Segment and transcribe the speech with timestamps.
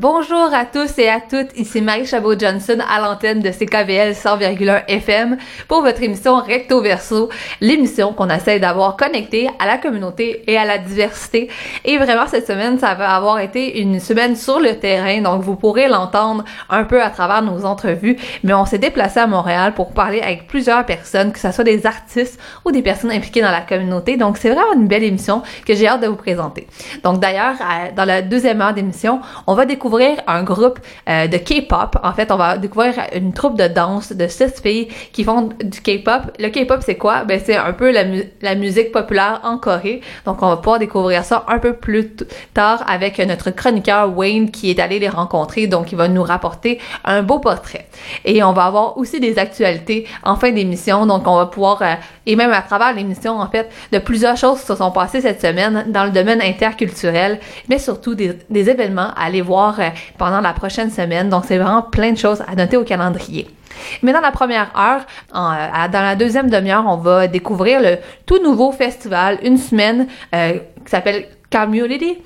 [0.00, 5.36] Bonjour à tous et à toutes, ici Marie Chabot-Johnson à l'antenne de CKVL 100,1 FM
[5.66, 10.64] pour votre émission Recto Verso, l'émission qu'on essaie d'avoir connectée à la communauté et à
[10.64, 11.50] la diversité.
[11.84, 15.56] Et vraiment, cette semaine, ça va avoir été une semaine sur le terrain, donc vous
[15.56, 19.90] pourrez l'entendre un peu à travers nos entrevues, mais on s'est déplacé à Montréal pour
[19.90, 23.62] parler avec plusieurs personnes, que ce soit des artistes ou des personnes impliquées dans la
[23.62, 24.16] communauté.
[24.16, 26.68] Donc, c'est vraiment une belle émission que j'ai hâte de vous présenter.
[27.02, 27.54] Donc, d'ailleurs,
[27.96, 29.87] dans la deuxième heure d'émission, on va découvrir
[30.26, 31.96] un groupe euh, de K-pop.
[32.02, 35.80] En fait, on va découvrir une troupe de danse de six filles qui font du
[35.80, 36.22] K-pop.
[36.38, 37.24] Le K-pop, c'est quoi?
[37.24, 38.04] Ben, c'est un peu la,
[38.42, 40.00] la, musique populaire en Corée.
[40.24, 42.16] Donc, on va pouvoir découvrir ça un peu plus
[42.54, 45.66] tard avec notre chroniqueur Wayne qui est allé les rencontrer.
[45.66, 47.88] Donc, il va nous rapporter un beau portrait.
[48.24, 51.06] Et on va avoir aussi des actualités en fin d'émission.
[51.06, 51.94] Donc, on va pouvoir, euh,
[52.28, 55.40] et même à travers l'émission, en fait, de plusieurs choses qui se sont passées cette
[55.40, 60.52] semaine dans le domaine interculturel, mais surtout des, événements à aller voir euh, pendant la
[60.52, 61.30] prochaine semaine.
[61.30, 63.48] Donc, c'est vraiment plein de choses à noter au calendrier.
[64.02, 68.42] Mais dans la première heure, euh, dans la deuxième demi-heure, on va découvrir le tout
[68.42, 72.18] nouveau festival, une semaine, euh, qui s'appelle Community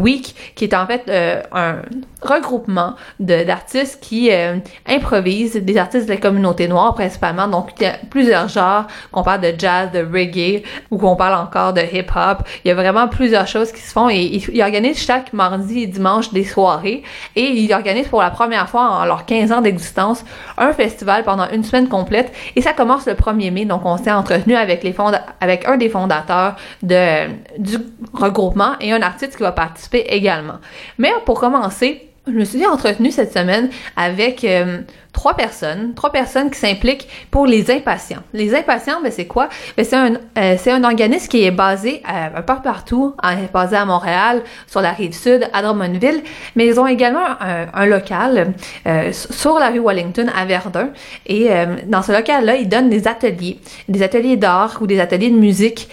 [0.00, 1.10] Week, qui est en fait
[1.52, 1.82] un
[2.22, 4.56] regroupement d'artistes qui euh,
[4.86, 9.22] improvisent, des artistes de la communauté noire principalement, donc il y a plusieurs genres, qu'on
[9.22, 13.08] parle de jazz, de reggae, ou qu'on parle encore de hip-hop, il y a vraiment
[13.08, 17.02] plusieurs choses qui se font et ils, organisent chaque mardi et dimanche des soirées.
[17.36, 20.24] Et ils organisent pour la première fois en leurs 15 ans d'existence
[20.58, 22.32] un festival pendant une semaine complète.
[22.56, 24.94] Et ça commence le 1er mai, donc on s'est entretenu avec, les
[25.40, 27.28] avec un des fondateurs de,
[27.58, 27.76] du
[28.12, 28.45] regroupement
[28.80, 30.58] et un artiste qui va participer également.
[30.98, 34.80] Mais pour commencer, je me suis entretenu cette semaine avec euh,
[35.16, 38.20] trois personnes, trois personnes qui s'impliquent pour les impatients.
[38.34, 39.48] Les impatients, ben c'est quoi?
[39.76, 43.14] Ben c'est un, euh, c'est un organisme qui est basé euh, un peu partout,
[43.52, 46.22] basé à Montréal, sur la rive sud, à Drummondville,
[46.54, 48.52] mais ils ont également un, local
[48.86, 50.90] euh, sur la rue Wellington à Verdun.
[51.26, 51.48] Et
[51.86, 55.88] dans ce local-là, ils donnent des ateliers, des ateliers d'art ou des ateliers de musique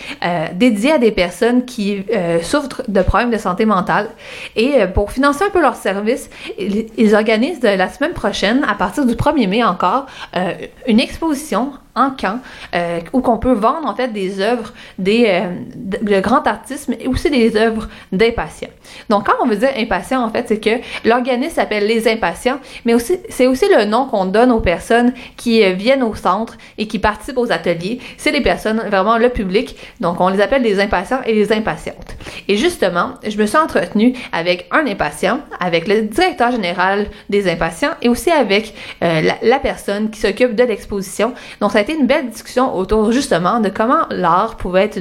[0.54, 2.04] dédiés à des personnes qui
[2.42, 4.10] souffrent de problèmes de santé mentale.
[4.56, 6.30] Et pour financer un peu leur service,
[6.60, 10.54] ils, ils organisent la semaine prochaine, à partir du 1er mai encore, euh,
[10.88, 12.40] une exposition en camp
[12.76, 17.30] euh, où qu'on peut vendre en fait des œuvres des euh, grand artistes mais aussi
[17.30, 18.70] des œuvres d'impatients.
[19.10, 22.94] Donc quand on veut dire impatient en fait c'est que l'organisme s'appelle les impatients mais
[22.94, 26.88] aussi c'est aussi le nom qu'on donne aux personnes qui euh, viennent au centre et
[26.88, 28.00] qui participent aux ateliers.
[28.18, 32.16] C'est les personnes vraiment le public donc on les appelle les impatients et les impatientes.
[32.48, 37.92] Et justement, je me suis entretenue avec un impatient, avec le directeur général des impatients
[38.02, 38.74] et aussi avec
[39.04, 41.34] euh, la, la, personne qui s'occupe de l'exposition.
[41.62, 45.00] Donc ça été une belle discussion autour justement de comment l'art pouvait être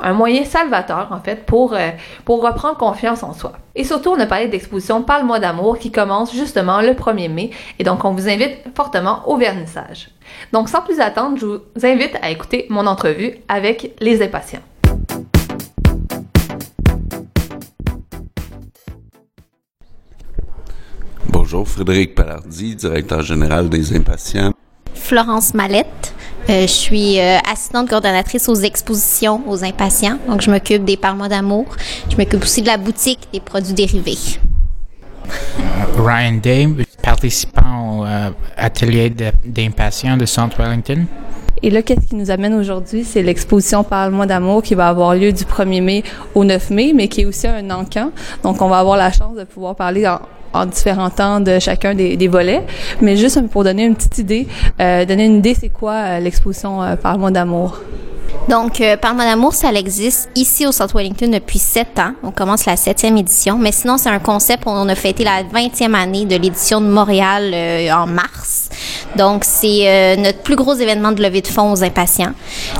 [0.00, 1.90] un moyen salvateur en fait pour, euh,
[2.24, 3.52] pour reprendre confiance en soi.
[3.74, 7.84] Et surtout, on a parlé d'exposition Parle-moi d'amour qui commence justement le 1er mai et
[7.84, 10.10] donc on vous invite fortement au vernissage.
[10.52, 14.62] Donc sans plus attendre, je vous invite à écouter mon entrevue avec les impatients.
[21.28, 24.53] Bonjour, Frédéric Palardi, directeur général des Impatients.
[25.04, 26.14] Florence Mallette.
[26.48, 30.18] Euh, je suis euh, assistante coordonnatrice aux expositions aux impatients.
[30.26, 31.66] Donc, je m'occupe des parmois d'amour.
[32.10, 34.16] Je m'occupe aussi de la boutique des produits dérivés.
[35.28, 36.68] Euh, Ryan Day,
[37.02, 38.04] participant au
[38.56, 39.12] atelier
[39.44, 41.04] d'impatients de Centre Wellington.
[41.62, 43.04] Et là, qu'est-ce qui nous amène aujourd'hui?
[43.04, 46.02] C'est l'exposition Parle-moi d'amour qui va avoir lieu du 1er mai
[46.34, 48.10] au 9 mai, mais qui est aussi un encan.
[48.42, 50.20] Donc, on va avoir la chance de pouvoir parler en,
[50.54, 52.62] en différents temps de chacun des, des, volets.
[53.00, 54.46] Mais juste pour donner une petite idée,
[54.80, 57.78] euh, donner une idée, c'est quoi euh, l'exposition euh, Parle-moi d'amour?
[58.48, 62.12] Donc, euh, Parle-moi d'amour, ça existe ici au Centre Wellington depuis sept ans.
[62.22, 63.56] On commence la septième édition.
[63.58, 67.54] Mais sinon, c'est un concept on a fêté la vingtième année de l'édition de Montréal
[67.90, 68.68] en mars.
[69.16, 72.32] Donc, c'est notre plus gros événement de levée de fonds aux impatients.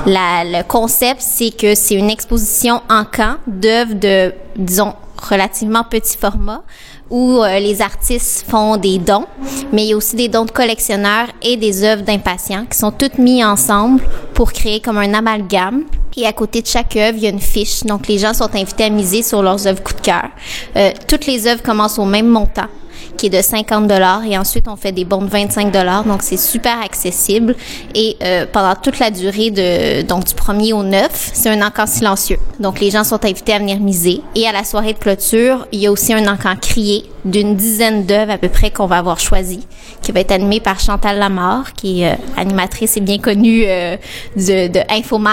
[0.06, 4.94] Le concept, c'est que c'est une exposition en camp d'œuvres de, disons,
[5.24, 6.62] relativement petit format
[7.10, 9.26] où euh, les artistes font des dons,
[9.72, 12.90] mais il y a aussi des dons de collectionneurs et des œuvres d'impatients qui sont
[12.90, 15.84] toutes mises ensemble pour créer comme un amalgame.
[16.16, 17.82] Et à côté de chaque œuvre, il y a une fiche.
[17.82, 20.28] Donc, les gens sont invités à miser sur leurs œuvres coup de cœur.
[20.76, 22.68] Euh, toutes les œuvres commencent au même montant
[23.16, 26.04] qui est de 50 dollars et ensuite on fait des bons de 25 dollars.
[26.04, 27.56] Donc c'est super accessible
[27.94, 31.86] et euh, pendant toute la durée de donc du 1er au 9, c'est un encan
[31.86, 32.38] silencieux.
[32.60, 35.80] Donc les gens sont invités à venir miser et à la soirée de clôture, il
[35.80, 39.18] y a aussi un encan crié d'une dizaine d'œuvres à peu près qu'on va avoir
[39.18, 39.60] choisi,
[40.02, 43.96] qui va être animé par Chantal Lamar, qui est euh, animatrice et bien connue euh,
[44.36, 45.32] de, de Infoman.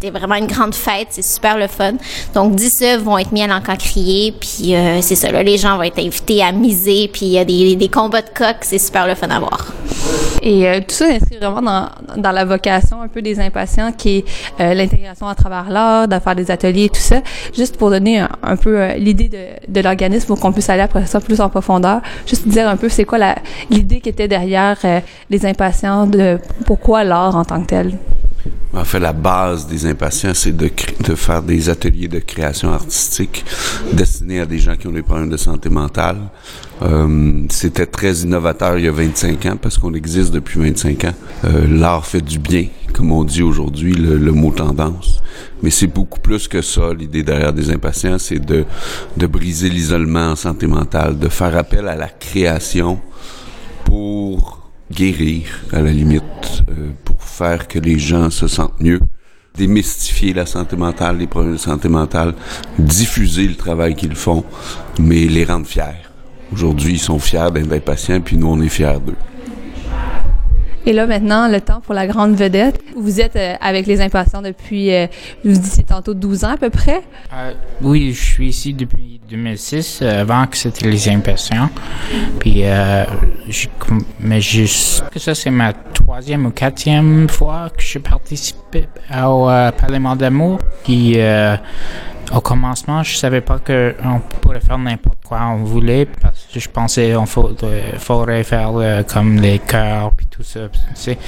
[0.00, 1.92] C'est vraiment une grande fête, c'est super le fun.
[2.34, 5.58] Donc 10 œuvres vont être mis à l'encan crié, puis euh, c'est ça, là, les
[5.58, 8.56] gens vont être invités à miser, puis il y a des, des combats de coq,
[8.62, 9.72] c'est super le fun à voir.
[10.42, 14.18] Et euh, tout ça inscrit vraiment dans, dans la vocation un peu des impatients qui
[14.18, 14.24] est
[14.60, 17.20] euh, l'intégration à travers l'art, de faire des ateliers et tout ça.
[17.54, 20.82] Juste pour donner un, un peu euh, l'idée de, de l'organisme pour qu'on puisse aller
[20.82, 22.00] après ça plus en profondeur.
[22.26, 23.18] Juste dire un peu c'est quoi
[23.70, 25.00] l'idée qui était derrière euh,
[25.30, 27.98] les impatients, de pourquoi l'art en tant que tel?
[28.74, 33.44] En fait, la base des impatients, c'est de faire des ateliers de création artistique
[33.92, 36.16] destinés à des gens qui ont des problèmes de santé mentale.
[36.82, 41.14] Euh, C'était très innovateur il y a 25 ans parce qu'on existe depuis 25 ans.
[41.44, 45.22] Euh, L'art fait du bien, comme on dit aujourd'hui, le, le mot tendance.
[45.62, 48.64] Mais c'est beaucoup plus que ça, l'idée derrière des impatients, c'est de,
[49.16, 52.98] de briser l'isolement en santé mentale, de faire appel à la création
[53.84, 56.22] pour guérir, à la limite,
[56.68, 59.00] euh, pour faire que les gens se sentent mieux,
[59.56, 62.34] démystifier la santé mentale, les problèmes de santé mentale,
[62.78, 64.44] diffuser le travail qu'ils font,
[64.98, 66.11] mais les rendre fiers.
[66.52, 69.16] Aujourd'hui, ils sont fiers d'être des patients, puis nous, on est fiers d'eux.
[70.84, 72.80] Et là maintenant, le temps pour la grande vedette.
[72.96, 75.06] Vous êtes euh, avec les impatients depuis, euh,
[75.44, 77.02] je vous disiez tantôt 12 ans à peu près.
[77.32, 77.52] Euh,
[77.82, 81.70] oui, je suis ici depuis 2006, euh, avant que c'était les impatients.
[82.40, 83.04] Puis, euh,
[83.78, 84.64] com- mais je
[85.08, 90.58] que ça, c'est ma troisième ou quatrième fois que je participe au euh, Parlement d'amour.
[90.82, 91.56] Puis, euh,
[92.34, 96.60] au commencement, je savais pas que on pourrait faire n'importe quoi on voulait parce que
[96.60, 100.60] je pensais on faudrait, faudrait faire euh, comme les chœurs puis tout ça.
[100.94, 101.18] sais.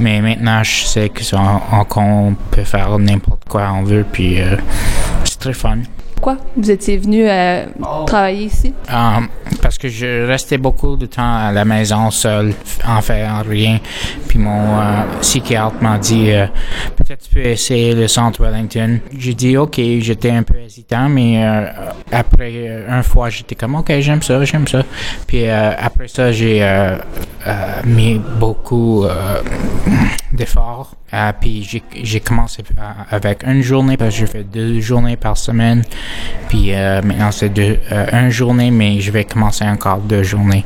[0.00, 4.56] Mais maintenant, je sais que on, qu'on peut faire n'importe quoi on veut puis euh,
[5.24, 5.78] c'est très fun.
[6.24, 7.66] Pourquoi vous étiez venu euh,
[8.06, 8.72] travailler ici?
[8.90, 9.20] Euh,
[9.60, 12.54] parce que je restais beaucoup de temps à la maison seul,
[12.88, 13.78] en faisant rien.
[14.26, 16.46] Puis mon euh, psychiatre m'a dit euh,
[16.96, 19.00] peut-être tu peux essayer le centre Wellington.
[19.18, 21.44] J'ai dit ok, j'étais un peu hésitant, mais
[22.10, 24.82] après une fois j'étais comme ok j'aime ça, j'aime ça.
[25.26, 26.66] Puis après ça j'ai
[27.84, 29.04] mis beaucoup
[30.32, 30.96] d'efforts.
[31.14, 31.62] Euh, puis
[32.02, 35.82] j'ai, commencé à- avec une journée parce que je fais deux journées par semaine.
[36.48, 40.64] Puis euh, maintenant c'est deux, euh, une journée, mais je vais commencer encore deux journées.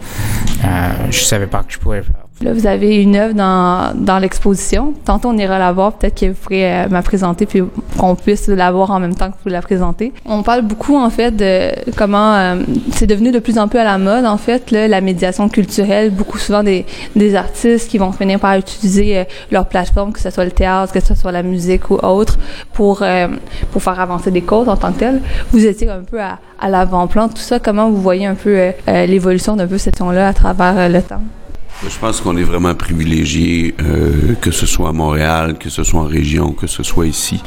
[0.64, 2.27] Euh, je savais pas que je pouvais faire.
[2.40, 4.94] Là, vous avez une œuvre dans, dans l'exposition.
[5.04, 5.94] Tantôt, on ira la voir.
[5.94, 7.62] Peut-être que vous pourrez euh, me présenter puis
[7.98, 10.12] qu'on puisse la voir en même temps que vous la présentez.
[10.24, 12.62] On parle beaucoup, en fait, de comment euh,
[12.92, 16.10] c'est devenu de plus en plus à la mode, en fait, là, la médiation culturelle.
[16.10, 16.86] Beaucoup souvent des,
[17.16, 20.92] des artistes qui vont finir par utiliser euh, leur plateforme, que ce soit le théâtre,
[20.92, 22.38] que ce soit la musique ou autre,
[22.72, 23.26] pour, euh,
[23.72, 25.20] pour faire avancer des causes en tant que telles.
[25.50, 27.28] Vous étiez un peu à, à l'avant-plan.
[27.28, 30.32] Tout ça, comment vous voyez un peu euh, euh, l'évolution d'un peu cette question-là à
[30.32, 31.22] travers euh, le temps?
[31.86, 36.00] Je pense qu'on est vraiment privilégié, euh, que ce soit à Montréal, que ce soit
[36.00, 37.40] en région, que ce soit ici,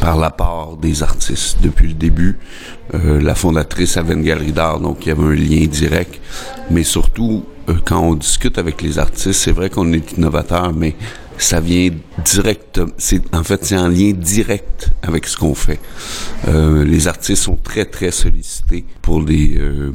[0.00, 1.58] par la part des artistes.
[1.62, 2.38] Depuis le début,
[2.92, 6.20] euh, la fondatrice avait une galerie d'art, donc il y avait un lien direct.
[6.70, 10.94] Mais surtout, euh, quand on discute avec les artistes, c'est vrai qu'on est innovateur, mais
[11.42, 11.90] ça vient
[12.24, 12.80] direct.
[12.98, 15.80] C'est en fait c'est en lien direct avec ce qu'on fait.
[16.48, 19.92] Euh, les artistes sont très très sollicités pour des, euh,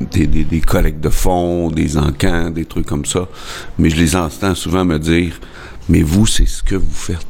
[0.00, 3.28] des, des des collectes de fonds, des encans, des trucs comme ça.
[3.78, 5.38] Mais je les entends souvent me dire
[5.88, 7.26] mais vous c'est ce que vous faites.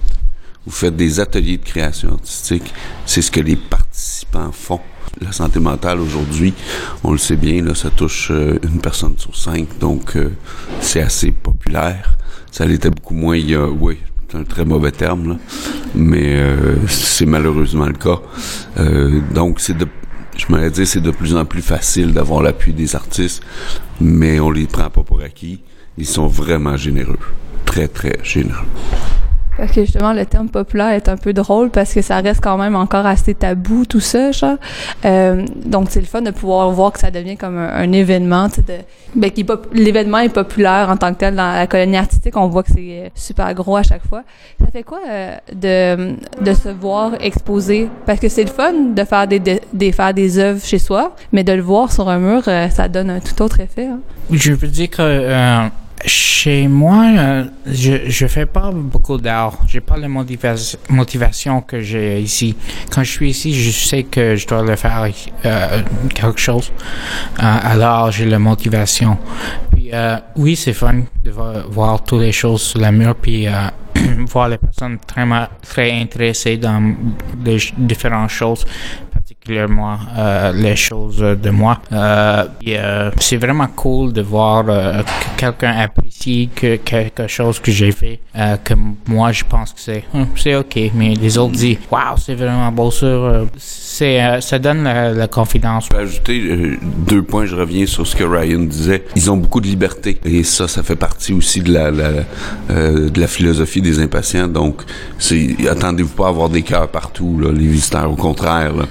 [0.64, 2.72] Vous faites des ateliers de création artistique.
[3.04, 4.80] C'est ce que les participants font.
[5.22, 6.52] La santé mentale aujourd'hui,
[7.02, 10.30] on le sait bien, là, ça touche euh, une personne sur cinq, donc euh,
[10.80, 12.18] c'est assez populaire.
[12.50, 15.36] Ça l'était beaucoup moins il y a, oui, c'est un très mauvais terme, là,
[15.94, 18.20] mais euh, c'est malheureusement le cas.
[18.78, 19.86] Euh, donc c'est de,
[20.36, 23.42] je m'aurais dit, c'est de plus en plus facile d'avoir l'appui des artistes,
[24.00, 25.62] mais on les prend pas pour acquis.
[25.96, 27.18] Ils sont vraiment généreux,
[27.64, 28.66] très très généreux.
[29.56, 32.58] Parce que justement, le terme populaire est un peu drôle parce que ça reste quand
[32.58, 34.56] même encore assez tabou, tout ça, genre.
[35.04, 38.62] Euh, donc, c'est le fun de pouvoir voir que ça devient comme un, événement, tu
[38.66, 38.84] sais,
[39.14, 39.30] ben,
[39.72, 42.36] l'événement est populaire en tant que tel dans la colonie artistique.
[42.36, 44.22] On voit que c'est euh, super gros à chaque fois.
[44.60, 47.88] Ça fait quoi euh, de, de se voir exposé?
[48.04, 51.44] Parce que c'est le fun de faire des, de, faire des œuvres chez soi, mais
[51.44, 53.86] de le voir sur un mur, euh, ça donne un tout autre effet.
[53.86, 54.00] hein.
[54.30, 55.66] Je veux dire que euh,
[56.04, 59.58] chez moi, euh, je je fais pas beaucoup d'art.
[59.66, 62.54] J'ai pas la motivation motivation que j'ai ici.
[62.90, 65.08] Quand je suis ici, je sais que je dois le faire
[65.44, 65.82] euh,
[66.14, 66.70] quelque chose.
[67.42, 69.18] Euh, alors j'ai la motivation.
[69.72, 73.52] Puis euh, oui, c'est fun de voir, toutes les choses sur la mur, puis euh,
[74.28, 75.24] voir les personnes très
[75.62, 76.94] très intéressées dans
[77.44, 78.64] les différentes choses
[79.46, 81.78] particulièrement euh, les choses de moi.
[81.92, 87.70] Euh, euh, c'est vraiment cool de voir euh, que quelqu'un apprécie que quelque chose que
[87.70, 88.74] j'ai fait, euh, que
[89.08, 92.70] moi je pense que c'est Hum, c'est ok, mais les autres disent waouh c'est vraiment
[92.70, 93.44] beau ça.
[93.56, 95.84] C'est ça donne la, la confiance.
[95.84, 99.04] Je peux ajouter deux points, je reviens sur ce que Ryan disait.
[99.16, 102.10] Ils ont beaucoup de liberté et ça, ça fait partie aussi de la, la
[102.68, 104.48] de la philosophie des impatients.
[104.48, 104.82] Donc,
[105.18, 108.10] c'est attendez-vous pas à avoir des cœurs partout, là, les visiteurs.
[108.10, 108.84] Au contraire, là.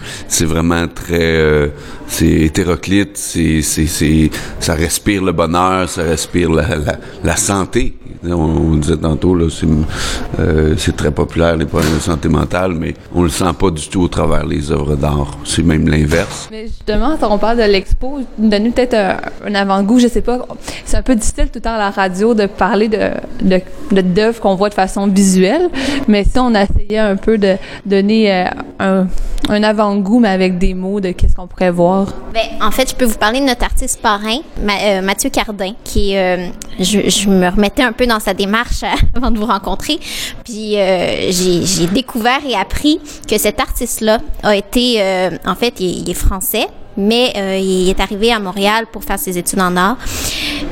[0.45, 1.67] C'est vraiment très, euh,
[2.07, 7.95] c'est hétéroclite, c'est, c'est, c'est, ça respire le bonheur, ça respire la, santé.
[8.23, 9.67] On, disait tantôt, là, c'est,
[10.39, 13.87] euh, c'est très populaire les problèmes de santé mentale, mais on le sent pas du
[13.87, 15.37] tout au travers les œuvres d'art.
[15.43, 16.47] C'est même l'inverse.
[16.51, 18.95] Mais justement, quand on parle de l'expo, donne-nous peut-être
[19.45, 20.47] un, avant-goût, je sais pas.
[20.85, 23.09] C'est un peu difficile tout le temps à la radio de parler de,
[23.41, 25.69] de, d'œuvres qu'on voit de façon visuelle,
[26.07, 28.45] mais si on essayait un peu de donner euh,
[28.79, 29.07] un,
[29.49, 32.07] un avant-goût, avec des mots de qu'est-ce qu'on pourrait voir.
[32.33, 36.15] Ben, en fait, je peux vous parler de notre artiste parrain, euh, Mathieu Cardin, qui
[36.15, 36.47] euh,
[36.79, 38.83] je, me remettais un peu dans sa démarche
[39.15, 39.99] avant de vous rencontrer,
[40.43, 46.09] puis euh, j'ai découvert et appris que cet artiste-là a été, euh, en fait, il,
[46.09, 49.97] est français, mais il est arrivé à Montréal pour faire ses études en art.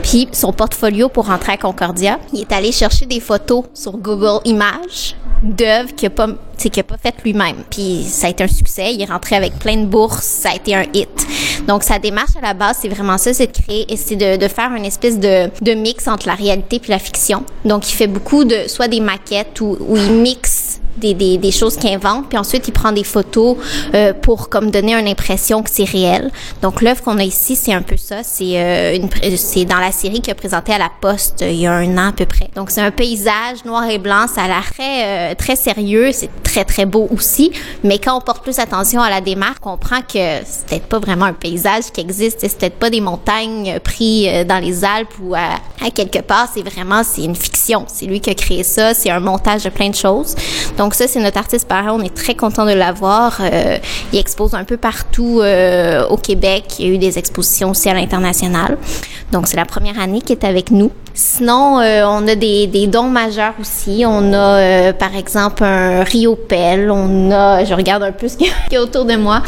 [0.03, 4.39] Puis son portfolio pour rentrer à Concordia, il est allé chercher des photos sur Google
[4.45, 7.57] Images d'œuvres qu'il a pas, sais, qu'il a pas faites lui-même.
[7.69, 8.93] Puis ça a été un succès.
[8.93, 10.23] Il est rentré avec plein de bourses.
[10.23, 11.09] Ça a été un hit.
[11.67, 14.37] Donc sa démarche à la base, c'est vraiment ça, c'est de créer et c'est de,
[14.37, 17.43] de faire une espèce de, de mix entre la réalité puis la fiction.
[17.63, 21.51] Donc il fait beaucoup de soit des maquettes où, où il mixe des, des, des
[21.51, 23.57] choses qu'il invente, puis ensuite il prend des photos
[23.93, 26.31] euh, pour comme donner une impression que c'est réel.
[26.61, 28.23] Donc l'œuvre qu'on a ici, c'est un peu ça.
[28.23, 31.59] C'est euh, une c'est dans la série qu'il a présenté à la Poste euh, il
[31.59, 32.49] y a un an à peu près.
[32.55, 34.27] Donc c'est un paysage noir et blanc.
[34.33, 36.11] Ça a l'air très euh, très sérieux.
[36.13, 37.51] C'est très très beau aussi.
[37.83, 40.99] Mais quand on porte plus attention à la démarche, on comprend que c'est peut-être pas
[40.99, 42.39] vraiment un paysage qui existe.
[42.41, 45.59] C'est peut-être pas des montagnes euh, prises euh, dans les Alpes ou à,
[45.91, 46.47] quelque part.
[46.53, 47.85] C'est vraiment c'est une fiction.
[47.87, 48.93] C'est lui qui a créé ça.
[48.93, 50.35] C'est un montage de plein de choses.
[50.77, 51.99] Donc ça, c'est notre artiste parent.
[51.99, 53.39] On est très content de l'avoir.
[53.41, 53.77] Euh,
[54.11, 55.41] il expose un peu partout
[56.09, 56.75] au Québec.
[56.79, 58.77] Il y a eu des expositions aussi à l'international.
[59.31, 60.91] Donc c'est la première année qu'il est avec nous.
[61.13, 64.03] Sinon, on a des, dons majeurs aussi.
[64.05, 66.91] On a, par exemple, un Rio Pel.
[66.91, 69.41] On a, je regarde un peu ce qu'il y a autour de moi.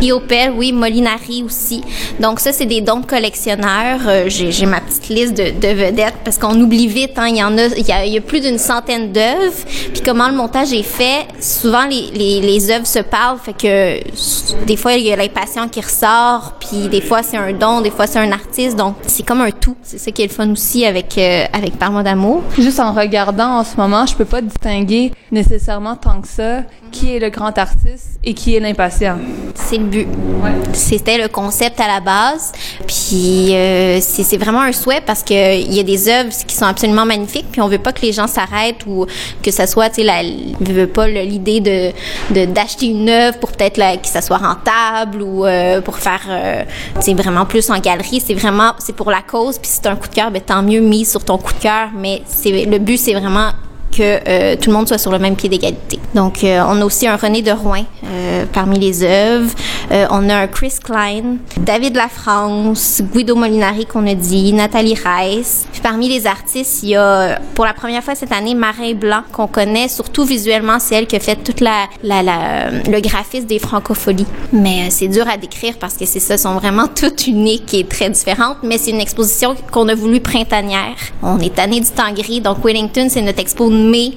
[0.00, 1.82] Rio Pel, oui, Molinari aussi.
[2.18, 4.00] Donc ça, c'est des dons de collectionneurs.
[4.06, 7.12] Euh, J'ai ma petite liste de, de vedettes parce qu'on oublie vite.
[7.16, 9.64] Hein, il y en a, il y a, plus d'une centaine d'œuvres.
[9.92, 13.38] Puis comment le montage est fait, souvent les, œuvres se parlent.
[13.38, 16.54] Fait que des fois, il y a l'impatient qui ressort.
[16.58, 17.80] Puis des fois, c'est un don.
[17.80, 18.76] Des fois, c'est un artiste.
[18.76, 19.76] Donc c'est comme un tout.
[19.82, 22.42] C'est ça qui est le fun aussi avec, euh, avec Parle-moi d'amour.
[22.58, 27.16] Juste en regardant en ce moment, je peux pas distinguer nécessairement tant que ça qui
[27.16, 29.18] est le grand artiste et qui est l'impatient.
[29.54, 30.08] C'est le but.
[30.72, 32.52] C'était le concept à la base.
[32.86, 36.66] Puis euh, c'est vraiment un souhait parce que il y a des œuvres qui sont
[36.66, 37.46] absolument magnifiques.
[37.50, 39.06] Puis on veut pas que les gens s'arrêtent ou
[39.42, 40.24] que ça soit, tu sais,
[40.60, 41.92] veut pas l'idée de
[42.46, 46.64] d'acheter une œuvre pour peut-être que ça soit rentable ou euh, pour faire, euh,
[47.00, 48.22] c'est vraiment plus en galerie.
[48.24, 49.58] C'est vraiment, c'est pour la cause.
[49.58, 51.58] Puis si c'est un coup de cœur, ben tant mieux mise sur ton coup de
[51.58, 51.88] cœur.
[51.94, 53.50] Mais c'est le but, c'est vraiment
[53.96, 55.98] que euh, tout le monde soit sur le même pied d'égalité.
[56.14, 59.50] Donc, euh, on a aussi un René de Rouen euh, parmi les œuvres.
[59.90, 65.66] Euh, on a un Chris Klein, David Lafrance, Guido Molinari qu'on a dit, Nathalie Reiss.
[65.72, 69.22] Puis parmi les artistes, il y a pour la première fois cette année Marin Blanc
[69.32, 73.46] qu'on connaît, surtout visuellement, c'est elle qui a fait toute la, la, la- le graphisme
[73.46, 74.26] des francopholies.
[74.52, 77.84] Mais euh, c'est dur à décrire parce que c'est ça, sont vraiment toutes uniques et
[77.84, 78.58] très différentes.
[78.62, 80.94] Mais c'est une exposition qu'on a voulu printanière.
[81.22, 83.68] On est tanné du temps gris, donc Wellington c'est notre expo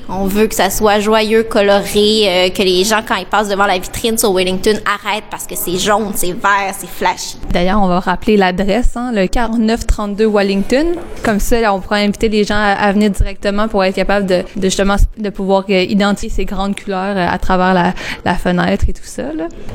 [0.09, 3.65] On veut que ça soit joyeux, coloré, euh, que les gens quand ils passent devant
[3.65, 7.37] la vitrine sur Wellington arrêtent parce que c'est jaune, c'est vert, c'est flashy.
[7.51, 10.85] D'ailleurs, on va rappeler l'adresse, hein, le 4932 Wellington.
[11.23, 14.43] Comme ça, on pourra inviter les gens à, à venir directement pour être capable de,
[14.61, 14.97] justement
[15.33, 19.23] pouvoir euh, identifier ces grandes couleurs euh, à travers la, fenêtre et tout ça.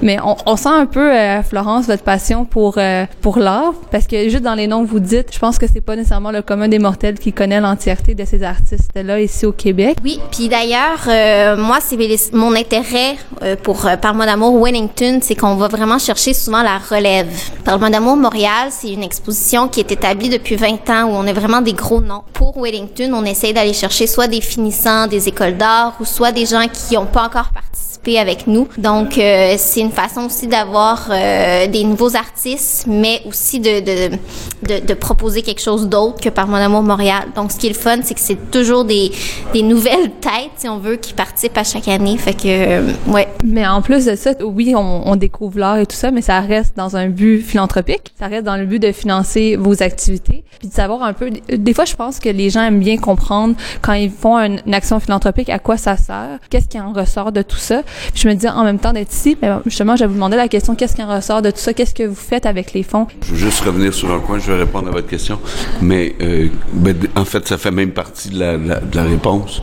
[0.02, 1.10] Mais on, sent un peu,
[1.42, 2.78] Florence, votre passion pour
[3.22, 5.80] pour l'art, parce que juste dans les noms que vous dites, je pense que c'est
[5.80, 9.79] pas nécessairement le commun des mortels qui connaît l'entièreté de ces artistes-là ici au Québec.
[10.04, 11.96] Oui, puis d'ailleurs, euh, moi, c'est
[12.34, 16.78] mon intérêt euh, pour euh, Parle-moi d'amour Wellington, c'est qu'on va vraiment chercher souvent la
[16.78, 17.28] relève.
[17.64, 21.32] Parle-moi d'amour Montréal, c'est une exposition qui est établie depuis 20 ans où on a
[21.32, 22.22] vraiment des gros noms.
[22.34, 26.46] Pour Wellington, on essaye d'aller chercher soit des finissants des écoles d'art ou soit des
[26.46, 28.66] gens qui n'ont pas encore participé avec nous.
[28.78, 35.86] Donc, c'est une façon aussi d'avoir des nouveaux artistes, mais aussi de, proposer quelque chose
[35.86, 37.24] d'autre que par Mon Amour Montréal.
[37.36, 39.12] Donc, ce qui est le fun, c'est que c'est toujours des,
[39.52, 42.16] des nouvelles têtes, si on veut, qui participent à chaque année.
[42.18, 43.28] Fait que, euh, ouais.
[43.44, 46.40] Mais en plus de ça, oui, on, on découvre l'art et tout ça, mais ça
[46.40, 48.12] reste dans un but philanthropique.
[48.18, 51.30] Ça reste dans le but de financer vos activités, puis de savoir un peu.
[51.48, 54.74] Des fois, je pense que les gens aiment bien comprendre quand ils font une, une
[54.74, 57.82] action philanthropique à quoi ça sert, qu'est-ce qui en ressort de tout ça.
[58.12, 60.36] Puis je me dis en même temps d'être ici, mais justement, je vais vous demander
[60.36, 62.82] la question qu'est-ce qui en ressort de tout ça, qu'est-ce que vous faites avec les
[62.82, 63.06] fonds?
[63.22, 65.38] Je veux juste revenir sur un point, je vais répondre à votre question,
[65.80, 69.59] mais euh, ben, en fait, ça fait même partie de la, la- de la réponse.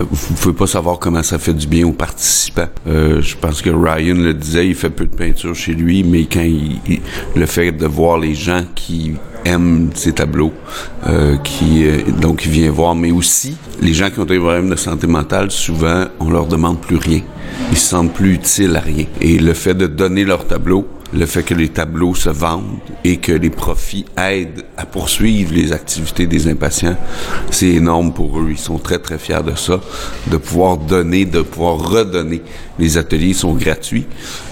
[0.00, 2.68] Euh, Vous pouvez pas savoir comment ça fait du bien aux participants.
[2.86, 6.24] Euh, je pense que Ryan le disait, il fait peu de peinture chez lui, mais
[6.24, 7.00] quand il, il-
[7.34, 9.12] le fait de voir les gens qui
[9.44, 10.52] aiment ses tableaux,
[11.08, 14.70] euh, qui euh, donc il vient voir, mais aussi les gens qui ont des problèmes
[14.70, 17.20] de santé mentale, souvent on leur demande plus rien,
[17.72, 21.26] ils se sentent plus utiles à rien, et le fait de donner leur tableau le
[21.26, 26.26] fait que les tableaux se vendent et que les profits aident à poursuivre les activités
[26.26, 26.96] des impatients,
[27.50, 28.48] c'est énorme pour eux.
[28.50, 29.80] Ils sont très, très fiers de ça,
[30.28, 32.42] de pouvoir donner, de pouvoir redonner.
[32.78, 34.06] Les ateliers sont gratuits,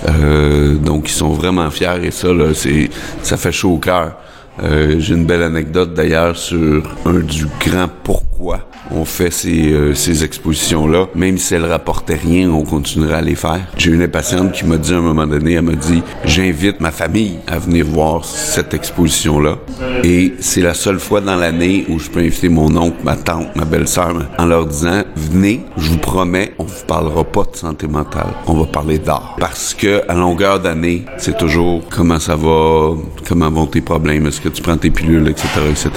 [0.09, 2.91] euh, donc ils sont vraiment fiers et ça, là, c'est,
[3.23, 4.17] ça fait chaud au cœur.
[4.63, 9.95] Euh, J'ai une belle anecdote d'ailleurs sur un du grand pourquoi on fait ces, euh,
[9.95, 11.09] ces expositions-là.
[11.15, 13.61] Même si elles rapportaient rien, on continuerait à les faire.
[13.77, 16.91] J'ai une patiente qui m'a dit à un moment donné, elle m'a dit, j'invite ma
[16.91, 19.59] famille à venir voir cette exposition-là.
[20.05, 23.55] Et c'est la seule fois dans l'année où je peux inviter mon oncle, ma tante,
[23.57, 27.87] ma belle-sœur, en leur disant, venez, je vous promets, on vous parlera pas de santé
[27.87, 29.37] mentale, on va parler d'art.
[29.39, 32.95] Parce que à longueur d'année, c'est toujours comment ça va,
[33.29, 35.91] comment vont tes problèmes, est-ce que tu prends tes pilules, etc., etc.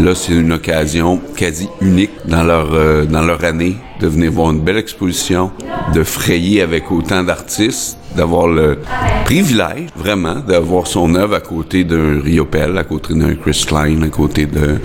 [0.00, 4.50] Là, c'est une occasion quasi unique dans leur euh, dans leur année de venir voir
[4.50, 5.50] une belle exposition,
[5.94, 8.78] de frayer avec autant d'artistes, d'avoir le
[9.24, 14.08] privilège vraiment d'avoir son œuvre à côté d'un Riopel, à côté d'un Chris Klein, à
[14.08, 14.80] côté de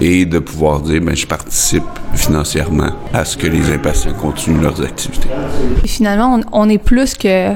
[0.00, 4.82] et de pouvoir dire ben je participe financièrement à ce que les impatients continuent leurs
[4.82, 5.28] activités.
[5.78, 7.52] Puis finalement, on est plus que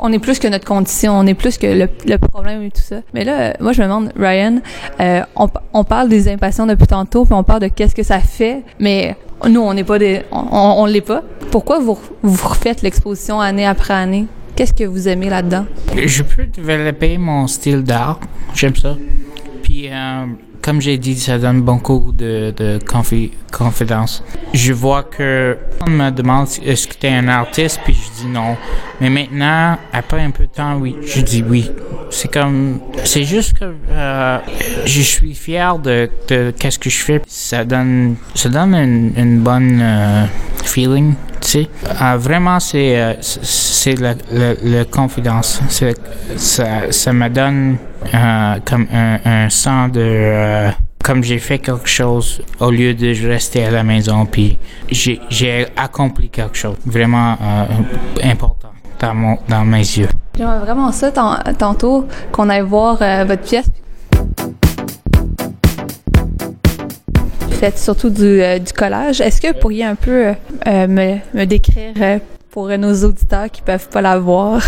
[0.00, 2.96] on est plus que notre condition, on est plus que le, problème et tout ça.
[3.14, 4.58] Mais là, euh, moi, je me demande, Ryan,
[5.00, 8.20] euh, on, on parle des impatients depuis tantôt, puis on parle de qu'est-ce que ça
[8.20, 9.16] fait, mais
[9.48, 11.22] nous, on n'est pas des, on, on, on l'est pas.
[11.50, 14.26] Pourquoi vous, vous refaites l'exposition année après année?
[14.56, 15.66] Qu'est-ce que vous aimez là-dedans?
[15.94, 18.18] Je peux développer mon style d'art.
[18.54, 18.96] J'aime ça.
[19.62, 20.26] Puis, euh,
[20.62, 24.22] comme j'ai dit, ça donne beaucoup de, de confi- confidence.
[24.52, 28.28] Je vois que on me demande est-ce que tu es un artiste, puis je dis
[28.28, 28.56] non.
[29.00, 31.70] Mais maintenant, après un peu de temps, oui, je dis oui.
[32.10, 34.38] C'est comme, c'est juste que euh,
[34.86, 36.08] je suis fier de,
[36.58, 37.22] qu'est-ce que je fais.
[37.26, 40.24] Ça donne, ça donne une, bonne euh,
[40.64, 41.68] feeling, tu sais.
[42.02, 44.14] Euh, vraiment, c'est, euh, c'est- c'est la,
[44.62, 45.60] la, confidence.
[46.36, 47.76] Ça, ça me donne
[48.14, 50.70] euh, comme un, un sens de euh,
[51.02, 54.58] comme j'ai fait quelque chose au lieu de rester à la maison puis
[54.90, 57.64] j'ai, accompli quelque chose vraiment euh,
[58.24, 60.08] important dans, mon, dans mes yeux.
[60.36, 63.68] J'aimerais vraiment ça tant- tantôt qu'on aille voir votre pièce.
[67.52, 69.20] Faites surtout du, du collage.
[69.20, 70.32] Est-ce que vous pourriez un peu
[70.66, 74.62] me, me décrire pour nos auditeurs qui peuvent pas la voir?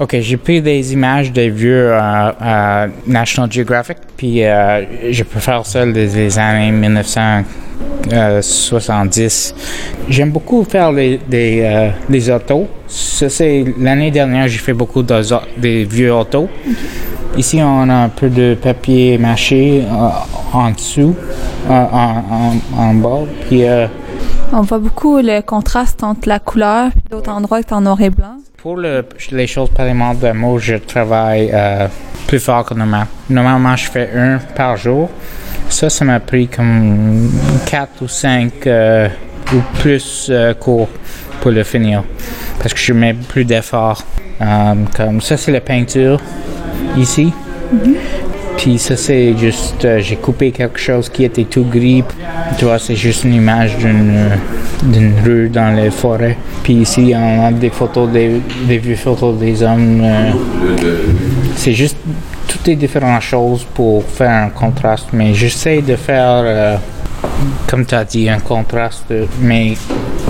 [0.00, 5.38] Ok, j'ai pris des images des vieux euh, euh, National Geographic, puis euh, je peux
[5.38, 9.54] faire ça des, années 1970.
[10.08, 12.66] J'aime beaucoup faire les, des, euh, des autos.
[12.88, 15.22] Ça, c'est l'année dernière, j'ai fait beaucoup de,
[15.58, 16.48] des vieux autos.
[17.36, 20.08] Ici, on a un peu de papier mâché euh,
[20.52, 21.14] en dessous,
[21.68, 23.86] euh, en, en, en bas, puis euh,
[24.52, 28.00] On voit beaucoup le contraste entre la couleur et d'autres endroits qui sont en noir
[28.00, 28.38] et blanc.
[28.64, 31.86] Pour le- les choses pariement d'amour, je travaille euh,
[32.26, 33.06] plus fort que normal.
[33.28, 35.10] Normalement, je fais un par jour.
[35.68, 37.30] Ça, ça m'a pris comme
[37.66, 39.06] quatre ou cinq euh,
[39.52, 40.88] ou plus euh, cours
[41.42, 42.04] pour le finir.
[42.58, 44.02] Parce que je mets plus d'efforts.
[44.96, 46.18] Comme ça, c'est la peinture
[46.96, 47.32] ici.
[48.56, 52.02] Puis ça, c'est juste, euh, j'ai coupé quelque chose qui était tout gris.
[52.58, 54.36] Tu vois, c'est juste une image d'une euh,
[54.84, 56.36] d'une rue dans les forêts.
[56.62, 60.00] Puis ici, on a des photos, des, des vieux photos des hommes.
[60.02, 60.32] euh,
[61.56, 61.96] c'est juste,
[62.48, 65.08] toutes les différentes choses pour faire un contraste.
[65.12, 66.78] Mais j'essaie de faire,
[67.68, 69.74] comme tu as dit, un contraste, mais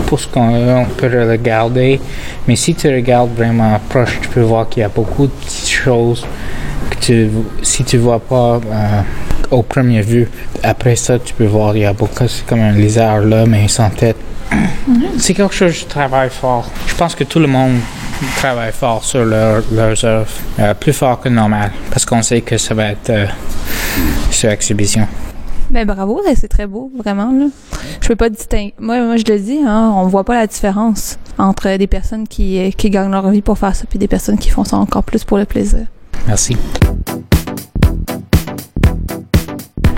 [0.07, 2.01] pour ce qu'on on peut regarder.
[2.47, 5.71] Mais si tu regardes vraiment proche, tu peux voir qu'il y a beaucoup de petites
[5.71, 6.27] choses
[6.91, 7.31] que tu,
[7.63, 9.01] si tu vois pas euh,
[9.51, 10.29] au premier vue.
[10.63, 13.69] Après ça, tu peux voir, il y a beaucoup, c'est comme un lézard là, mais
[13.69, 14.17] sans tête.
[15.19, 16.69] C'est quelque chose que je travaille fort.
[16.87, 17.79] Je pense que tout le monde
[18.37, 20.29] travaille fort sur leur, leurs œuvres,
[20.61, 23.27] euh, plus fort que normal, parce qu'on sait que ça va être euh,
[24.31, 25.07] sur exhibition.
[25.75, 27.33] Ben bravo, c'est très beau, vraiment.
[27.33, 27.47] Là.
[28.01, 28.75] Je peux pas distinguer.
[28.79, 32.73] Moi, moi, je le dis, hein, on voit pas la différence entre des personnes qui,
[32.79, 35.25] qui gagnent leur vie pour faire ça, puis des personnes qui font ça encore plus
[35.25, 35.81] pour le plaisir.
[36.29, 36.57] Merci.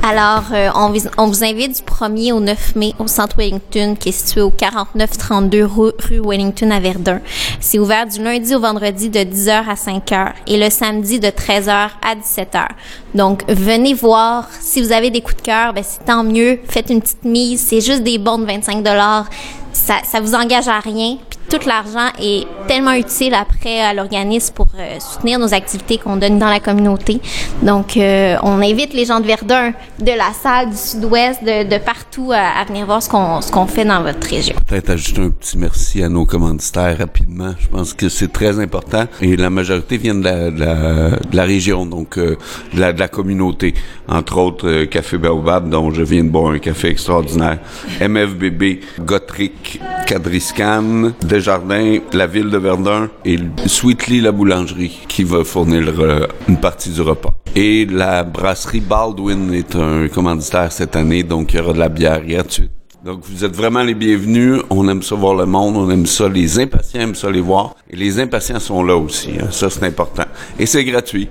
[0.09, 4.13] Alors, euh, on, vous, invite du 1er au 9 mai au Centre Wellington, qui est
[4.13, 7.21] situé au 4932 rue, Wellington à Verdun.
[7.59, 11.71] C'est ouvert du lundi au vendredi de 10h à 5h et le samedi de 13h
[11.71, 12.69] à 17h.
[13.17, 14.49] Donc, venez voir.
[14.61, 16.61] Si vous avez des coups de cœur, ben, c'est tant mieux.
[16.69, 17.61] Faites une petite mise.
[17.67, 18.85] C'est juste des bons de 25
[19.73, 21.19] ça, ça vous engage à rien.
[21.49, 26.39] Tout l'argent est tellement utile après à l'organisme pour euh, soutenir nos activités qu'on donne
[26.39, 27.21] dans la communauté.
[27.63, 31.79] Donc, euh, on invite les gens de Verdun, de la salle, du sud-ouest, de, de
[31.79, 34.57] partout à, à venir voir ce qu'on ce qu'on fait dans votre région.
[34.67, 37.55] Peut-être ajouter un petit merci à nos commanditaires rapidement.
[37.59, 39.05] Je pense que c'est très important.
[39.21, 42.37] Et la majorité viennent de la, de la, de la région, donc euh,
[42.75, 43.75] de, la, de la communauté.
[44.09, 47.59] Entre autres, euh, Café Baobab, dont je viens de boire un café extraordinaire.
[48.01, 55.83] MFBB, Gotrick, Cadriscan, Desjardins, la ville de Verdun et Sweetly, la boulangerie, qui va fournir
[56.49, 57.35] une partie du repas.
[57.55, 61.91] Et la brasserie Baldwin est un commanditaire cette année, donc il y aura de la
[61.91, 62.71] bière gratuite.
[63.05, 64.63] Donc, vous êtes vraiment les bienvenus.
[64.71, 65.77] On aime ça voir le monde.
[65.77, 66.27] On aime ça.
[66.29, 67.77] Les impatients aiment ça les voir.
[67.89, 69.31] Et les impatients sont là aussi.
[69.41, 69.49] hein.
[69.53, 70.25] Ça, c'est important.
[70.59, 71.29] Et c'est gratuit.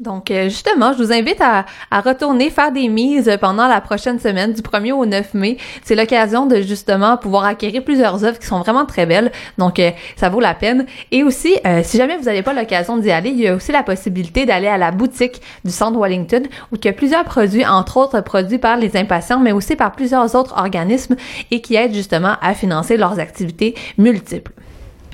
[0.00, 4.52] Donc, euh, justement, je vous invite à, retourner faire des mises pendant la prochaine semaine,
[4.52, 5.56] du 1er au 9 mai.
[5.82, 9.32] C'est l'occasion de justement pouvoir acquérir plusieurs œuvres qui sont vraiment très belles.
[9.58, 10.86] Donc, euh, ça vaut la peine.
[11.10, 13.72] Et aussi, euh, si jamais vous n'avez pas l'occasion d'y aller, il y a aussi
[13.72, 17.66] la possibilité d'aller à la boutique du Centre Wellington, où il y a plusieurs produits,
[17.66, 21.16] entre autres produits par les impatients, mais aussi par plusieurs autres organismes
[21.50, 24.52] et qui aident justement à financer leurs activités multiples.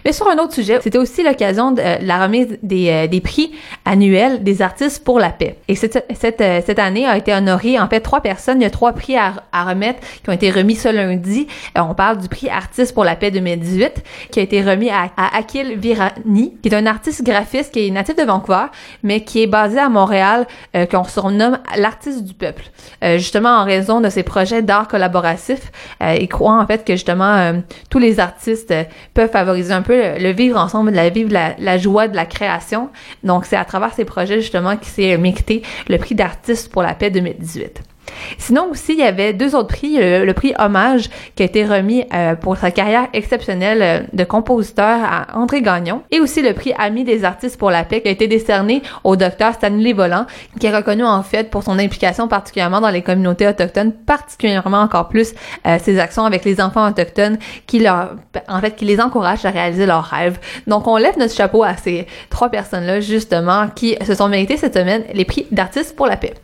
[0.05, 3.23] Mais sur un autre sujet, c'était aussi l'occasion de euh, la remise des, euh, des
[3.23, 3.53] prix
[3.87, 5.57] annuels des artistes pour la paix.
[5.67, 8.61] Et cette, cette, euh, cette année a été honorée, en fait, trois personnes.
[8.61, 9.33] Il y a trois prix à,
[9.65, 11.47] remettre qui ont été remis ce lundi.
[11.75, 15.39] On parle du prix Artiste pour la paix 2018 qui a été remis à, à
[15.39, 18.67] Akil Virani, qui est un artiste graphiste qui est natif de Vancouver,
[19.03, 20.47] mais qui est basé à Montréal,
[20.91, 22.65] qu'on surnomme l'artiste du peuple.
[23.17, 27.99] Justement, en raison de ses projets d'art collaboratif, il croit en fait que justement tous
[27.99, 28.75] les artistes
[29.15, 32.91] peuvent favoriser un peu le, vivre ensemble, la vivre la, joie de la création.
[33.23, 36.95] Donc c'est à travers ces projets justement qui s'est mérité le prix d'artiste pour la
[36.95, 37.83] paix 2018.
[38.39, 39.97] Sinon aussi, il y avait deux autres prix.
[39.97, 44.99] Le, prix Hommage qui a été remis euh, pour sa carrière exceptionnelle euh, de compositeur
[45.03, 48.11] à André Gagnon et aussi le prix Ami des artistes pour la paix qui a
[48.11, 50.27] été décerné au docteur Stanley Volant
[50.59, 55.09] qui est reconnu en fait pour son implication particulièrement dans les communautés autochtones, particulièrement encore
[55.09, 55.35] plus
[55.67, 58.17] euh, ses actions avec les enfants autochtones qui leur
[58.49, 60.39] en fait qui les encouragent à réaliser leurs rêves.
[60.67, 64.75] Donc on lève notre chapeau à ces trois personnes-là justement qui se sont méritées cette
[64.75, 66.35] semaine les prix d'artistes pour la paix.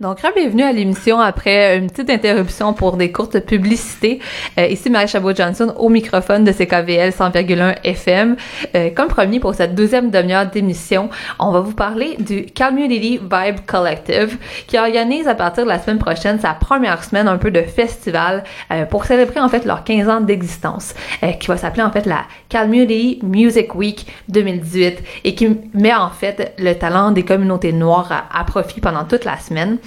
[0.00, 4.20] Donc, bienvenue à l'émission après une petite interruption pour des courtes publicités.
[4.56, 8.36] Euh, ici Marie Chabot-Johnson au microphone de CKVL 100,1 FM.
[8.76, 13.66] Euh, comme promis pour cette deuxième demi-heure d'émission, on va vous parler du Community Vibe
[13.66, 17.62] Collective qui organise à partir de la semaine prochaine sa première semaine un peu de
[17.62, 21.90] festival euh, pour célébrer en fait leurs 15 ans d'existence euh, qui va s'appeler en
[21.90, 27.72] fait la Community Music Week 2018 et qui met en fait le talent des communautés
[27.72, 29.78] noires à, à profit pendant toute la semaine.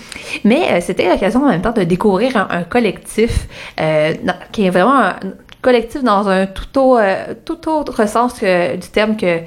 [0.43, 3.47] Mais euh, c'était l'occasion en même temps de découvrir un, collectif
[3.79, 4.13] euh,
[4.51, 5.15] qui est vraiment un
[5.61, 9.39] collectif dans un tout, au- euh, tout autre sens que, du terme que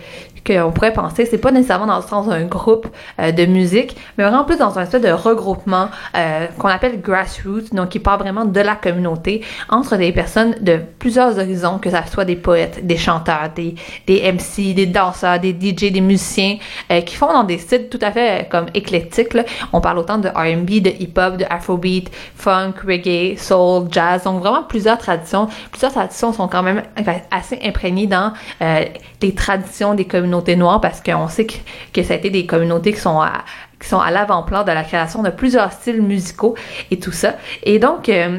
[0.46, 2.86] qu'on pourrait penser, c'est pas nécessairement dans le sens d'un groupe
[3.20, 7.72] euh, de musique, mais vraiment plus dans un espèce de regroupement euh, qu'on appelle grassroots,
[7.72, 12.04] donc qui part vraiment de la communauté entre des personnes de plusieurs horizons, que ça
[12.06, 13.74] soit des poètes, des chanteurs, des,
[14.06, 16.58] des MC, des danseurs, des DJ, des musiciens,
[16.90, 19.34] euh, qui font dans des styles tout à fait euh, comme éclectiques.
[19.34, 19.44] là.
[19.72, 24.62] On parle autant de R&B, de hip-hop, de afrobeat, funk, reggae, soul, jazz, donc vraiment
[24.62, 25.48] plusieurs traditions.
[25.70, 26.82] Plusieurs traditions sont quand même
[27.30, 28.84] assez imprégnées dans euh,
[29.22, 33.00] les traditions des communautés noires parce qu'on sait que, ça a été des communautés qui
[33.00, 33.44] sont à,
[33.80, 36.54] qui sont à l'avant-plan de la création de plusieurs styles musicaux
[36.90, 37.34] et tout ça.
[37.62, 38.38] Et donc, euh,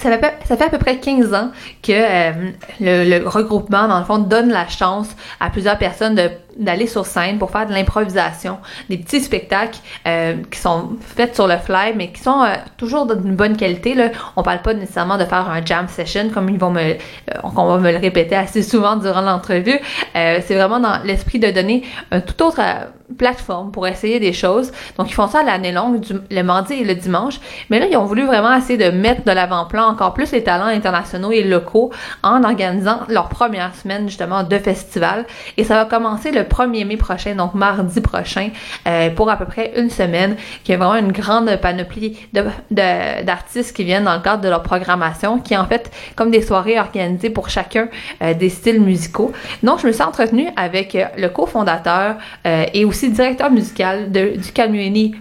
[0.00, 1.50] ça fait, peu- ça fait à peu près 15 ans
[1.82, 2.32] que euh,
[2.80, 5.08] le, le regroupement, dans le fond, donne la chance
[5.38, 10.36] à plusieurs personnes de d'aller sur scène pour faire de l'improvisation, des petits spectacles euh,
[10.50, 13.94] qui sont faits sur le fly, mais qui sont euh, toujours d'une bonne qualité.
[13.94, 14.10] Là.
[14.36, 16.94] On parle pas nécessairement de faire un jam session comme ils vont me, euh,
[17.42, 19.78] on va me le répéter assez souvent durant l'entrevue.
[20.14, 22.60] c'est vraiment dans l'esprit de donner un tout autre
[23.12, 24.72] plateforme pour essayer des choses.
[24.96, 27.40] Donc, ils font ça l'année longue, du, le mardi et le dimanche.
[27.70, 30.66] Mais là, ils ont voulu vraiment essayer de mettre de l'avant-plan encore plus les talents
[30.66, 31.90] internationaux et locaux
[32.22, 35.26] en organisant leur première semaine, justement, de festival.
[35.56, 38.50] Et ça va commencer le 1er mai prochain, donc mardi prochain,
[38.86, 43.74] euh, pour à peu près une semaine, qui a vraiment une grande panoplie de, d'artistes
[43.74, 46.78] qui viennent dans le cadre de leur programmation, qui est en fait comme des soirées
[46.78, 47.88] organisées pour chacun
[48.22, 49.32] euh, des styles musicaux.
[49.62, 54.52] Donc, je me suis entretenue avec euh, le cofondateur et aussi directeur musical de, du
[54.52, 55.14] Community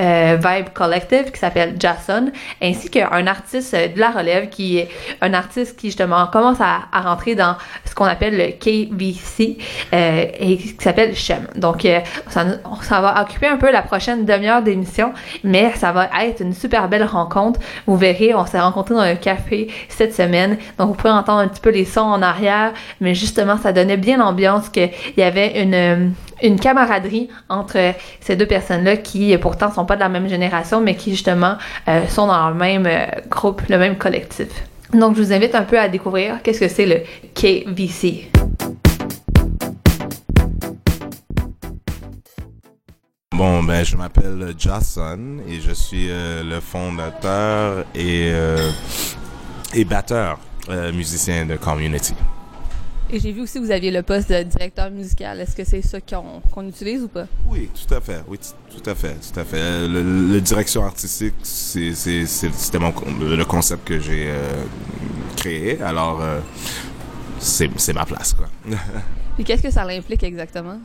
[0.00, 2.30] euh, Vibe Collective qui s'appelle Jason,
[2.62, 4.88] ainsi qu'un artiste de la relève qui est
[5.20, 9.58] un artiste qui justement commence à, à rentrer dans ce qu'on appelle le KVC
[9.92, 11.46] euh, et qui s'appelle Shem.
[11.56, 15.12] Donc euh, ça, va occuper un peu la prochaine demi-heure d'émission,
[15.44, 17.60] mais ça va être une super belle rencontre.
[17.86, 21.48] Vous verrez, on s'est rencontrés dans un café cette semaine, donc vous pouvez entendre un
[21.48, 25.62] petit peu les sons en arrière, mais justement ça donnait bien l'ambiance qu'il y avait
[25.62, 30.80] une une camaraderie entre ces deux personnes-là qui pourtant sont pas de la même génération,
[30.80, 31.56] mais qui justement
[31.88, 34.48] euh, sont dans le même euh, groupe, le même collectif.
[34.92, 37.00] Donc je vous invite un peu à découvrir qu'est-ce que c'est le
[37.34, 38.30] KVC.
[43.36, 48.32] Bon, ben, je m'appelle Jason et je suis euh, le fondateur et,
[49.74, 50.38] et batteur
[50.92, 52.14] musicien de Community.
[53.08, 55.40] Et j'ai vu aussi que vous aviez le poste de directeur musical.
[55.40, 57.26] Est-ce que c'est ça qu'on utilise ou pas?
[57.48, 58.24] Oui, tout à fait.
[58.26, 58.36] Oui,
[58.68, 59.14] tout à fait.
[59.32, 59.86] Tout à fait.
[59.86, 64.64] Le, direction artistique, c'était le concept que j'ai euh,
[65.36, 65.80] créé.
[65.82, 66.40] Alors, euh,
[67.38, 68.48] c'est ma place, quoi.
[69.38, 70.80] Et qu'est-ce que ça implique exactement?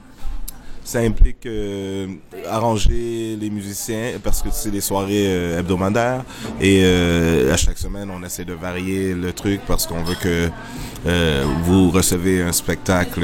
[0.91, 2.06] Ça implique euh,
[2.49, 6.25] arranger les musiciens parce que c'est des soirées euh, hebdomadaires
[6.60, 10.49] et euh, à chaque semaine on essaie de varier le truc parce qu'on veut que
[11.63, 13.23] vous recevez un spectacle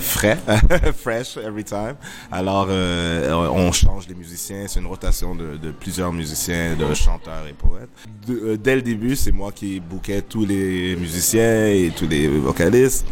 [0.00, 0.38] frais,
[0.96, 1.96] fresh every time.
[2.32, 7.52] Alors on change les musiciens, c'est une rotation de, de, plusieurs musiciens, de chanteurs et
[7.52, 8.62] poètes.
[8.62, 13.04] dès le début, c'est moi qui bouquais tous les musiciens et tous les vocalistes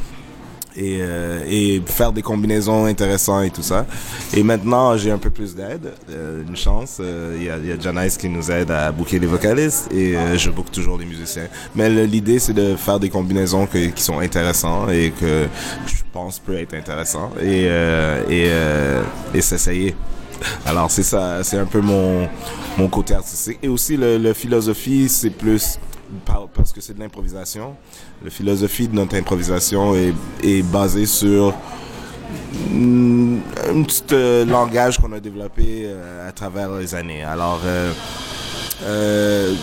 [0.76, 3.86] et, euh, et faire des combinaisons intéressantes et tout ça.
[4.34, 6.98] Et maintenant, j'ai un peu plus d'aide, euh, une chance.
[7.00, 10.50] Euh, il y, a, y Janice qui nous aide à booker les vocalistes et je
[10.50, 11.48] book toujours les musiciens.
[11.74, 15.46] Mais l'idée, c'est de faire des combinaisons qui sont intéressantes et que
[15.86, 17.68] je pense peut être intéressant et,
[18.30, 18.50] et,
[19.34, 19.94] et s'essayer.
[20.66, 22.28] Alors c'est ça, c'est un peu mon,
[22.76, 23.58] mon côté artistique.
[23.62, 25.78] Et aussi le, le philosophie, c'est plus
[26.54, 27.76] parce que c'est de l'improvisation.
[28.22, 31.54] La philosophie de notre improvisation est, basée sur
[32.70, 33.38] mm,
[33.68, 37.22] un petit euh, langage qu'on a développé euh, à travers les années.
[37.22, 37.60] Alors,
[38.84, 39.54] euh,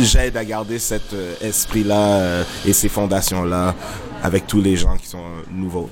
[0.00, 3.74] j'aide à garder cet esprit-là et ces fondations-là
[4.22, 5.90] avec tous les gens qui sont nouveaux.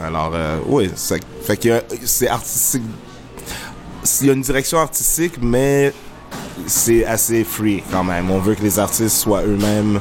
[0.00, 0.32] Alors,
[0.66, 2.82] oui, c'est artistique.
[4.20, 5.92] Il y a une direction artistique, mais
[6.66, 8.30] c'est assez free quand même.
[8.30, 10.00] On veut que les artistes soient eux-mêmes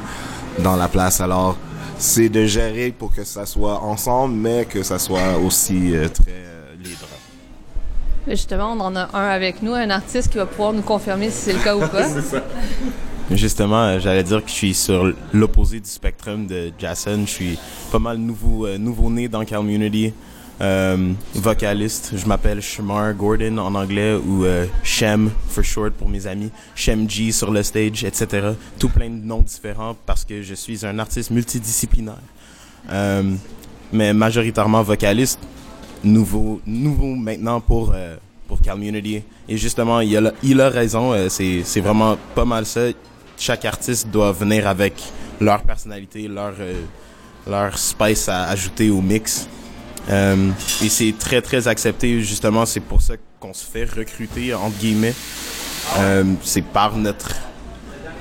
[0.60, 1.22] dans la place.
[1.22, 1.58] Alors,
[1.98, 6.32] c'est de gérer pour que ça soit ensemble, mais que ça soit aussi euh, très
[6.32, 7.06] euh, libre.
[8.28, 11.38] Justement, on en a un avec nous, un artiste qui va pouvoir nous confirmer si
[11.38, 12.08] c'est le cas ou pas.
[12.08, 12.44] c'est ça.
[13.30, 17.22] Justement, euh, j'allais dire que je suis sur l'opposé du spectrum de Jason.
[17.26, 17.60] Je suis
[17.92, 20.14] pas mal nouveau, nouveau né dans Community.
[20.62, 26.28] Euh, vocaliste, je m'appelle Shamar Gordon en anglais ou euh, Shem for short pour mes
[26.28, 28.50] amis, Shem G sur le stage, etc.
[28.78, 32.22] Tout plein de noms différents parce que je suis un artiste multidisciplinaire.
[32.92, 33.24] Euh,
[33.92, 35.40] mais majoritairement vocaliste,
[36.04, 37.96] nouveau, nouveau maintenant pour
[38.48, 39.24] pour Community.
[39.50, 42.82] Et justement, il a, il a raison, c'est c'est vraiment pas mal ça.
[43.36, 44.94] Chaque artiste doit venir avec
[45.40, 46.54] leur personnalité, leur
[47.48, 49.48] leur spice à ajouter au mix.
[50.10, 50.50] Euh,
[50.84, 52.66] et c'est très, très accepté, justement.
[52.66, 55.14] C'est pour ça qu'on se fait recruter, entre guillemets.
[55.98, 57.30] Euh, c'est par notre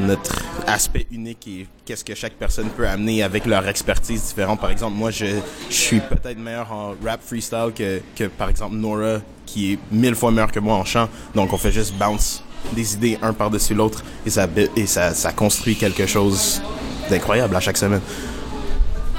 [0.01, 4.61] notre aspect unique et qu'est-ce que chaque personne peut amener avec leur expertise différente.
[4.61, 5.27] Par exemple, moi, je,
[5.69, 10.31] suis peut-être meilleur en rap freestyle que, que, par exemple, Nora, qui est mille fois
[10.31, 11.09] meilleur que moi en chant.
[11.35, 15.33] Donc, on fait juste bounce des idées un par-dessus l'autre et ça, et ça, ça
[15.33, 16.62] construit quelque chose
[17.09, 18.03] d'incroyable à chaque semaine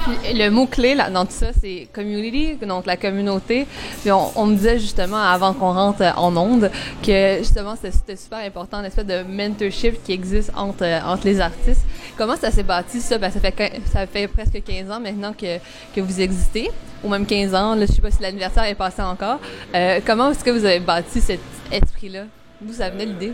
[0.06, 3.66] le mot-clé là, dans tout ça, c'est community, donc la communauté.
[4.00, 6.70] Puis on, me disait justement avant qu'on rentre en onde
[7.04, 11.84] que justement c'était super important l'espèce de mentorship qui existe entre, entre les artistes.
[12.16, 13.18] Comment ça s'est bâti, ça?
[13.18, 15.58] Ben, ça, fait, ça fait presque 15 ans maintenant que,
[15.94, 16.70] que vous existez,
[17.02, 17.74] ou même 15 ans.
[17.74, 19.38] Là, je sais pas si l'anniversaire est passé encore.
[19.74, 22.24] Euh, comment est-ce que vous avez bâti cet esprit-là?
[22.60, 23.32] D'où ça venait l'idée?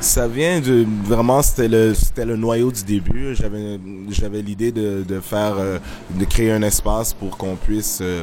[0.00, 3.34] Ça vient de vraiment c'était le c'était le noyau du début.
[3.34, 3.80] J'avais
[4.10, 5.78] j'avais l'idée de, de faire euh,
[6.10, 8.22] de créer un espace pour qu'on puisse euh,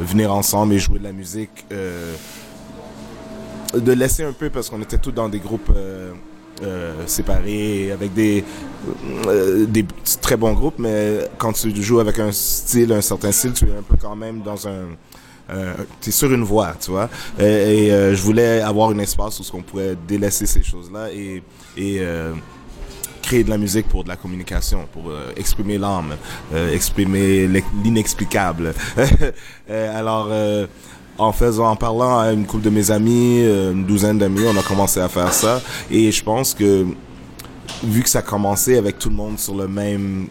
[0.00, 1.64] venir ensemble et jouer de la musique.
[1.72, 2.14] euh,
[3.74, 6.12] de laisser un peu parce qu'on était tous dans des groupes euh,
[7.06, 8.44] séparés avec des
[9.28, 9.86] euh, des
[10.20, 13.76] très bons groupes, mais quand tu joues avec un style, un certain style, tu es
[13.76, 14.86] un peu quand même dans un
[16.00, 17.08] t'es sur une voie, tu vois.
[17.38, 21.42] Et, euh, je voulais avoir un espace où qu'on pourrait délaisser ces choses-là et,
[21.78, 22.32] euh,
[23.22, 26.16] créer de la musique pour de la communication, pour euh, exprimer l'âme,
[26.54, 27.48] euh, exprimer
[27.84, 28.74] l'inexplicable.
[29.70, 30.66] Euh, alors, euh,
[31.16, 34.58] en faisant, en parlant à une couple de mes amis, euh, une douzaine d'amis, on
[34.58, 35.60] a commencé à faire ça.
[35.92, 36.86] Et je pense que
[37.82, 40.28] vu que ça commençait avec tout le monde sur le même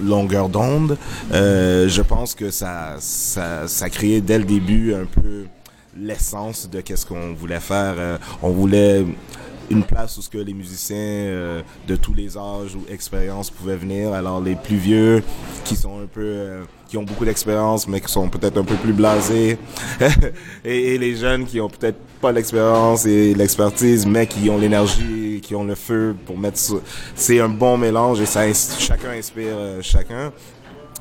[0.00, 0.96] longueur d'onde,
[1.32, 5.46] euh, je pense que ça, ça, ça créait dès le début un peu
[5.96, 7.94] l'essence de qu'est-ce qu'on voulait faire.
[7.98, 9.04] Euh, on voulait
[9.70, 13.76] une place où ce que les musiciens euh, de tous les âges ou expériences pouvaient
[13.76, 14.12] venir.
[14.12, 15.22] Alors les plus vieux
[15.64, 18.74] qui sont un peu euh, qui ont beaucoup d'expérience mais qui sont peut-être un peu
[18.76, 19.58] plus blasés
[20.64, 25.40] et, et les jeunes qui ont peut-être pas l'expérience et l'expertise mais qui ont l'énergie,
[25.42, 26.58] qui ont le feu pour mettre.
[27.14, 30.32] C'est un bon mélange et ça chacun inspire euh, chacun.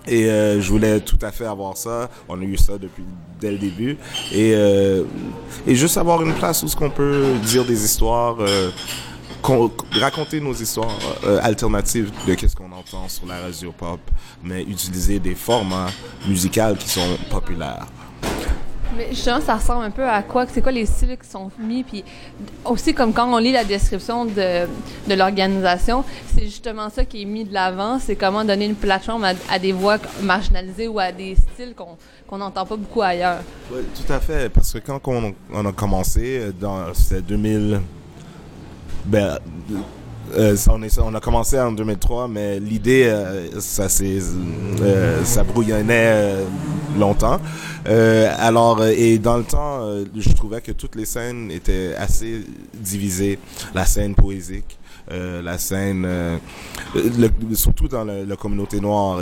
[0.07, 2.09] Et euh, je voulais tout à fait avoir ça.
[2.27, 3.03] On a eu ça depuis
[3.39, 3.97] dès le début.
[4.31, 5.03] Et, euh,
[5.67, 8.69] et juste avoir une place où ce qu'on peut dire des histoires, euh,
[9.93, 13.99] raconter nos histoires euh, alternatives de qu'est-ce qu'on entend sur la radio pop,
[14.43, 15.89] mais utiliser des formats
[16.27, 17.87] musicaux qui sont populaires.
[18.95, 20.45] Mais justement, ça ressemble un peu à quoi?
[20.47, 21.83] C'est quoi les styles qui sont mis?
[21.83, 22.03] Puis
[22.65, 24.67] aussi, comme quand on lit la description de,
[25.07, 27.99] de l'organisation, c'est justement ça qui est mis de l'avant.
[27.99, 32.37] C'est comment donner une plateforme à, des voix marginalisées ou à des styles qu'on qu'on
[32.37, 33.39] n'entend pas beaucoup ailleurs.
[33.73, 34.47] Oui, tout à fait.
[34.49, 37.81] Parce que quand on, on a commencé, euh, dans c'était 2000,
[39.05, 39.37] ben,
[40.37, 45.43] euh, ça, on, est, on a commencé en 2003, mais l'idée, euh, ça euh, ça
[45.43, 46.45] brouillonnait euh,
[46.97, 47.39] longtemps.
[47.87, 49.81] Euh, alors, et dans le temps,
[50.15, 53.39] je trouvais que toutes les scènes étaient assez divisées.
[53.73, 54.77] La scène poésique,
[55.11, 56.37] euh, la scène, euh,
[56.95, 59.21] le- surtout dans la communauté noire.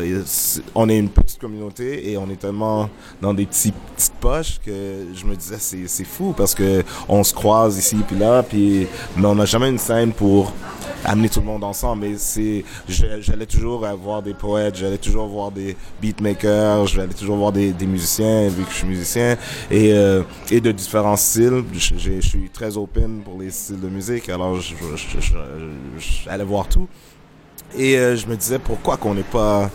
[0.75, 2.89] On est une petite communauté et on est tellement
[3.21, 3.73] dans des petites
[4.19, 8.43] poches que je me disais c'est, fou parce que on se croise ici puis là,
[8.43, 10.53] puis mais on n'a jamais une scène pour
[11.05, 12.05] amener tout le monde ensemble.
[12.07, 17.73] Mais j'allais toujours voir des poètes, j'allais toujours voir des beatmakers, j'allais toujours voir des,
[17.81, 19.37] musiciens vu que je suis musicien
[19.71, 21.63] et euh, et de différents styles.
[21.73, 24.59] Je, suis très open pour les styles de musique, alors
[25.97, 26.87] j'allais voir tout.
[27.77, 29.69] Et euh, je me disais pourquoi qu'on n'est pas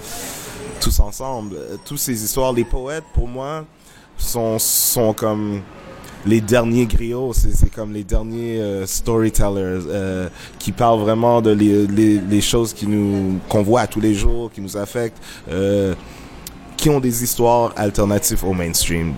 [0.80, 1.56] tous ensemble?
[1.56, 3.64] Euh, Tous ces histoires, les poètes pour moi
[4.16, 5.60] sont sont comme
[6.26, 9.80] les derniers griots, c'est comme les derniers euh, storytellers
[10.58, 14.50] qui parlent vraiment de les, les, choses qui nous qu'on voit à tous les jours,
[14.50, 15.18] qui nous affectent.
[16.76, 19.14] Qui ont des histoires alternatives au mainstream.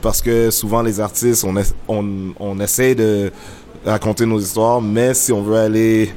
[0.00, 1.54] Parce que souvent les artistes, on,
[1.88, 3.30] on, on essaie de
[3.84, 6.12] raconter nos histoires, mais si on veut aller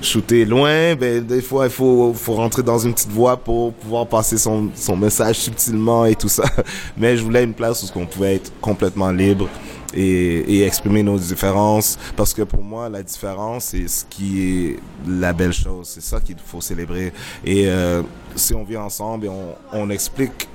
[0.00, 4.06] shooter loin, ben des fois il faut faut rentrer dans une petite voie pour pouvoir
[4.06, 6.44] passer son son message subtilement et tout ça.
[6.96, 9.48] Mais je voulais une place où on pouvait être complètement libre
[9.94, 14.76] et, et exprimer nos différences parce que pour moi la différence c'est ce qui est
[15.06, 17.12] la belle chose, c'est ça qu'il faut célébrer
[17.44, 18.02] et euh,
[18.34, 20.48] si on vit ensemble et on on explique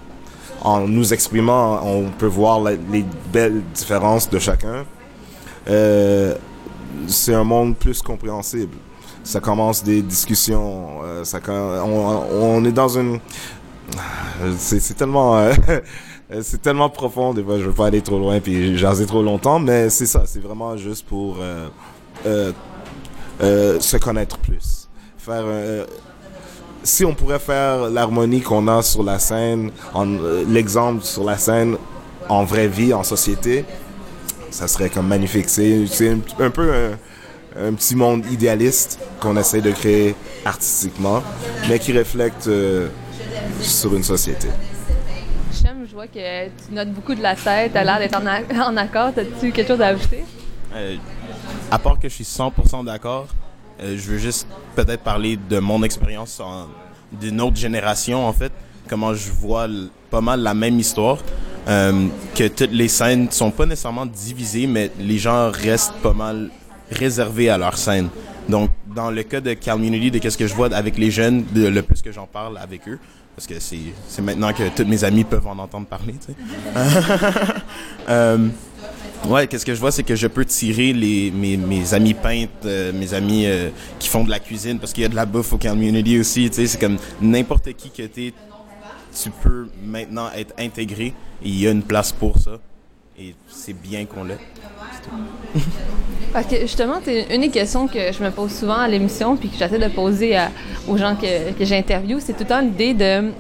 [0.62, 4.86] en nous exprimant, on peut voir les belles différences de chacun.
[5.70, 6.36] Euh,
[7.08, 8.78] c'est un monde plus compréhensible.
[9.24, 11.02] Ça commence des discussions.
[11.04, 13.20] euh, ça, on, on est dans une.
[14.58, 15.38] C'est tellement.
[15.38, 15.54] euh,
[16.42, 17.34] c'est tellement profond.
[17.34, 20.24] Des fois, je veux pas aller trop loin puis jaser trop longtemps, mais c'est ça.
[20.26, 21.68] C'est vraiment juste pour euh,
[23.42, 24.88] euh, se connaître plus.
[25.18, 25.44] Faire.
[26.84, 29.72] si on pourrait faire l'harmonie qu'on a sur la scène,
[30.48, 31.76] l'exemple sur la scène
[32.30, 33.66] en vraie vie, en société,
[34.58, 35.50] ça serait comme magnifique.
[35.50, 41.22] C'est, c'est un, un peu un, un petit monde idéaliste qu'on essaie de créer artistiquement,
[41.70, 42.88] mais qui reflète euh,
[43.62, 44.48] sur une société.
[45.62, 48.68] J'aime, je vois que tu notes beaucoup de la tête, t'as l'air d'être en, a-
[48.72, 49.12] en accord.
[49.14, 50.24] T'as-tu quelque chose à ajouter?
[50.74, 50.96] Euh,
[51.70, 53.28] à part que je suis 100% d'accord,
[53.82, 56.68] euh, je veux juste peut-être parler de mon expérience en-
[57.12, 58.52] d'une autre génération en fait,
[58.90, 61.20] comment je vois l- pas mal la même histoire,
[61.68, 66.50] euh, que toutes les scènes sont pas nécessairement divisées, mais les gens restent pas mal
[66.90, 68.08] réservés à leur scène.
[68.48, 71.82] Donc, dans le cas de Community, de qu'est-ce que je vois avec les jeunes, le
[71.82, 72.98] plus que j'en parle avec eux,
[73.36, 76.34] parce que c'est maintenant que tous mes amis peuvent en entendre parler, tu
[78.10, 78.48] euh,
[79.28, 82.52] ouais, qu'est-ce que je vois, c'est que je peux tirer les, mes, mes amis peintres,
[82.66, 83.46] euh, mes amis
[84.00, 86.50] qui font de la cuisine, parce qu'il y a de la bouffe au community aussi,
[86.50, 88.34] tu sais, c'est comme n'importe qui que t'es,
[89.22, 92.60] tu peux maintenant être intégré, il y a une place pour ça,
[93.20, 94.38] et c'est bien qu'on l'ait.
[96.34, 99.50] Parce que justement, c'est une des questions que je me pose souvent à l'émission, puis
[99.50, 100.38] que j'essaie de poser
[100.88, 103.32] aux gens que, que j'interviewe, c'est tout le temps l'idée de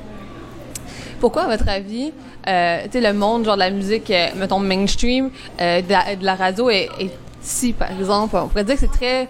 [1.19, 2.11] pourquoi, à votre avis,
[2.47, 6.35] euh, le monde, genre de la musique, euh, mettons, mainstream, euh, de, la, de, la,
[6.35, 7.11] radio est, est,
[7.41, 9.27] si, par exemple, on pourrait dire que c'est très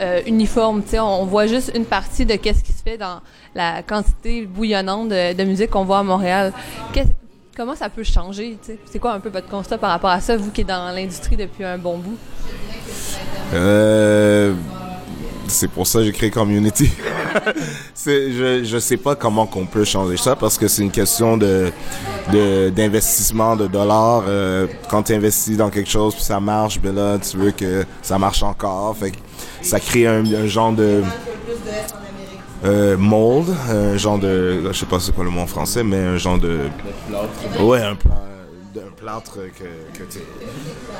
[0.00, 3.20] euh, uniforme, tu sais, on, voit juste une partie de qu'est-ce qui se fait dans
[3.54, 6.52] la quantité bouillonnante de, musique qu'on voit à Montréal.
[7.56, 8.78] Comment ça peut changer, tu sais?
[8.84, 11.36] C'est quoi un peu votre constat par rapport à ça, vous qui êtes dans l'industrie
[11.36, 12.18] depuis un bon bout?
[13.54, 14.52] Euh,
[15.48, 16.90] c'est pour ça que j'ai créé Community.
[18.06, 21.72] je je sais pas comment qu'on peut changer ça parce que c'est une question de
[22.74, 24.24] d'investissement de, de, dollars.
[24.26, 27.84] Euh, quand tu investis dans quelque chose puis ça marche, ben là tu veux que
[28.02, 28.96] ça marche encore.
[28.96, 29.16] Fait que
[29.62, 31.02] ça crée un, un genre de
[32.64, 35.98] euh, mold, un genre de, je sais pas c'est quoi le mot en français, mais
[35.98, 36.60] un genre de,
[37.60, 37.96] ouais, un
[38.74, 40.22] d'un plâtre que, que t'es,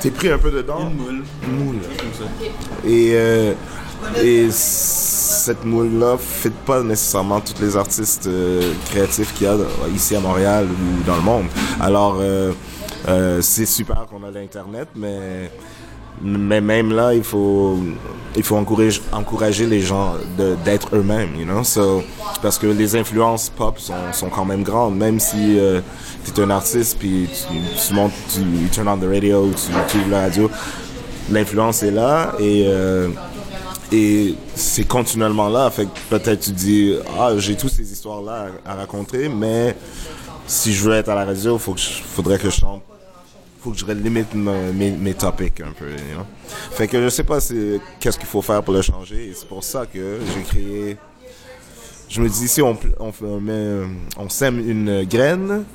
[0.01, 0.89] t'es pris un peu dedans.
[0.89, 1.23] Une moule.
[1.43, 1.75] Une moule.
[2.85, 3.53] Et, euh,
[4.19, 9.55] et cette moule-là ne fit pas nécessairement tous les artistes euh, créatifs qu'il y a
[9.93, 11.45] ici à Montréal ou dans le monde.
[11.79, 12.51] Alors, euh,
[13.07, 15.51] euh, c'est super qu'on a l'Internet, mais
[16.21, 17.77] mais même là, il faut,
[18.35, 20.15] il faut encourager, encourager les gens
[20.65, 21.63] d'être eux-mêmes, you know?
[21.63, 22.03] So,
[22.41, 25.81] parce que les influences pop sont, sont quand même grandes, même si euh,
[26.25, 29.71] tu es un artiste, puis tu, tu montes, tu, tu turn on the radio, tu,
[29.89, 30.49] tu ouvres la radio,
[31.31, 33.09] l'influence est là, et, euh,
[33.91, 35.69] et c'est continuellement là.
[35.69, 39.75] Fait peut-être tu dis, ah, j'ai toutes ces histoires-là à, à, raconter, mais
[40.47, 41.83] si je veux être à la radio, je,
[42.15, 42.81] faudrait que je chante
[43.59, 45.89] faut que je limite mes, topics un peu.
[45.89, 46.25] You know?
[46.71, 47.39] Fait que je sais pas
[47.99, 49.33] qu'est-ce qu'il faut faire pour le changer.
[49.35, 50.97] C'est pour ça que j'ai créé.
[52.09, 55.65] Je me dis si on sème une graine,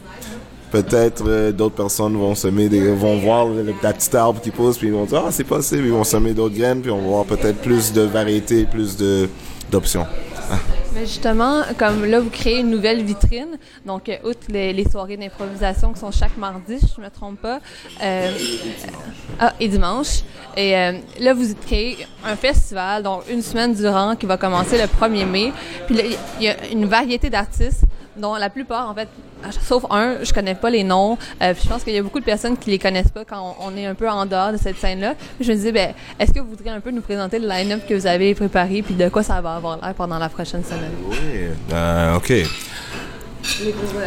[0.72, 4.88] peut-être euh, d'autres personnes vont semer vont voir le, la petite arbre qui pousse puis
[4.88, 7.24] ils vont dire ah c'est possible ils vont semer d'autres graines puis on va voir
[7.26, 8.96] peut-être plus de variété plus
[9.70, 10.06] d'options.
[10.94, 13.58] Mais justement, comme là, vous créez une nouvelle vitrine.
[13.86, 17.40] Donc, euh, outre les, soirées d'improvisation qui sont chaque mardi, si je ne me trompe
[17.40, 17.60] pas,
[18.02, 18.30] euh,
[19.40, 20.22] ah, et dimanche.
[20.56, 24.84] Et euh, là, vous créez un festival, donc une semaine durant, qui va commencer le
[24.84, 25.52] 1er mai.
[25.86, 25.96] Puis
[26.38, 27.84] il y a une variété d'artistes
[28.16, 29.08] dont la plupart, en fait,
[29.62, 31.16] sauf un, je connais pas les noms.
[31.40, 33.68] Euh, je pense qu'il y a beaucoup de personnes qui les connaissent pas quand on,
[33.68, 35.14] on est un peu en dehors de cette scène-là.
[35.40, 37.94] Je me disais, ben, est-ce que vous voudriez un peu nous présenter le line-up que
[37.94, 40.92] vous avez préparé, puis de quoi ça va avoir l'air pendant la prochaine semaine?
[41.08, 41.16] Oui,
[41.72, 42.32] euh, ok.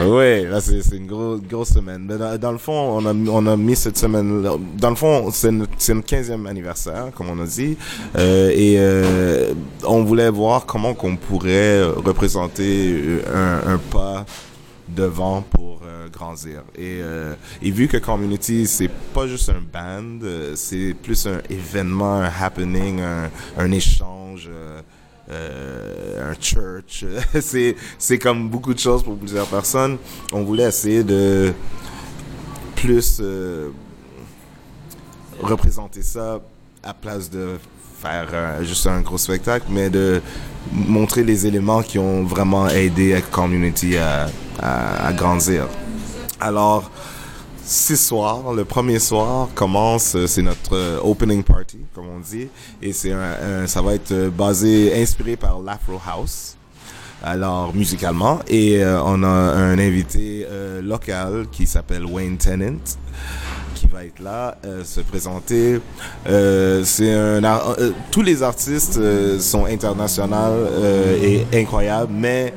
[0.01, 2.05] Oui, là c'est une grosse, semaine.
[2.07, 4.43] Mais dans, le fond, on a, on a mis cette semaine.
[4.77, 7.77] Dans le fond, c'est notre, notre 15e anniversaire, comme on a dit,
[8.17, 14.25] euh, et euh, on voulait voir comment qu'on pourrait représenter un, pas
[14.87, 16.63] devant pour euh, grandir.
[16.77, 17.01] Et,
[17.71, 20.25] vu que Community, c'est pas juste un band,
[20.55, 23.01] c'est plus un événement, un happening,
[23.57, 24.49] un échange.
[25.31, 27.03] Euh, un church.
[27.41, 29.97] c'est c'est comme beaucoup de choses pour plusieurs personnes.
[30.31, 31.51] On voulait essayer de
[32.75, 33.69] plus euh,
[35.41, 36.39] représenter ça
[36.83, 37.57] à place de
[37.99, 40.21] faire euh, juste un gros spectacle, mais de
[40.71, 44.27] montrer les éléments qui ont vraiment aidé la community à,
[44.61, 45.67] à, à grandir.
[46.39, 46.91] Alors,
[47.65, 48.53] six soirs.
[48.53, 52.47] Le premier soir commence, c'est notre opening party, comme on dit,
[52.81, 56.55] et c'est un, un, ça va être basé, inspiré par l'Afro House.
[57.23, 62.77] Alors musicalement, et euh, on a un invité euh, local qui s'appelle Wayne Tennant
[63.73, 65.79] qui va être là, euh, se présenter.
[66.25, 67.41] c'est un
[68.11, 68.99] tous les artistes
[69.39, 70.67] sont internationaux
[71.21, 72.53] et incroyables, mais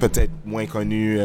[0.00, 1.20] peut-être moins connus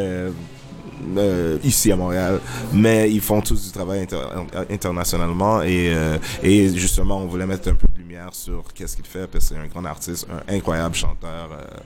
[1.17, 2.39] euh, ici à Montréal,
[2.73, 4.21] mais ils font tous du travail inter
[4.69, 9.05] internationalement et, euh, et justement on voulait mettre un peu de lumière sur qu'est-ce qu'il
[9.05, 11.49] fait parce que c'est un grand artiste, un incroyable chanteur.
[11.51, 11.77] Euh,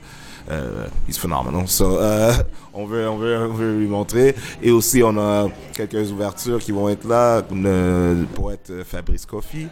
[0.52, 1.68] euh, he's phenomenal.
[1.68, 2.32] So, euh,
[2.74, 4.36] on veut, on veut, on veut lui montrer.
[4.62, 7.42] Et aussi, on a quelques ouvertures qui vont être là.
[7.52, 9.68] Le poète Fabrice Coffey,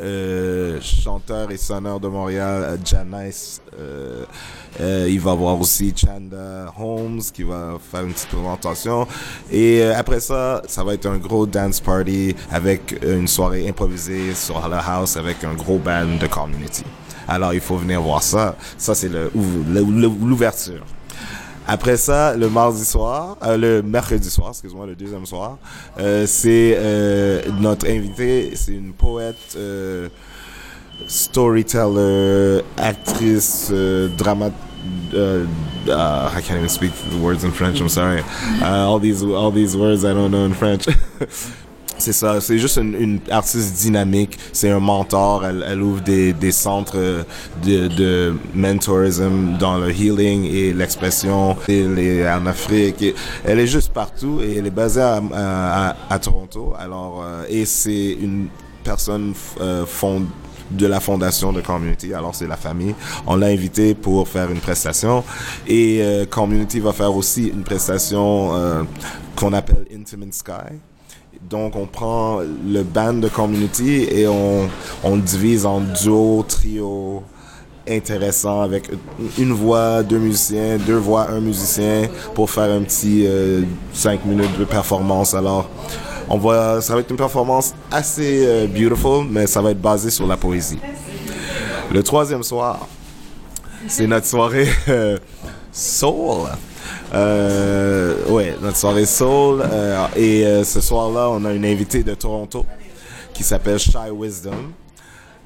[0.00, 3.60] euh, chanteur et sonneur de Montréal, euh, Janice.
[3.78, 4.24] Euh,
[4.80, 9.06] euh, il va voir aussi Chanda Holmes qui va faire une petite présentation.
[9.50, 14.34] Et euh, après ça, ça va être un gros dance party avec une soirée improvisée
[14.34, 16.84] sur la house avec un gros band de community.
[17.28, 18.54] Alors il faut venir voir ça.
[18.76, 20.84] Ça c'est le- le- le- l'ouverture.
[21.68, 25.58] Après ça, le mardi soir, euh, le mercredi soir, excuse-moi, le deuxième soir,
[25.98, 30.08] euh, c'est euh, notre invité, c'est une poète, euh,
[31.08, 34.50] storyteller, actrice, euh, drama.
[35.12, 35.44] Uh,
[35.88, 37.80] uh, I can't even speak the words in French.
[37.80, 38.22] I'm sorry.
[38.62, 40.86] Uh, all these all these words I don't know in French.
[41.98, 46.32] C'est ça, c'est juste une, une artiste dynamique, c'est un mentor, elle, elle ouvre des,
[46.34, 47.24] des centres
[47.64, 53.02] de, de mentorism dans le healing et l'expression, en Afrique,
[53.44, 57.64] elle est juste partout et elle est basée à, à, à Toronto, alors, euh, et
[57.64, 58.48] c'est une
[58.84, 60.22] personne euh, fond,
[60.70, 62.94] de la fondation de Community, alors c'est la famille.
[63.26, 65.22] On l'a invité pour faire une prestation
[65.66, 68.82] et euh, Community va faire aussi une prestation euh,
[69.36, 70.74] qu'on appelle Intimate Sky.
[71.42, 74.68] Donc, on prend le band de community et on,
[75.04, 77.22] le divise en duo, trio,
[77.88, 78.90] intéressant avec
[79.38, 83.62] une voix, deux musiciens, deux voix, un musicien pour faire un petit euh,
[83.92, 85.34] cinq minutes de performance.
[85.34, 85.68] Alors,
[86.28, 86.40] on
[86.80, 90.36] ça va être une performance assez euh, beautiful, mais ça va être basé sur la
[90.36, 90.78] poésie.
[91.92, 92.88] Le troisième soir,
[93.86, 95.18] c'est notre soirée euh,
[95.70, 96.48] soul.
[97.14, 99.62] Euh, ouais, notre soirée soul.
[99.62, 102.66] Euh, et euh, ce soir-là, on a une invitée de Toronto
[103.32, 104.72] qui s'appelle Shy Wisdom.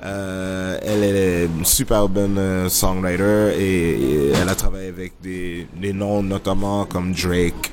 [0.03, 6.87] Elle est une super bonne songwriter et, elle a travaillé avec des, des noms notamment
[6.87, 7.71] comme Drake,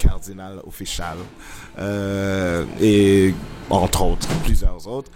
[0.00, 1.16] Cardinal Official
[2.80, 3.32] et
[3.70, 5.12] entre autres plusieurs autres.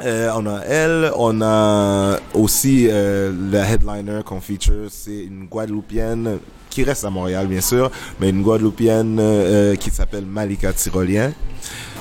[0.00, 6.38] On a elle, on a aussi le headliner qu'on feature, c'est une Guadeloupienne
[6.76, 11.32] qui reste à Montréal bien sûr, mais une Guadeloupienne euh, qui s'appelle Malika Tyrolien.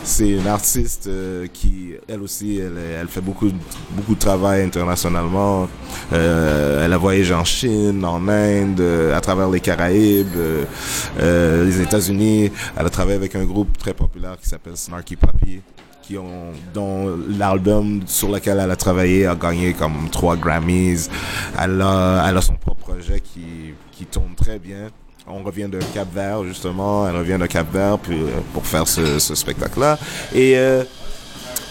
[0.04, 3.50] C'est une artiste euh, qui, elle aussi, elle, fait beaucoup,
[3.92, 5.70] beaucoup de travail internationalement.
[6.12, 11.80] Euh, elle a voyagé en Chine, en Inde, euh, à travers les Caraïbes, euh, les
[11.80, 12.52] États-Unis.
[12.76, 15.62] Elle a travaillé avec un groupe très populaire qui s'appelle Snarky Puppy
[16.02, 21.10] qui ont, dont l'album sur lequel elle a travaillé a gagné comme trois Grammys.
[21.58, 24.90] Elle a, elle a son propre projet qui, qui tourne très bien.
[25.28, 27.08] On revient de Cap Vert, justement.
[27.08, 29.98] Elle revient de Cap Vert puis, euh, pour faire ce, spectacle-là.
[30.34, 30.84] Et euh,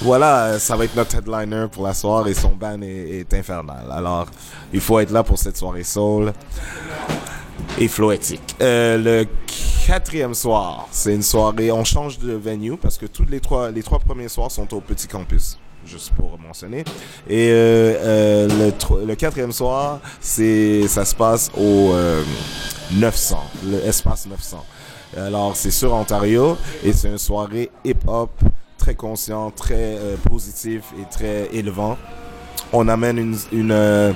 [0.03, 2.53] voilà, ça va être notre headliner pour la soirée et son
[2.83, 3.87] est, est infernal.
[3.93, 4.27] Alors,
[4.72, 6.33] il faut être là pour cette soirée soul
[7.79, 8.57] et floétique.
[8.61, 9.27] Euh, le
[9.87, 13.83] quatrième soir, c'est une soirée, on change de venue parce que tous les trois, les
[13.83, 16.85] trois premiers soirs sont au petit campus juste pour mentionner.
[17.28, 18.70] Et euh, euh,
[19.07, 22.22] le, quatrième soir, c'est ça se passe au euh,
[22.93, 24.64] 900, le espace 900.
[25.16, 28.30] Alors c'est sur Ontario et c'est une soirée hip-hop
[28.78, 31.97] très conscient, très euh, positif et très élevant
[32.75, 34.14] on amène une,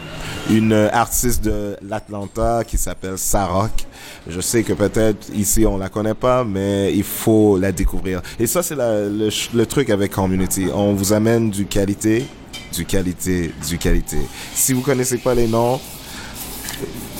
[0.51, 3.87] une, artiste de l'Atlanta qui s'appelle Sarok.
[4.27, 8.21] Je sais que peut-être ici on la connaît pas, mais il faut la découvrir.
[8.39, 10.67] Et ça c'est le, truc avec Community.
[10.75, 12.27] On vous amène du qualité,
[12.75, 14.19] du qualité, du qualité.
[14.55, 15.81] Si vous connaissez pas les noms,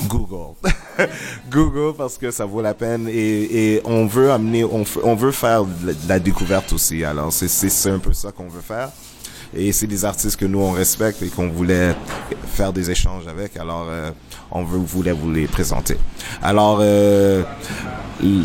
[0.09, 0.55] Google.
[1.51, 5.65] Google parce que ça vaut la peine et, on veut amener, on, on veut faire
[6.09, 7.05] la- découverte aussi.
[7.05, 8.91] Alors c'est un peu ça qu'on veut faire.
[9.57, 11.95] Et c'est des artistes que nous on respecte et qu'on voulait
[12.55, 13.57] faire des échanges avec.
[13.57, 14.11] Alors euh,
[14.51, 15.97] on veut, voulait vous les présenter.
[16.43, 17.43] Alors euh,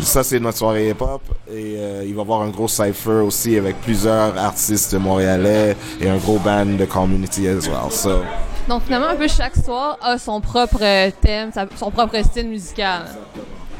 [0.02, 3.56] ça c'est notre soirée hip-hop et euh, il va y avoir un gros cypher aussi
[3.56, 7.90] avec plusieurs artistes montréalais et un gros band de community as well.
[7.90, 8.22] So,
[8.68, 13.02] Donc finalement, un peu chaque soir a son propre euh, thème, son propre style musical.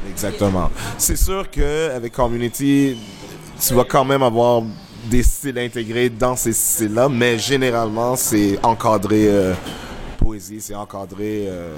[0.07, 0.69] Exactement.
[0.97, 2.95] C'est sûr que avec Community,
[3.59, 4.61] tu vas quand même avoir
[5.09, 9.53] des styles intégrés dans ces styles-là, mais généralement, c'est encadré euh,
[10.17, 11.75] poésie, c'est encadré euh,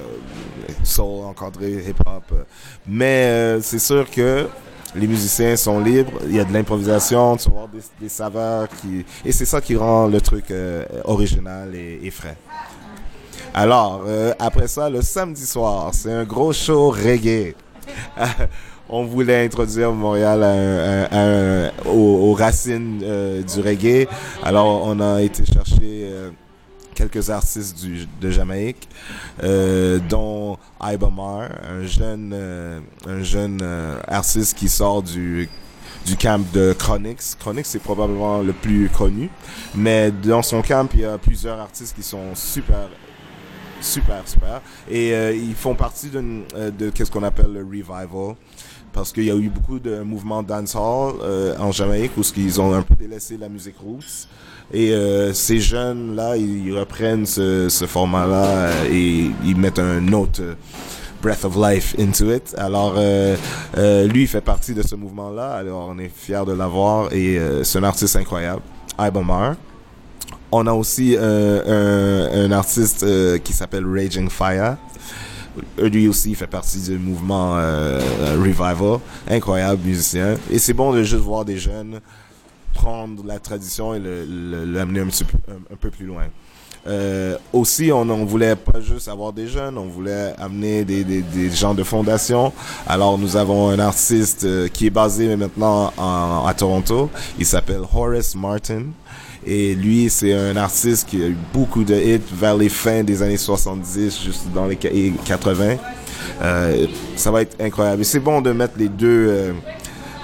[0.84, 2.46] soul, encadré hip-hop.
[2.88, 4.48] Mais euh, c'est sûr que
[4.96, 9.06] les musiciens sont libres, il y a de l'improvisation, tu avoir des, des saveurs qui...
[9.26, 10.46] Et c'est ça qui rend le truc
[11.04, 12.38] original et, frais.
[13.54, 14.06] Alors,
[14.40, 17.54] après ça, le samedi soir, c'est un gros show reggae.
[18.90, 24.08] On voulait introduire Montréal à un- à aux, racines euh, du reggae.
[24.44, 26.30] Alors, on a été chercher euh,
[26.96, 28.88] quelques artistes du, de Jamaïque,
[29.44, 35.50] euh, dont Ibamar, un jeune, euh, un jeune euh, artiste qui sort du
[36.06, 37.36] du camp de Chronix.
[37.38, 39.30] Chronix, c'est probablement le plus connu.
[39.76, 42.88] Mais dans son camp, il y a plusieurs artistes qui sont super
[43.82, 44.62] super, super.
[44.90, 48.36] Et euh, ils font partie euh, de qu'est-ce qu'on appelle le revival.
[48.98, 52.74] Parce qu'il y a eu beaucoup de mouvements dancehall euh, en Jamaïque où ils ont
[52.74, 54.28] un peu délaissé la musique roots.
[54.74, 60.42] Et euh, ces jeunes-là, ils, reprennent ce, format-là et ils mettent un autre
[61.22, 62.56] breath of life into it.
[62.58, 65.54] Alors, lui, il fait partie de ce mouvement-là.
[65.54, 68.64] Alors, on est fiers de l'avoir et c'est un artiste incroyable.
[69.00, 69.56] Ibomar.
[70.52, 74.78] On a aussi euh, un, artiste euh, qui s'appelle Raging Fire.
[75.78, 78.00] Lui aussi fait partie du mouvement euh,
[78.38, 79.00] Revival.
[79.30, 80.36] Incroyable musicien.
[80.52, 82.00] Et c'est bon de juste voir des jeunes
[82.78, 86.26] prendre la tradition et l'amener un, peu plus loin.
[87.52, 91.84] aussi, on ne voulait pas juste avoir des jeunes, on voulait amener des, gens de
[91.84, 92.54] fondation.
[92.86, 97.10] Alors, nous avons un artiste qui est basé maintenant en, à Toronto.
[97.40, 98.84] Il s'appelle Horace Martin.
[99.50, 103.22] Et lui, c'est un artiste qui a eu beaucoup de hits vers les fins des
[103.24, 105.78] années 70, juste dans les 80.
[106.42, 108.02] Euh, ça va être incroyable.
[108.02, 109.54] Et c'est bon de mettre les deux, euh,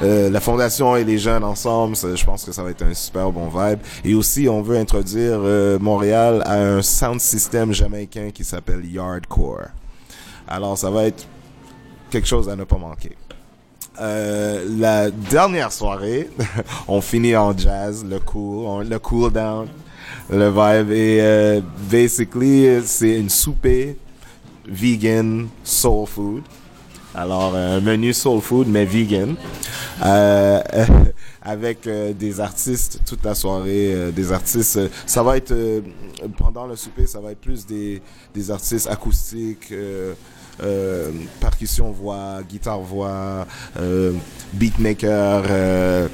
[0.02, 1.96] euh, la fondation et les jeunes ensemble.
[1.96, 3.80] je pense que ça va être un super bon vibe.
[4.04, 5.40] Et aussi, on veut introduire
[5.80, 9.68] Montréal à un sound system jamaïcain qui s'appelle Yardcore.
[10.50, 11.26] Alors, ça va être
[12.10, 13.16] quelque chose à ne pas manquer.
[14.02, 16.30] Euh, la dernière soirée,
[16.88, 19.68] on finit en jazz, le cool, le cool down,
[20.30, 20.92] le vibe.
[20.92, 23.98] Et euh, basically, c'est une souper
[24.66, 26.44] vegan soul food.
[27.16, 29.36] Alors, un menu soul food, mais vegan.
[30.04, 30.62] Euh,
[31.42, 34.80] avec euh, des artistes toute la soirée, euh, des artistes.
[35.06, 35.54] ça va être,
[36.38, 38.02] pendant le souper, ça va être plus des,
[38.34, 39.74] des artistes acoustiques.
[40.62, 43.48] Euh, percussion voix, guitare voix,
[43.80, 44.14] euh,
[44.54, 46.08] beatmaker, euh,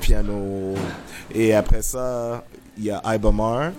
[0.00, 0.74] piano.
[1.32, 2.44] Et après ça,
[2.76, 3.70] il y a Ibomar,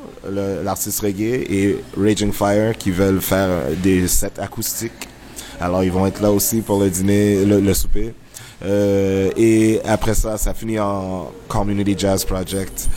[0.64, 3.50] l'artiste reggae, et Raging Fire qui veulent faire
[3.82, 5.10] des sets acoustiques.
[5.60, 8.14] Alors ils vont être là aussi pour le dîner, le, souper.
[8.66, 12.88] et après ça, ça finit en Community Jazz Project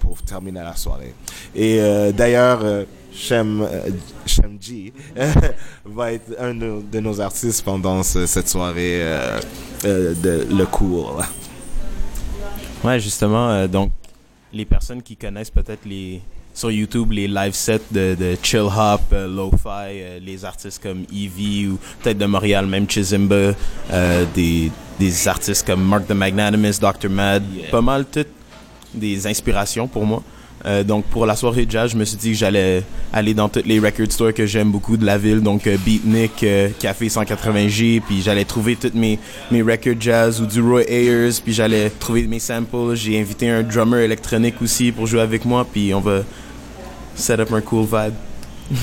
[0.00, 1.14] pour terminer la soirée.
[1.54, 1.80] Et
[2.12, 2.84] d'ailleurs,
[3.14, 3.90] Shem, euh,
[4.26, 4.92] Shem G
[5.84, 9.40] va être un de, nos artistes pendant cette soirée euh,
[9.84, 11.22] euh, de le cool.
[12.82, 13.92] Ouais, justement, donc
[14.52, 16.20] les personnes qui connaissent peut-être les
[16.54, 21.78] sur YouTube les live sets de, de chill hop, lo-fi, les artistes comme Evie ou
[22.02, 23.52] peut-être de Montréal même Chizimba,
[24.34, 27.08] des, des artistes comme Mark the Magnanimous, Dr.
[27.08, 28.28] Mad, pas mal toutes
[28.92, 30.22] des inspirations pour moi.
[30.64, 33.48] Euh, donc pour la soirée de jazz, je me suis dit que j'allais aller dans
[33.48, 37.08] toutes les record stores que j'aime beaucoup de la ville, donc euh, Beatnik, euh, Café
[37.08, 39.18] 180G, puis j'allais trouver toutes mes
[39.50, 42.94] mes records jazz ou du Roy Ayers, puis j'allais trouver mes samples.
[42.94, 46.20] J'ai invité un drummer électronique aussi pour jouer avec moi, puis on va
[47.14, 48.14] set up un cool vibe.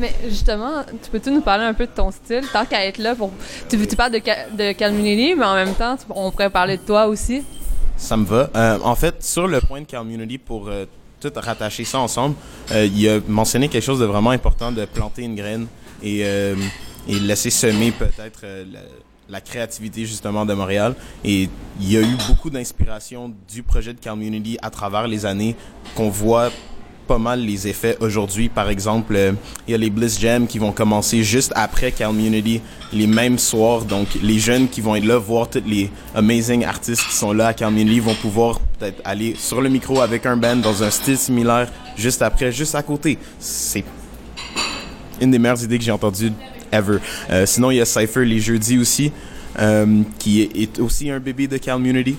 [0.00, 3.16] Mais justement, tu peux-tu nous parler un peu de ton style, tant qu'à être là
[3.16, 3.32] pour...
[3.68, 7.42] Tu, tu parles de, de mais en même temps, on pourrait parler de toi aussi.
[7.98, 8.48] Ça me va.
[8.54, 10.86] Euh, en fait, sur le point de community, pour euh,
[11.20, 12.36] tout rattacher ça ensemble,
[12.70, 15.66] euh, il a mentionné quelque chose de vraiment important, de planter une graine
[16.00, 18.42] et, et laisser semer peut-être
[18.72, 18.78] la,
[19.28, 20.94] la, créativité justement de Montréal.
[21.24, 25.56] Et il y a eu beaucoup d'inspiration du projet de Community à travers les années
[25.96, 26.50] qu'on voit
[27.08, 28.48] pas mal les effets aujourd'hui.
[28.50, 29.32] Par exemple, euh,
[29.66, 32.60] il y a les Bliss Jam qui vont commencer juste après Community,
[32.92, 33.84] les mêmes soirs.
[33.84, 37.48] Donc, les jeunes qui vont être là, voir tous les amazing artistes qui sont là
[37.48, 41.16] à Community vont pouvoir peut-être aller sur le micro avec un band dans un style
[41.18, 43.18] similaire juste après, juste à côté.
[43.40, 43.84] C'est
[45.20, 46.32] une des meilleures idées que j'ai entendues
[46.70, 46.98] ever.
[47.30, 49.12] Euh, sinon, il y a Cypher les jeudis aussi,
[49.58, 52.16] euh, qui est, aussi un bébé de Community.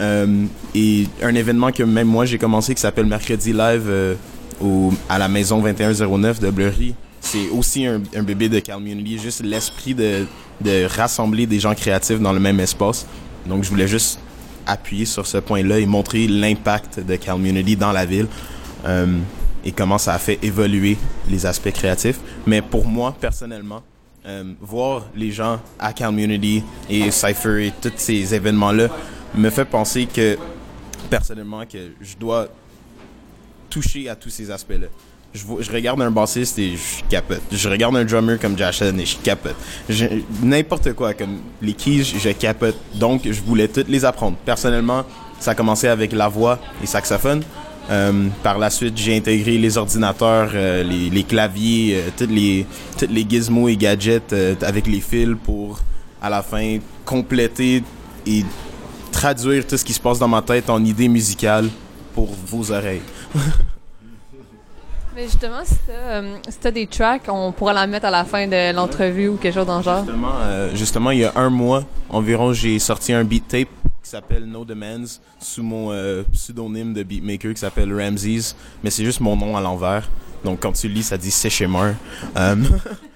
[0.00, 4.14] Euh, et un événement que même moi j'ai commencé qui s'appelle Mercredi Live euh,
[4.60, 6.94] au, à la maison 2109 de Bleury.
[7.20, 10.24] C'est aussi un, bébé de Community, juste l'esprit de,
[10.62, 13.06] de rassembler des gens créatifs dans le même espace.
[13.46, 14.18] Donc je voulais juste
[14.66, 18.26] appuyer sur ce point-là et montrer l'impact de Community dans la ville
[18.86, 19.18] euh,
[19.64, 20.96] et comment ça a fait évoluer
[21.28, 22.18] les aspects créatifs.
[22.46, 23.82] Mais pour moi, personnellement,
[24.60, 28.88] voir les gens à Community et Cypher et tous ces événements-là
[29.34, 30.36] me fait penser que,
[31.08, 32.48] personnellement, que je dois
[33.68, 34.88] toucher à tous ces aspects-là.
[35.32, 37.40] Je, regarde un bassiste et je capote.
[37.52, 39.54] Je regarde un drummer comme Jashan et je capote.
[40.42, 42.76] N'importe quoi, comme les keys, je capote.
[42.94, 44.36] Donc, je voulais toutes les apprendre.
[44.44, 45.04] Personnellement,
[45.38, 47.44] ça a commencé avec la voix et saxophone.
[47.90, 52.66] Euh, par la suite, j'ai intégré les ordinateurs, euh, les, les, claviers, euh, toutes les,
[52.98, 55.80] toutes les gizmos et gadgets euh, avec les fils pour,
[56.22, 57.82] à la fin, compléter
[58.26, 58.44] et
[59.20, 61.68] traduire tout ce qui se passe dans ma tête en idées musicales
[62.14, 63.02] pour vos oreilles.
[65.14, 68.46] Mais justement, si t'as euh, si des tracks, on pourra la mettre à la fin
[68.46, 70.04] de l'entrevue ou quelque chose dans le genre.
[70.06, 73.68] Justement, euh, justement, il y a un mois environ, j'ai sorti un beat tape
[74.02, 79.04] qui s'appelle No Demands sous mon euh, pseudonyme de beatmaker qui s'appelle Ramses, mais c'est
[79.04, 80.08] juste mon nom à l'envers.
[80.44, 81.34] Donc quand tu lis, ça dit.
[82.36, 82.56] Euh,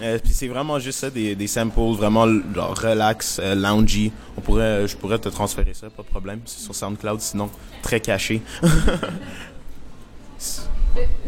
[0.00, 4.12] euh, puis c'est vraiment juste ça, des, des samples vraiment relax, euh, loungy.
[4.36, 6.40] On pourrait, je pourrais te transférer ça, pas de problème.
[6.44, 7.50] C'est sur SoundCloud, sinon
[7.82, 8.42] très caché.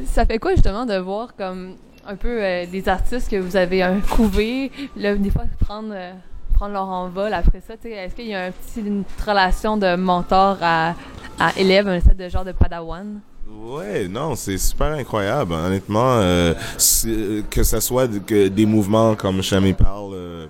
[0.06, 3.82] Ça fait quoi justement de voir comme un peu euh, des artistes que vous avez
[3.82, 6.12] un couvé, là, des fois prendre, euh,
[6.54, 10.94] prendre leur envol après ça, est-ce qu'il y a une petite relation de mentor à,
[11.38, 13.20] à élève, un set de genre de padawan?
[13.52, 15.52] Ouais, non, c'est super incroyable.
[15.54, 20.46] Honnêtement, euh, c'est- que ce soit des mouvements comme Chami parle, euh,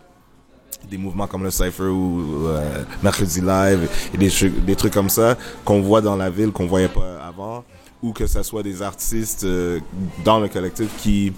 [0.91, 5.09] des mouvements comme le Cypher ou euh, Mercredi Live et des trucs, des trucs comme
[5.09, 7.65] ça qu'on voit dans la ville qu'on voyait pas avant,
[8.03, 9.81] ou que ce soit des artistes euh,
[10.25, 11.33] dans le collectif qui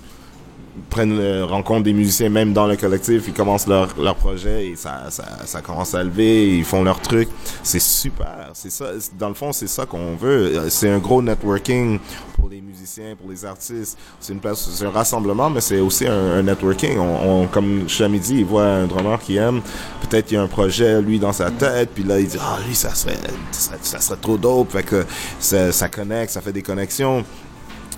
[0.89, 4.77] prennent le, rencontrent des musiciens même dans le collectif, ils commencent leur, leur projet et
[4.77, 7.29] ça, ça, ça commence à lever, ils font leur truc.
[7.63, 8.87] C'est super, c'est ça.
[9.19, 10.69] Dans le fond, c'est ça qu'on veut.
[10.71, 11.99] C'est un gros networking
[12.39, 13.99] pour les musiciens, pour les artistes.
[14.19, 16.99] C'est une place, c'est un rassemblement, mais c'est aussi un, un networking.
[16.99, 19.61] On, on, comme Chami dit, il voit un drummer qui aime.
[20.01, 22.59] Peut-être qu'il y a un projet, lui, dans sa tête, puis là, il dit, ah,
[22.67, 23.19] lui, ça serait,
[23.51, 24.73] ça, ça serait trop dope.
[24.73, 25.05] Fait que
[25.39, 27.25] ça, ça connecte, ça fait des connexions.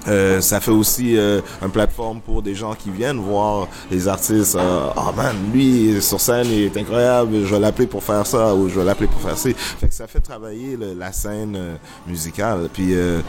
[0.07, 4.57] Euh, ça fait aussi euh, une plateforme pour des gens qui viennent voir les artistes.
[4.59, 7.45] Ah oh man, lui sur scène il est incroyable.
[7.45, 9.49] Je vais l'appeler pour faire ça ou je vais l'appeler pour faire ça.
[9.81, 11.77] Fait que ça fait travailler le, la scène euh,
[12.07, 12.69] musicale.
[12.73, 13.21] Puis euh,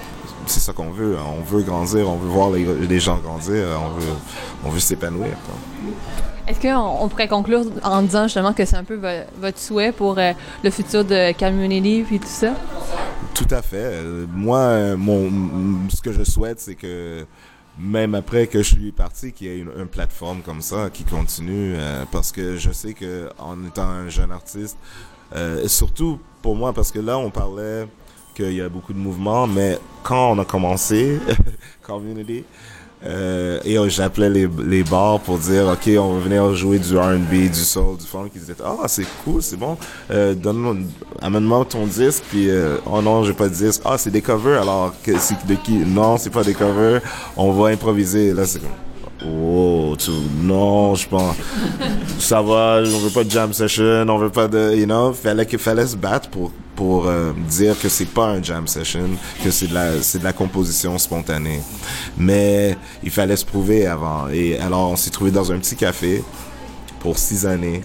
[0.46, 1.16] c'est ça qu'on veut.
[1.18, 2.10] On veut grandir.
[2.10, 3.68] On veut voir les, les gens grandir.
[3.82, 4.14] On veut
[4.66, 5.36] on veut s'épanouir.
[6.48, 9.92] Est-ce qu'on on pourrait conclure en disant justement que c'est un peu vo- votre souhait
[9.92, 10.34] pour euh,
[10.64, 12.54] le futur de Community puis tout ça?
[13.34, 13.78] Tout à fait.
[13.78, 17.26] Euh, Moi, euh, mon, ce que je souhaite, c'est que
[17.78, 21.76] même après que je suis parti, qu'il y ait une, plateforme comme ça qui continue,
[22.10, 24.78] parce que je sais que en étant un jeune artiste,
[25.36, 27.86] et surtout pour moi, parce que là, on parlait
[28.34, 31.20] qu'il y a beaucoup de mouvements, mais quand on a commencé,
[31.82, 32.46] Community,
[33.04, 37.52] euh, et j'appelais les, les bars pour dire, OK, on va venir jouer du R&B,
[37.52, 38.30] du soul, du funk.
[38.34, 39.78] Ils disaient, ah, c'est cool, c'est bon.
[40.12, 40.76] Euh, donne-moi,
[41.22, 42.24] amène-moi ton disque.
[42.30, 43.82] Puis, euh, oh non, j'ai pas de disque.
[43.86, 44.62] Ah, c'est des covers.
[44.62, 45.74] Alors, c'est de qui?
[45.74, 47.02] Non, c'est pas des covers.
[47.38, 48.34] On va improviser.
[48.34, 48.70] Là, c'est comme,
[49.26, 50.12] Oh, tu,
[50.42, 51.36] non, je pense.
[52.20, 55.46] Ça va, on veut pas de jam session, on veut pas de, you know, fallait
[55.46, 59.10] que fallait se battre pour pour euh, dire que c'est pas un jam session,
[59.44, 61.62] que c'est de la c'est de la composition spontanée.
[62.18, 64.28] Mais il fallait se prouver avant.
[64.30, 66.24] Et alors on s'est trouvé dans un petit café
[67.00, 67.82] pour six années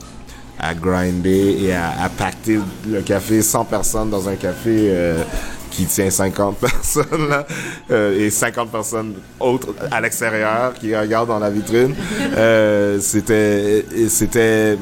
[0.59, 5.23] à grinder et à, à pacter le café 100 personnes dans un café euh,
[5.71, 7.47] qui tient 50 personnes là,
[7.91, 11.95] euh, et 50 personnes autres à l'extérieur qui regardent dans la vitrine.
[12.37, 14.79] Euh, c'était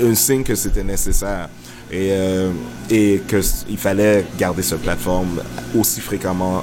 [0.00, 1.48] un signe que c'était nécessaire
[1.90, 2.50] et euh,
[2.90, 3.20] et
[3.68, 5.40] il fallait garder cette plateforme
[5.76, 6.62] aussi fréquemment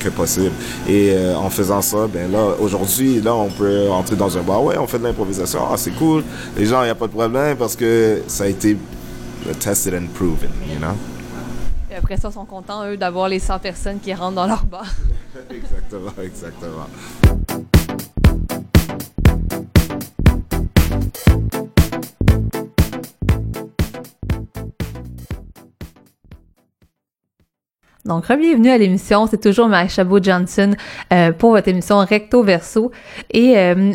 [0.00, 0.52] que possible.
[0.88, 4.62] Et euh, en faisant ça, ben là, aujourd'hui, là, on peut entrer dans un bar.
[4.62, 5.60] Ouais, on fait de l'improvisation.
[5.70, 6.24] Ah, c'est cool.
[6.56, 8.76] Les gens, il n'y a pas de problème parce que ça a été
[9.60, 11.15] tested and proven, you know?
[11.96, 14.66] Et après ça, ils sont contents, eux, d'avoir les 100 personnes qui rentrent dans leur
[14.66, 14.84] bar.
[15.50, 16.86] exactement, exactement.
[28.04, 29.26] Donc, bienvenue à l'émission.
[29.26, 30.76] C'est toujours Marie Chabot-Johnson
[31.14, 32.92] euh, pour votre émission Recto Verso.
[33.30, 33.94] Et euh,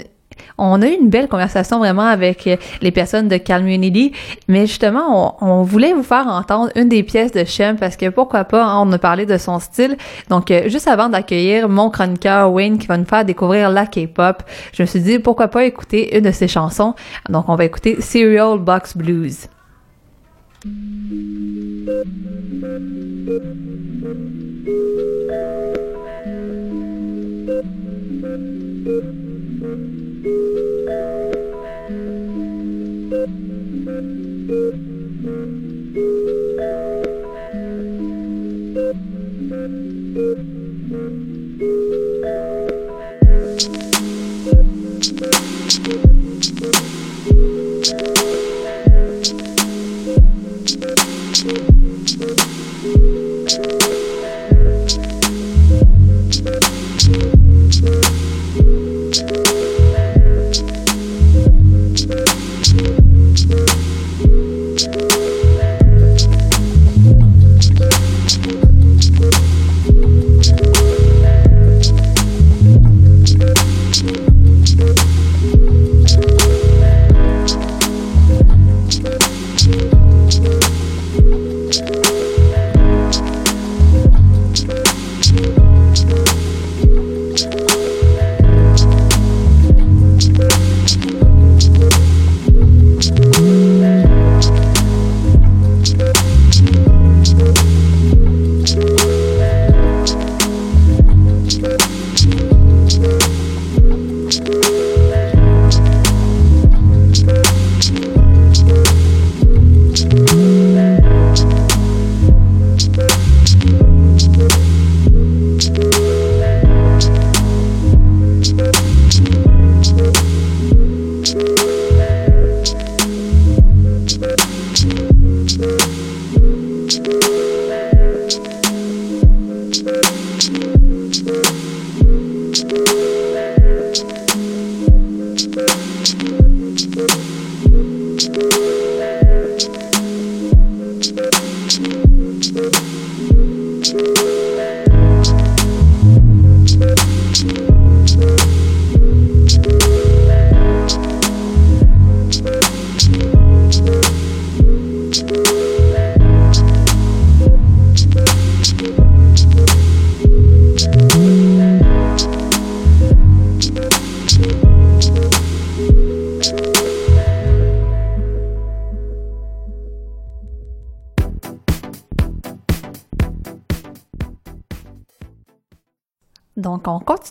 [0.57, 4.13] on a eu une belle conversation vraiment avec euh, les personnes de Calmunity,
[4.47, 8.43] mais justement, on, voulait vous faire entendre une des pièces de Shem parce que pourquoi
[8.43, 9.97] pas, hein, on a parlé de son style.
[10.29, 14.43] Donc, euh, juste avant d'accueillir mon chroniqueur Wayne qui va nous faire découvrir la K-pop,
[14.73, 16.93] je me suis dit pourquoi pas écouter une de ses chansons.
[17.29, 19.47] Donc, on va écouter Serial Box Blues.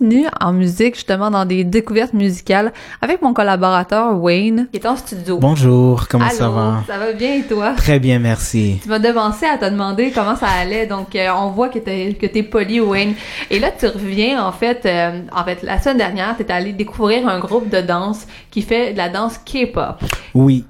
[0.01, 2.73] Continue en musique, justement, dans des découvertes musicales
[3.03, 5.39] avec mon collaborateur Wayne, qui est en studio.
[5.39, 6.83] Bonjour, comment Allô, ça va?
[6.87, 7.75] Ça va bien et toi?
[7.77, 8.79] Très bien, merci.
[8.83, 12.17] Tu m'as devancé à te demander comment ça allait, donc euh, on voit que t'es
[12.19, 13.15] que t'es poli, Wayne.
[13.51, 17.29] Et là, tu reviens en fait, euh, en fait, la semaine dernière, t'es allé découvrir
[17.29, 19.97] un groupe de danse qui fait de la danse K-pop.
[20.35, 20.65] Oui.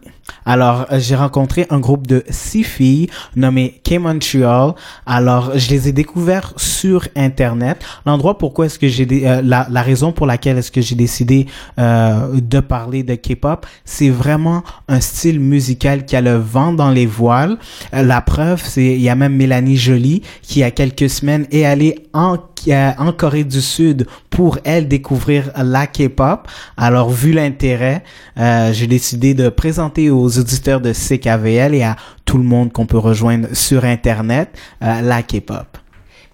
[0.47, 4.75] Alors, euh, j'ai rencontré un groupe de six filles nommées K-Montreal.
[5.07, 7.83] Alors, je les ai découverts sur Internet.
[8.07, 11.47] L'endroit pourquoi est-ce que j'ai euh, la, raison pour laquelle est-ce que j'ai décidé
[11.79, 16.91] euh, de parler de K-pop, c'est vraiment un style musical qui a le vent dans
[16.91, 17.57] les voiles.
[17.95, 21.09] Euh, la preuve, c'est il y a même Mélanie Jolie qui, il y a quelques
[21.09, 22.39] semaines, est allée en
[23.17, 26.47] Corée du Sud pour elle découvrir la K-pop.
[26.77, 28.05] Alors vu l'intérêt,
[28.37, 32.99] j'ai décidé de présenter aux auditeurs de CKVL et à tout le monde qu'on peut
[32.99, 34.49] rejoindre sur internet
[34.83, 35.79] euh, la K-pop.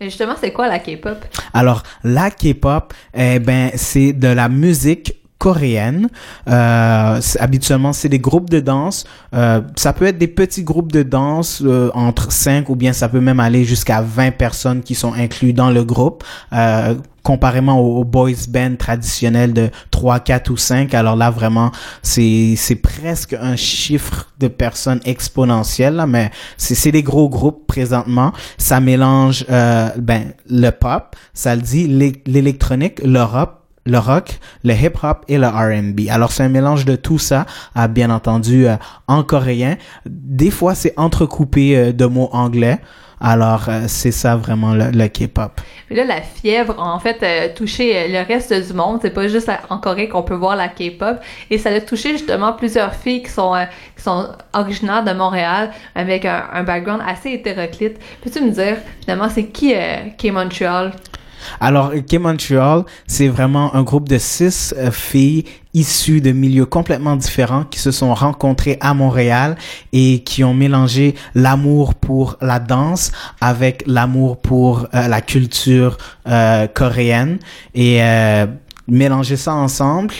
[0.01, 1.25] Mais justement, c'est quoi la K-pop?
[1.55, 6.09] Alors, la K-pop, eh ben, c'est de la musique coréenne.
[6.49, 9.05] Euh, habituellement, c'est des groupes de danse.
[9.34, 13.09] Euh, ça peut être des petits groupes de danse euh, entre 5 ou bien ça
[13.09, 16.24] peut même aller jusqu'à 20 personnes qui sont inclus dans le groupe.
[16.53, 16.95] Euh,
[17.26, 20.95] comparément aux, boys band traditionnels de 3, 4 ou 5.
[20.95, 27.28] Alors là, vraiment, c'est, presque un chiffre de personnes exponentiel, là, mais c'est, des gros
[27.28, 28.32] groupes présentement.
[28.59, 33.56] Ça mélange, euh, ben, le pop, ça le dit, l'é- l'électronique, le rock,
[33.87, 36.09] le rock, le hip-hop et le R&B.
[36.11, 38.76] Alors c'est un mélange de tout ça, euh, bien entendu euh,
[39.09, 39.76] en coréen.
[40.05, 42.78] Des fois c'est entrecoupé euh, de mots anglais.
[43.18, 45.59] Alors c'est ça vraiment le, le K-pop.
[45.89, 48.99] Là, la fièvre, en fait, touché le reste du monde.
[49.01, 51.16] C'est pas juste en Corée qu'on peut voir la K-pop.
[51.49, 53.55] Et ça a touché justement plusieurs filles qui sont,
[53.97, 57.99] qui sont originaires de Montréal avec un, un background assez hétéroclite.
[58.22, 60.93] Peux-tu me dire, finalement, c'est qui euh, K-Montreal?
[61.61, 65.44] Alors, K-Montreal, c'est vraiment un groupe de six euh, filles
[65.76, 69.57] issues de milieux complètement différents qui se sont rencontrées à Montréal
[69.92, 76.66] et qui ont mélangé l'amour pour la danse avec l'amour pour euh, la culture euh,
[76.66, 77.38] coréenne
[77.74, 78.47] et euh,
[78.88, 80.14] mélanger ça ensemble.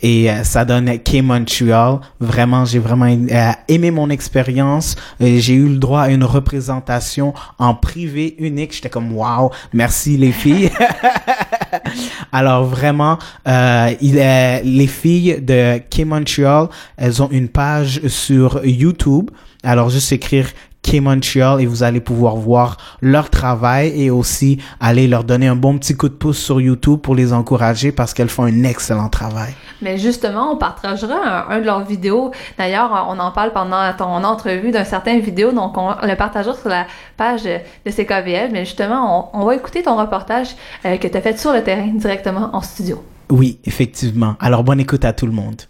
[0.00, 1.98] Et euh, ça donne K-Montreal.
[2.20, 4.94] Vraiment, j'ai vraiment euh, aimé mon expérience.
[5.20, 8.74] Euh, J'ai eu le droit à une représentation en privé unique.
[8.74, 10.70] J'étais comme, wow, merci les filles.
[12.32, 19.30] Alors vraiment, euh, il est, les filles de K-Montreal, elles ont une page sur YouTube.
[19.64, 20.46] Alors juste écrire
[20.90, 25.94] Et vous allez pouvoir voir leur travail et aussi aller leur donner un bon petit
[25.94, 29.52] coup de pouce sur YouTube pour les encourager parce qu'elles font un excellent travail.
[29.82, 32.32] Mais justement, on partagera un, un de leurs vidéos.
[32.56, 36.70] D'ailleurs, on en parle pendant ton entrevue d'un certain vidéo, donc on le partagera sur
[36.70, 36.86] la
[37.18, 38.50] page de CKVL.
[38.52, 41.62] Mais justement, on, on va écouter ton reportage euh, que tu as fait sur le
[41.62, 43.04] terrain directement en studio.
[43.28, 44.36] Oui, effectivement.
[44.40, 45.62] Alors bonne écoute à tout le monde.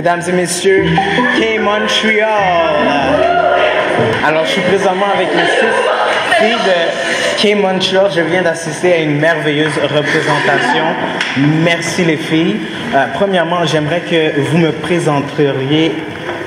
[0.00, 0.86] Mesdames et messieurs,
[1.38, 2.24] K-Montreal.
[4.26, 8.10] Alors, je suis présentement avec les six filles de K-Montreal.
[8.16, 10.84] Je viens d'assister à une merveilleuse représentation.
[11.36, 12.56] Merci les filles.
[12.94, 15.92] Euh, premièrement, j'aimerais que vous me présenteriez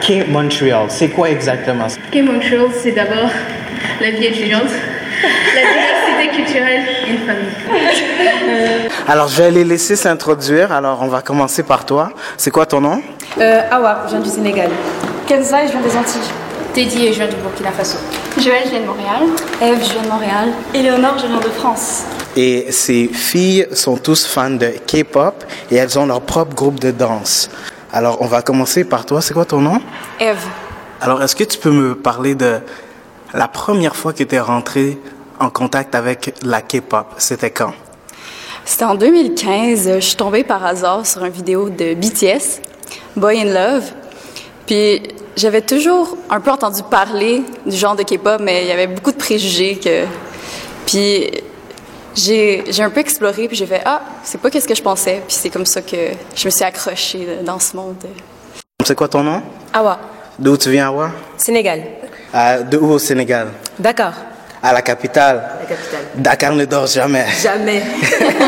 [0.02, 0.88] K-Montreal.
[0.90, 1.86] C'est quoi exactement?
[2.12, 3.30] K-Montreal, c'est d'abord
[4.02, 4.72] la vie étudiante,
[5.22, 8.83] la diversité culturelle et une famille.
[9.08, 10.72] Alors, je vais les laisser s'introduire.
[10.72, 12.12] Alors, on va commencer par toi.
[12.38, 13.02] C'est quoi ton nom?
[13.40, 14.70] Euh, Awa, je viens du Sénégal.
[15.28, 16.22] Kenza, je viens des Antilles.
[16.74, 17.98] Teddy, je viens du Burkina Faso.
[18.40, 19.24] Joël, je viens de Montréal.
[19.62, 20.50] Eve, je viens de Montréal.
[20.74, 22.04] Éléonore, je viens de France.
[22.36, 26.92] Et ces filles sont tous fans de K-pop et elles ont leur propre groupe de
[26.92, 27.50] danse.
[27.92, 29.22] Alors, on va commencer par toi.
[29.22, 29.80] C'est quoi ton nom?
[30.20, 30.48] Eve,
[31.02, 32.60] Alors, est-ce que tu peux me parler de
[33.34, 34.98] la première fois que tu es rentré
[35.40, 37.06] en contact avec la K-pop?
[37.18, 37.74] C'était quand?
[38.66, 39.96] C'était en 2015.
[39.96, 42.62] Je suis tombée par hasard sur une vidéo de BTS,
[43.16, 43.84] Boy in Love.
[44.66, 45.04] Puis
[45.36, 49.12] j'avais toujours un peu entendu parler du genre de K-pop, mais il y avait beaucoup
[49.12, 50.06] de préjugés que.
[50.86, 51.32] Puis
[52.16, 55.22] j'ai j'ai un peu exploré, puis j'ai fait ah, c'est pas qu'est-ce que je pensais.
[55.28, 57.96] Puis c'est comme ça que je me suis accrochée dans ce monde.
[58.86, 59.42] C'est quoi ton nom?
[59.74, 60.00] Awa,
[60.40, 61.12] D'où tu viens, Awa?
[61.38, 61.84] Sénégal.
[62.34, 63.50] Euh, de où au Sénégal?
[63.78, 64.14] Dakar,
[64.66, 65.44] À la capitale.
[65.60, 66.06] la capitale.
[66.16, 67.26] Dakar ne dort jamais.
[67.42, 67.84] Jamais.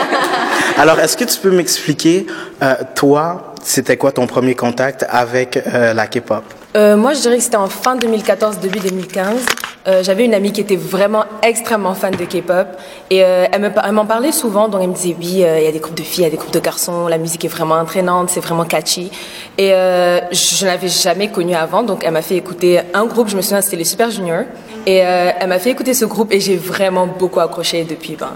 [0.78, 2.26] Alors, est-ce que tu peux m'expliquer,
[2.63, 6.43] euh, toi, c'était quoi ton premier contact avec euh, la K-pop?
[6.78, 9.45] Euh, moi, je dirais que c'était en fin 2014, début 2015.
[9.88, 12.68] Euh, J'avais une amie qui était vraiment extrêmement fan de K-pop
[13.12, 14.68] et euh, elle me elle m'en parlait souvent.
[14.68, 16.28] Donc elle me disait oui, euh, il y a des groupes de filles, il y
[16.28, 17.08] a des groupes de garçons.
[17.08, 19.12] La musique est vraiment entraînante, c'est vraiment catchy.
[19.60, 23.28] Et euh, je, je n'avais jamais connu avant, donc elle m'a fait écouter un groupe.
[23.30, 24.46] Je me souviens, c'était les Super Juniors.
[24.88, 28.16] Et euh, elle m'a fait écouter ce groupe et j'ai vraiment beaucoup accroché depuis.
[28.16, 28.30] Ben,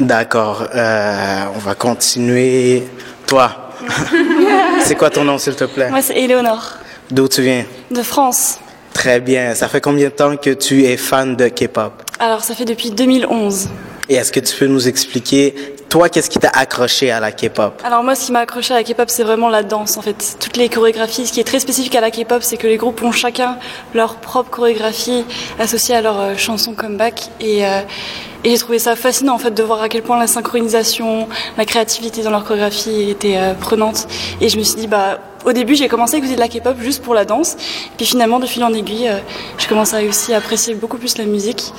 [0.00, 0.64] D'accord.
[0.74, 2.84] Euh, on va continuer.
[3.26, 3.50] Toi,
[4.80, 5.90] c'est quoi ton nom, s'il te plaît?
[5.90, 6.74] Moi, c'est Éléonore,
[7.10, 7.64] D'où tu viens?
[7.90, 8.58] de France.
[8.98, 9.54] Très bien.
[9.54, 11.92] Ça fait combien de temps que tu es fan de K-pop?
[12.18, 13.68] Alors, ça fait depuis 2011.
[14.08, 15.54] Et est-ce que tu peux nous expliquer,
[15.88, 17.80] toi, qu'est-ce qui t'a accroché à la K-pop?
[17.84, 20.36] Alors moi, ce qui m'a accroché à la K-pop, c'est vraiment la danse, en fait.
[20.40, 21.28] Toutes les chorégraphies.
[21.28, 23.58] Ce qui est très spécifique à la K-pop, c'est que les groupes ont chacun
[23.94, 25.24] leur propre chorégraphie
[25.60, 27.28] associée à leur euh, chanson comeback.
[27.40, 27.82] Et, euh,
[28.42, 31.64] et j'ai trouvé ça fascinant, en fait, de voir à quel point la synchronisation, la
[31.64, 34.08] créativité dans leur chorégraphie était euh, prenante.
[34.40, 36.76] Et je me suis dit, bah, au début, j'ai commencé à écouter de la K-pop
[36.80, 37.56] juste pour la danse.
[37.96, 39.18] Puis finalement, de fil en aiguille, euh,
[39.56, 41.72] j'ai commencé à aussi apprécier beaucoup plus la musique.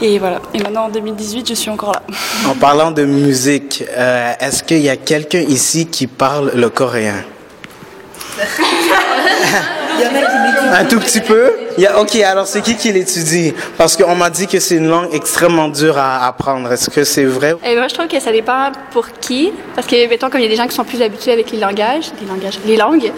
[0.00, 0.40] Et voilà.
[0.54, 2.02] Et maintenant, en 2018, je suis encore là.
[2.48, 7.24] En parlant de musique, euh, est-ce qu'il y a quelqu'un ici qui parle le coréen?
[10.74, 11.52] Un tout petit peu?
[11.98, 13.52] Ok, alors c'est qui qui l'étudie?
[13.76, 16.72] Parce qu'on m'a dit que c'est une langue extrêmement dure à apprendre.
[16.72, 17.54] Est-ce que c'est vrai?
[17.64, 19.52] Et moi, je trouve que ça dépend pour qui.
[19.74, 21.58] Parce que, mettons, comme il y a des gens qui sont plus habitués avec les
[21.58, 23.12] langages, les langages, les langues.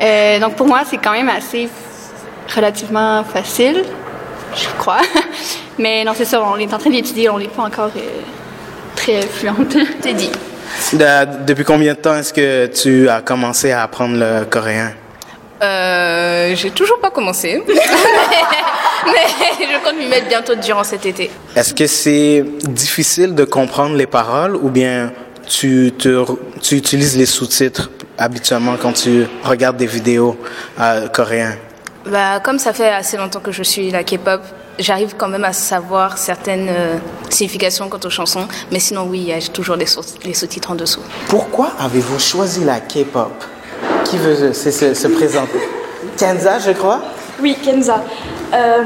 [0.00, 1.68] Euh, donc, pour moi, c'est quand même assez
[2.54, 3.82] relativement facile,
[4.54, 5.00] je crois.
[5.78, 8.00] Mais non, c'est ça, on est en train d'étudier, on n'est pas encore euh,
[8.96, 9.76] très fluente.
[10.02, 10.30] C'est dit.
[10.92, 14.92] De- depuis combien de temps est-ce que tu as commencé à apprendre le coréen?
[15.62, 17.62] Euh, j'ai toujours pas commencé.
[17.68, 17.72] mais,
[19.06, 21.30] mais je compte m'y mettre bientôt durant cet été.
[21.54, 25.12] Est-ce que c'est difficile de comprendre les paroles ou bien
[25.46, 26.24] tu, te,
[26.60, 30.36] tu utilises les sous-titres habituellement quand tu regardes des vidéos
[30.80, 31.58] euh, coréennes?
[32.06, 34.40] Bah, comme ça fait assez longtemps que je suis la K-pop,
[34.80, 36.96] j'arrive quand même à savoir certaines euh,
[37.28, 38.48] significations quant aux chansons.
[38.72, 41.02] Mais sinon, oui, il y a toujours les sous-titres en dessous.
[41.28, 43.32] Pourquoi avez-vous choisi la K-pop?
[44.04, 45.58] Qui veut se, se- se présenter?
[46.18, 47.00] Kenza, je crois?
[47.40, 48.02] Oui, Kenza.
[48.54, 48.82] Euh,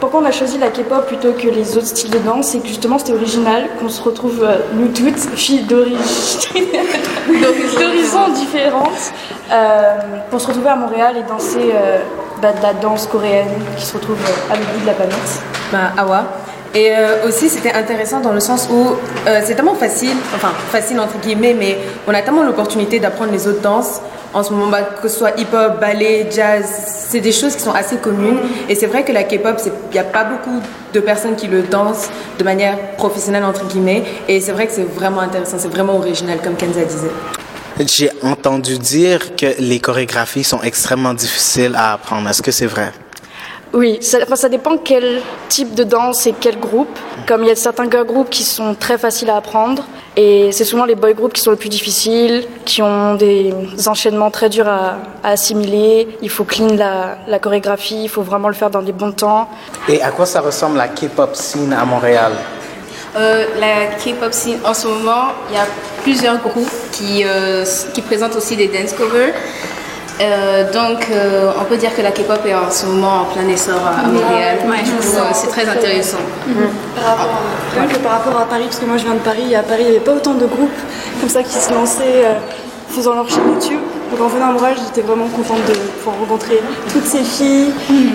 [0.00, 2.48] pourquoi on a choisi la K-pop plutôt que les autres styles de danse?
[2.48, 5.98] C'est que justement c'était original, qu'on se retrouve euh, nous toutes, filles d'origine-
[7.80, 9.12] d'horizons différentes,
[9.52, 9.94] euh,
[10.30, 11.98] pour se retrouver à Montréal et danser euh,
[12.40, 15.42] bah, de la danse coréenne qui se retrouve euh, à l'autre bout de la planète.
[15.72, 16.24] ben, Awa.
[16.74, 18.96] Et euh, aussi, c'était intéressant dans le sens où
[19.28, 23.46] euh, c'est tellement facile, enfin facile entre guillemets, mais on a tellement l'opportunité d'apprendre les
[23.46, 24.00] autres danses.
[24.32, 26.64] En ce moment, bah, que ce soit hip-hop, ballet, jazz,
[27.08, 28.38] c'est des choses qui sont assez communes.
[28.68, 30.60] Et c'est vrai que la K-pop, il n'y a pas beaucoup
[30.92, 34.02] de personnes qui le dansent de manière professionnelle, entre guillemets.
[34.26, 37.12] Et c'est vrai que c'est vraiment intéressant, c'est vraiment original, comme Kenza disait.
[37.86, 42.28] J'ai entendu dire que les chorégraphies sont extrêmement difficiles à apprendre.
[42.28, 42.92] Est-ce que c'est vrai?
[43.74, 46.96] Oui, ça, enfin, ça dépend quel type de danse et quel groupe.
[47.26, 49.84] Comme il y a certains girl groupes qui sont très faciles à apprendre,
[50.16, 53.52] et c'est souvent les boy groups qui sont les plus difficiles, qui ont des
[53.86, 56.16] enchaînements très durs à, à assimiler.
[56.22, 59.48] Il faut clean la, la chorégraphie, il faut vraiment le faire dans des bons temps.
[59.88, 62.32] Et à quoi ça ressemble la K-pop scene à Montréal?
[63.16, 65.66] Euh, la K-pop scene, en ce moment, il y a
[66.04, 69.34] plusieurs groupes qui, euh, qui présentent aussi des dance covers.
[70.20, 73.48] Euh, donc, euh, on peut dire que la K-pop est en ce moment en plein
[73.48, 74.58] essor à, à Montréal.
[74.84, 76.18] du coup, euh, c'est très intéressant.
[76.94, 79.56] Par rapport, que par rapport à Paris, parce que moi je viens de Paris, et
[79.56, 80.70] à Paris il n'y avait pas autant de groupes
[81.20, 82.34] comme ça qui se lançaient euh,
[82.88, 83.80] faisant leur chaîne YouTube.
[84.12, 86.60] Donc en venant à Montréal, j'étais vraiment contente de pouvoir rencontrer
[86.92, 87.72] toutes ces filles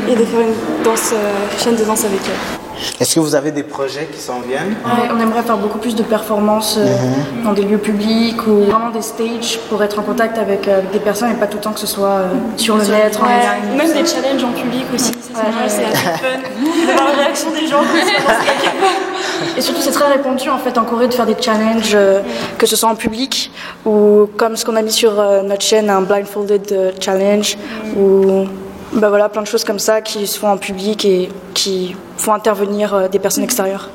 [0.10, 2.69] et de faire une danse, euh, chaîne de danse avec elles.
[3.00, 4.76] Est-ce que vous avez des projets qui s'en viennent?
[4.86, 7.44] Ouais, on aimerait faire beaucoup plus de performances euh, Mhm.
[7.44, 10.92] dans des lieux publics ou vraiment des stages pour être en contact avec, euh, avec
[10.92, 12.28] des personnes et pas tout le temps que ce soit euh,
[12.58, 13.30] sur le net, en Ouais,
[13.70, 13.78] ligne.
[13.78, 15.12] même des challenges en public aussi.
[15.22, 17.82] c'est assez fun de voir la réaction des gens.
[19.58, 22.22] Et surtout, c'est très répandu en fait en Corée de faire des challenges, euh,
[22.58, 23.52] que ce soit en public
[23.86, 27.58] ou comme ce qu'on a mis sur euh, notre chaîne, un blindfolded euh, challenge
[27.98, 28.46] ou
[28.94, 32.34] bah voilà, plein de choses comme ça qui se font en public et qui font
[32.34, 33.90] intervenir euh, des personnes extérieures.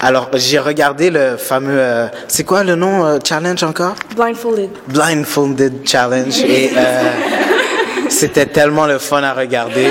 [0.00, 1.78] Alors, j'ai regardé le fameux...
[1.78, 3.94] euh, c'est quoi le nom euh, challenge encore?
[4.16, 4.70] Blindfolded.
[4.88, 6.38] Blindfolded Challenge.
[6.44, 7.10] Et euh,
[8.08, 9.90] c'était tellement le fun à regarder.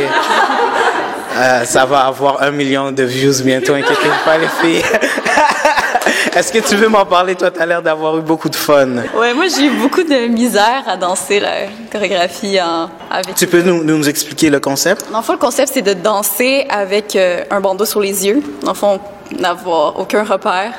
[1.63, 4.83] Ça va avoir un million de views bientôt, inquiétez-vous pas les filles.
[6.35, 7.35] Est-ce que tu veux m'en parler?
[7.35, 8.87] Toi, tu as l'air d'avoir eu beaucoup de fun.
[9.17, 13.35] Ouais, moi j'ai eu beaucoup de misère à danser la chorégraphie en- avec.
[13.35, 15.11] Tu peux nous, nous expliquer le concept?
[15.11, 18.41] Dans le fond, le concept c'est de danser avec euh, un bandeau sur les yeux.
[18.63, 18.99] Dans le fond,
[19.39, 20.73] n'avoir aucun repère,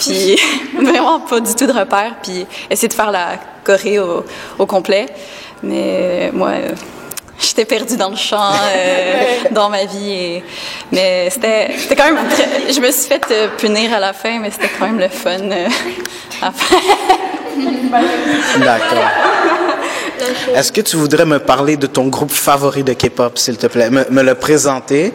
[0.00, 0.36] puis
[0.80, 3.30] vraiment pas du tout de repère, puis essayer de faire la
[3.64, 4.24] choré au,
[4.58, 5.06] au complet.
[5.62, 6.68] Mais moi, euh,
[7.40, 10.10] j'étais perdue dans le champ, euh, dans ma vie.
[10.10, 10.44] Et,
[10.92, 12.28] mais c'était, c'était quand même.
[12.28, 15.08] Très, je me suis fait euh, punir à la fin, mais c'était quand même le
[15.08, 15.68] fun euh,
[16.42, 16.78] à faire.
[18.58, 19.10] D'accord.
[20.54, 23.90] Est-ce que tu voudrais me parler de ton groupe favori de K-pop, s'il te plaît?
[23.90, 25.12] Me, me le présenter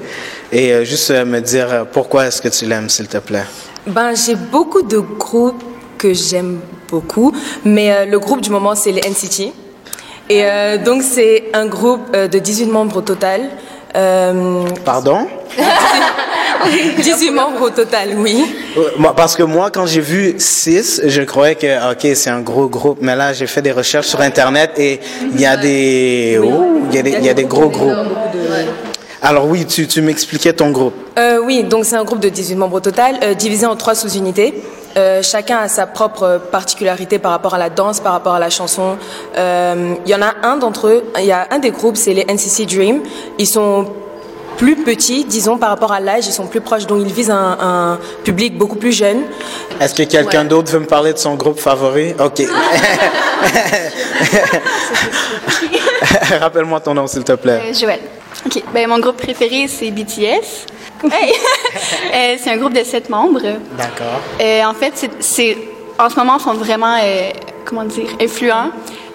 [0.51, 3.45] et euh, juste euh, me dire pourquoi est-ce que tu l'aimes, s'il te plaît?
[3.87, 5.63] Ben, j'ai beaucoup de groupes
[5.97, 6.59] que j'aime
[6.89, 9.53] beaucoup, mais euh, le groupe du moment, c'est les NCT.
[10.29, 13.41] Et euh, donc, c'est un groupe euh, de 18 membres au total.
[13.95, 15.27] Euh, Pardon?
[16.97, 18.43] 18 membres au total, oui.
[18.77, 22.67] Euh, Parce que moi, quand j'ai vu 6, je croyais que, OK, c'est un gros
[22.67, 22.97] groupe.
[23.01, 24.99] Mais là, j'ai fait des recherches sur Internet et
[25.33, 27.93] il y a des, oh, il y a des, il y a des gros groupes.
[29.21, 30.93] Alors oui, tu, tu m'expliquais ton groupe.
[31.17, 33.95] Euh, oui, donc c'est un groupe de 18 membres au total, euh, divisé en trois
[33.95, 34.53] sous-unités.
[34.97, 38.49] Euh, chacun a sa propre particularité par rapport à la danse, par rapport à la
[38.49, 38.95] chanson.
[39.37, 42.13] Euh, Il y en a un d'entre eux, il y a un des groupes, c'est
[42.13, 43.01] les NCC Dream.
[43.37, 43.87] Ils sont
[44.55, 47.57] plus petits, disons, par rapport à l'âge, ils sont plus proches, donc ils visent un,
[47.59, 49.23] un public beaucoup plus jeune.
[49.81, 52.13] Est-ce que quelqu'un d'autre veut me parler de son groupe favori?
[52.17, 52.41] OK.
[56.39, 57.61] Rappelle-moi ton nom, s'il te plaît.
[57.69, 57.99] Euh, Joël.
[58.45, 58.63] OK.
[58.73, 60.65] Ben, mon groupe préféré, c'est BTS.
[61.11, 61.33] Hey!
[62.13, 63.41] Euh, c'est un groupe de sept membres.
[63.77, 64.21] D'accord.
[64.41, 65.57] Euh, en fait, c'est- c'est
[65.99, 67.31] en ce moment, ils sont vraiment, euh,
[67.65, 68.69] comment dire, influents,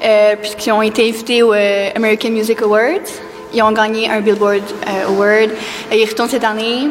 [0.05, 3.09] euh, puisqu'ils ont été invités au euh, American Music Awards.
[3.55, 5.51] Ils ont gagné un Billboard euh, Award.
[5.93, 6.89] Ils retournent cette année.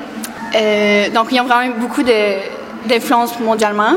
[0.55, 3.93] Euh, donc, ils ont vraiment beaucoup de- d'influence mondialement.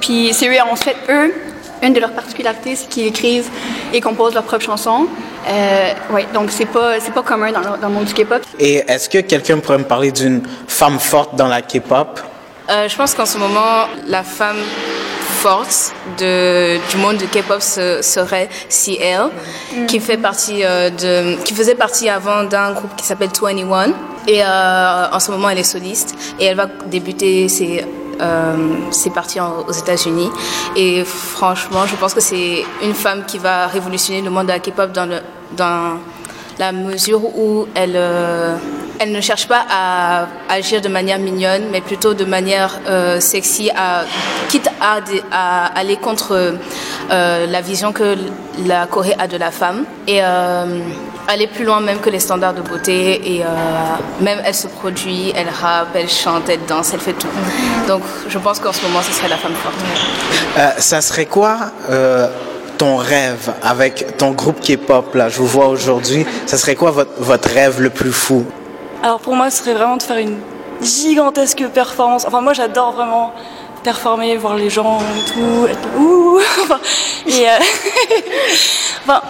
[0.00, 1.34] Puis, c'est eux, en fait, eux,
[1.82, 3.48] une de leurs particularités, c'est qu'ils écrivent
[3.92, 5.06] et composent leurs propres chansons.
[5.48, 8.42] Euh, ouais, donc c'est pas c'est pas commun dans le, dans le monde du K-pop.
[8.60, 12.20] Et est-ce que quelqu'un pourrait me parler d'une femme forte dans la K-pop?
[12.70, 14.58] Euh, je pense qu'en ce moment, la femme
[15.40, 19.30] forte de, du monde du K-pop se- serait CL,
[19.88, 23.92] qui fait partie euh, de, qui faisait partie avant d'un groupe qui s'appelle 21.
[24.28, 27.84] Et euh, en ce moment, elle est soliste et elle va débuter ses
[28.22, 28.56] euh,
[28.90, 30.30] ses parties en- aux États-Unis.
[30.76, 34.60] Et franchement, je pense que c'est une femme qui va révolutionner le monde de la
[34.60, 35.98] K-pop dans
[36.58, 38.56] la mesure où elle, euh,
[38.98, 43.70] elle ne cherche pas à agir de manière mignonne, mais plutôt de manière euh, sexy,
[44.48, 46.54] quitte à, aller contre
[47.10, 48.16] la vision que
[48.66, 50.20] la Corée a de la femme et
[51.28, 53.36] aller plus loin même que les standards de beauté.
[53.36, 53.46] Et euh,
[54.20, 57.28] même elle se produit, elle rappe, elle chante, elle danse, elle fait tout.
[57.88, 59.76] Donc je pense qu'en ce moment, ce serait la femme forte.
[60.58, 61.56] Euh, ça serait quoi
[61.90, 62.28] euh,
[62.78, 66.26] ton rêve avec ton groupe K-pop là Je vous vois aujourd'hui.
[66.46, 68.44] Ça serait quoi votre, votre rêve le plus fou?
[69.02, 70.38] Alors pour moi, ce serait vraiment de faire une
[70.82, 72.24] gigantesque performance.
[72.26, 73.32] Enfin, moi, j'adore vraiment
[73.82, 76.78] performer, voir les gens et tout, être ouh, enfin,
[77.26, 77.58] et euh,
[79.02, 79.20] enfin,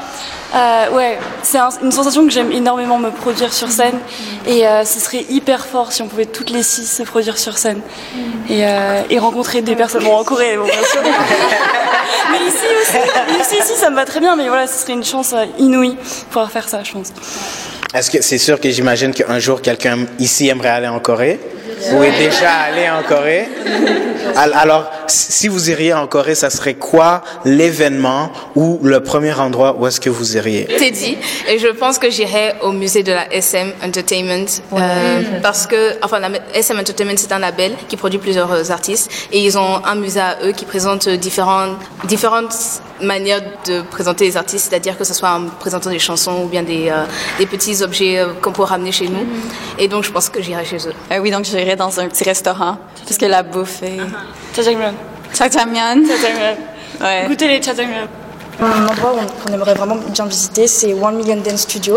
[0.54, 3.98] euh, ouais, c'est un- une sensation que j'aime énormément me produire sur scène,
[4.46, 7.56] et euh, ce serait hyper fort si on pouvait toutes les six se produire sur
[7.58, 7.80] scène.
[8.48, 10.04] Et, euh, et rencontrer des personnes.
[10.04, 11.00] Bon, en Corée, bon, bien sûr.
[12.30, 12.98] mais ici aussi,
[13.40, 15.92] ici, ici, ça me va très bien, mais voilà, ce serait une chance euh, inouïe
[15.92, 17.08] de pouvoir faire ça, je pense.
[17.94, 21.38] Est-ce que c'est sûr que j'imagine qu'un jour quelqu'un ici aimerait aller en Corée?
[21.92, 23.48] Ou est déjà allé en Corée?
[24.36, 29.76] Al- Alors, si vous iriez en Corée, ça serait quoi l'événement ou le premier endroit
[29.78, 30.66] où est-ce que vous iriez?
[30.78, 31.16] C'est dit.
[31.48, 34.46] Et je pense que j'irai au musée de la SM Entertainment.
[34.72, 39.10] euh, parce que, enfin, la SM Entertainment, c'est un label qui produit plusieurs euh, artistes.
[39.32, 42.54] Et ils ont un musée à eux qui présente euh, différentes, différentes
[43.02, 44.68] manières de présenter les artistes.
[44.70, 47.04] C'est-à-dire que ce soit en présentant des chansons ou bien des, euh,
[47.38, 49.26] des petits objets qu'on peut ramener chez nous.
[49.78, 50.94] Et donc, je pense que j'irai chez eux.
[51.10, 53.98] Euh, oui, donc j'irai dans un petit restaurant parce que la bouffe est.
[54.54, 54.94] Jajangmyeon.
[55.34, 56.06] Jajangmyeon.
[56.06, 56.56] Jajangmyeon.
[57.00, 57.24] Ouais.
[57.28, 58.08] Goûtez les jajangmyeon.
[58.60, 61.96] Un endroit qu'on aimerait vraiment bien visiter, c'est One Million Dance Studio.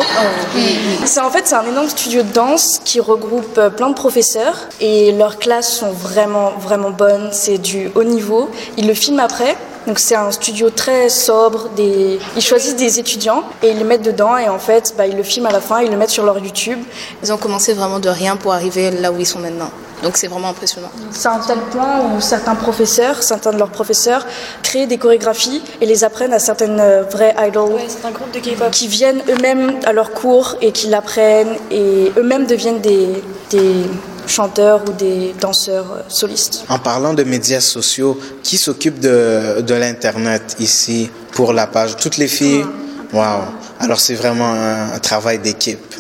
[1.04, 4.56] C'est en fait c'est un énorme studio de danse qui regroupe euh, plein de professeurs
[4.80, 7.30] et leurs classes sont vraiment vraiment bonnes.
[7.32, 8.50] C'est du haut niveau.
[8.78, 9.58] Ils le filment après.
[9.88, 11.70] Donc c'est un studio très sobre.
[11.76, 12.20] Des...
[12.36, 15.24] Ils choisissent des étudiants et ils les mettent dedans et en fait bah, ils le
[15.24, 16.80] filment à la fin, ils le mettent sur leur YouTube.
[17.24, 19.70] Ils ont commencé vraiment de rien pour arriver là où ils sont maintenant.
[20.04, 20.92] Donc, c'est vraiment impressionnant.
[21.12, 24.26] C'est un tel point où certains professeurs, certains de leurs professeurs,
[24.62, 28.40] créent des chorégraphies et les apprennent à certaines euh, vraies idols c'est un groupe de
[28.40, 28.72] K-pop.
[28.72, 33.86] qui viennent eux-mêmes à leurs cours et qui l'apprennent et eux-mêmes deviennent des, des
[34.28, 36.66] chanteurs ou des danseurs euh, solistes.
[36.70, 41.96] En parlant de médias sociaux, qui s'occupe de, de l'Internet ici pour la page?
[41.98, 42.66] Toutes les filles?
[43.14, 43.44] Wow.
[43.80, 45.96] Alors c'est vraiment un, un travail d'équipe.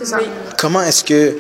[0.58, 1.38] Comment est-ce que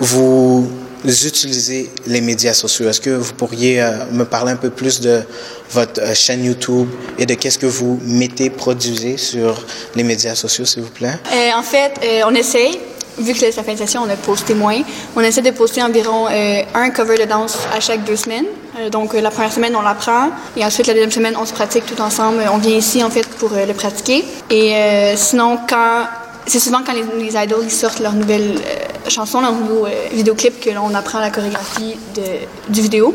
[0.00, 0.68] vous
[1.04, 2.88] utilisez les médias sociaux?
[2.88, 5.22] Est-ce que vous pourriez euh, me parler un peu plus de
[5.70, 6.88] votre euh, chaîne YouTube
[7.18, 9.62] et de qu'est-ce que vous mettez, produisez sur
[9.94, 11.18] les médias sociaux, s'il vous plaît?
[11.32, 12.80] Euh, en fait, euh, on essaye,
[13.18, 14.80] vu que c'est la fin de session, on a posté moins.
[15.16, 18.46] On essaie de poster environ euh, un cover de danse à chaque deux semaines.
[18.78, 20.30] Euh, donc, euh, la première semaine, on l'apprend.
[20.56, 22.42] Et ensuite, la deuxième semaine, on se pratique tout ensemble.
[22.52, 24.24] On vient ici, en fait, pour le pratiquer.
[24.50, 24.74] Et
[25.16, 26.04] sinon, quand...
[26.46, 28.56] C'est souvent quand les, les sortent leur nouvelle
[29.08, 31.96] chanson, leur nouveau vidéoclip, que là, on apprend la chorégraphie
[32.68, 33.14] du vidéo.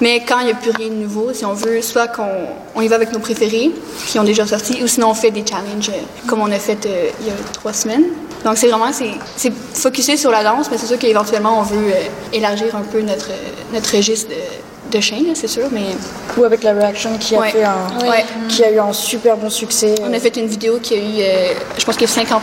[0.00, 2.26] Mais quand il n'y a plus rien de nouveau, si on veut, soit qu'on
[2.74, 3.70] on y va avec nos préférés
[4.06, 5.92] qui ont déjà sorti, ou sinon on fait des challenges
[6.26, 6.88] comme on a fait
[7.20, 8.04] il y a trois semaines.
[8.44, 11.92] Donc c'est vraiment, c'est c'est focusé sur la danse, mais c'est sûr qu'éventuellement on veut
[11.92, 12.00] euh,
[12.32, 15.94] élargir un peu notre, euh, notre registre de, de chaînes, là, c'est sûr, mais...
[16.36, 17.50] Ou avec la reaction qui a, Ouais.
[17.50, 18.24] fait un, Ouais.
[18.48, 19.94] qui a eu un super bon succès.
[20.02, 22.42] On a fait une vidéo qui a eu, euh, je pense qu'il y a 50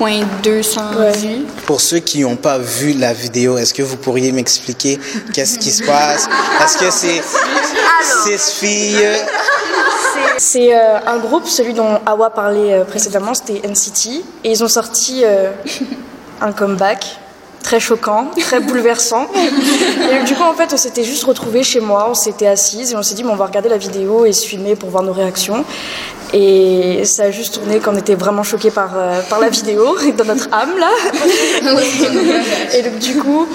[0.00, 0.80] 000.200
[1.18, 1.44] vues.
[1.66, 4.98] Pour ceux qui n'ont pas vu la vidéo, est-ce que vous pourriez m'expliquer
[5.32, 6.28] qu'est-ce qui se passe?
[6.64, 7.22] Est-ce que c'est
[8.38, 9.06] six filles?
[10.38, 14.24] C'est euh, un groupe, celui dont Awa parlait euh, précédemment, c'était NCT.
[14.44, 15.50] Et ils ont sorti euh,
[16.40, 17.18] un comeback
[17.62, 19.26] très choquant, très bouleversant.
[19.34, 22.96] Et du coup, en fait, on s'était juste retrouvés chez moi, on s'était assises et
[22.96, 25.12] on s'est dit, bon, on va regarder la vidéo et se filmer pour voir nos
[25.12, 25.64] réactions.
[26.32, 28.90] Et ça a juste tourné qu'on était vraiment choqués par,
[29.28, 30.90] par la vidéo, dans notre âme, là.
[32.74, 33.48] et donc, du coup,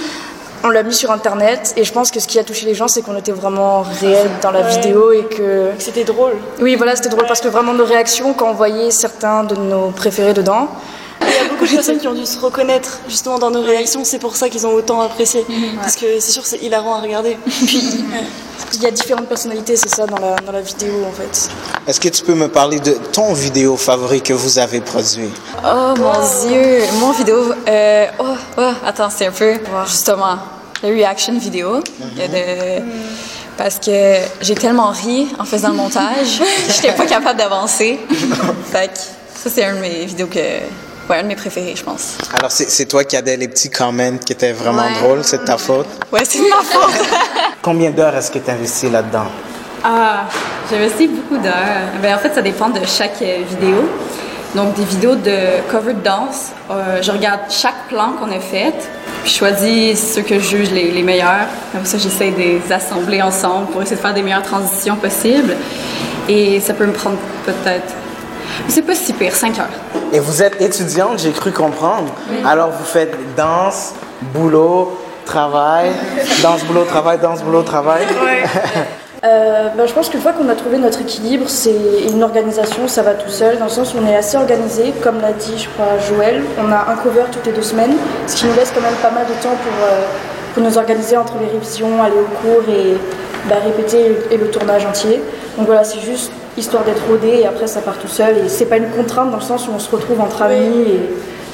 [0.64, 2.88] on l'a mis sur internet et je pense que ce qui a touché les gens
[2.88, 4.70] c'est qu'on était vraiment réel dans la Ouais.
[4.76, 6.34] vidéo et que C'était drôle.
[6.60, 9.90] oui voilà c'était drôle parce que vraiment nos réactions quand on voyait certains de nos
[9.90, 10.68] préférés dedans
[11.22, 14.04] Il y a beaucoup de personnes qui ont dû se reconnaître justement dans nos réactions,
[14.04, 15.46] c'est pour ça qu'ils ont autant apprécié.
[15.82, 17.38] Parce que c'est sûr, c'est hilarant à regarder.
[18.72, 21.50] puis il y a différentes personnalités c'est ça dans la, dans la vidéo en fait
[21.88, 25.30] Est-ce que tu peux me parler de ton vidéo favori que vous avez produit?
[25.66, 27.54] Oh mon dieu, mon vidéo.
[27.68, 28.24] Euh, oh,
[28.58, 30.38] oh, attends, c'est un peu justement
[30.82, 31.82] la reaction vidéo.
[33.58, 38.00] Parce que j'ai tellement ri en faisant le montage, j'étais pas capable d'avancer.
[38.72, 40.40] fait que ça, c'est un de mes vidéos que.
[41.12, 42.18] Ouais, un de mes préférés, je pense.
[42.38, 44.94] Alors, c'est toi qui as des les petits comments qui étaient vraiment Ouais.
[45.02, 45.88] drôles, c'est de ta faute.
[46.10, 47.06] Ouais, c'est de ma faute.
[47.62, 49.26] Combien d'heures est-ce que tu investis là-dedans?
[49.84, 50.24] Ah,
[50.72, 51.90] j'investis beaucoup d'heures.
[52.02, 53.90] Ben, en fait, ça dépend de chaque euh, vidéo.
[54.56, 55.38] Donc, des vidéos de
[55.70, 58.74] cover de danse, euh, je regarde chaque plan qu'on a fait,
[59.24, 61.48] puis je choisis ceux que je juge les, les meilleurs.
[61.74, 65.58] Comme ça, j'essaie de les assembler ensemble pour essayer de faire des meilleures transitions possibles.
[66.30, 67.94] Et ça peut me prendre peut-être.
[68.66, 69.70] Mais C'est pas si pire, 5 heures.
[70.14, 72.14] Et vous êtes étudiante, j'ai cru comprendre.
[72.46, 73.94] Alors, vous faites danse,
[74.34, 75.92] boulot, travail,
[76.42, 78.06] danse, boulot, travail, danse, boulot, travail.
[79.24, 81.76] Euh, ben, je pense qu'une fois qu'on a trouvé notre équilibre, c'est
[82.12, 85.22] une organisation, ça va tout seul, dans le sens où on est assez organisé, comme
[85.22, 86.42] l'a dit, je crois, Joël.
[86.58, 87.94] On a un cover toutes les deux semaines,
[88.26, 90.06] ce qui nous laisse quand même pas mal de temps pour, euh,
[90.56, 92.98] pour nous organiser entre les révisions, aller au cours et
[93.48, 95.22] bah, répéter et le tournage entier.
[95.56, 98.38] Donc voilà, c'est juste histoire d'être rodé et après ça part tout seul.
[98.46, 101.00] Et c'est pas une contrainte dans le sens où on se retrouve entre amis et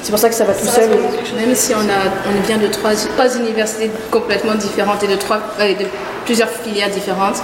[0.02, 0.84] c'est pour ça que ça va tout seul.
[0.90, 5.16] et- Même si on, a, on vient de trois, trois universités complètement différentes et de,
[5.16, 5.84] trois, euh, de
[6.24, 7.36] plusieurs filières différentes,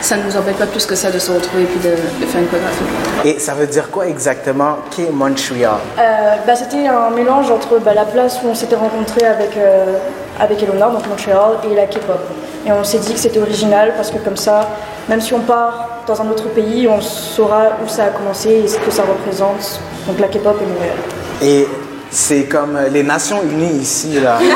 [0.00, 2.26] ça ne nous embête pas plus que ça de se retrouver et puis de, de
[2.30, 2.84] faire une chorégraphie.
[3.24, 5.72] Et ça veut dire quoi exactement, qu'est Montreal?
[5.98, 6.02] Euh,
[6.46, 9.96] bah, C'était un mélange entre bah, la place où on s'était rencontré avec, euh,
[10.38, 12.20] avec Eleanor, donc Montréal, et la K-pop.
[12.66, 14.68] Et on s'est dit que c'était original parce que comme ça,
[15.08, 18.68] même si on part dans un autre pays, on saura où ça a commencé et
[18.68, 19.80] ce que ça représente.
[20.06, 20.96] Donc la K-pop et Montréal.
[21.42, 21.66] Et
[22.10, 24.38] c'est comme les Nations Unies ici, là.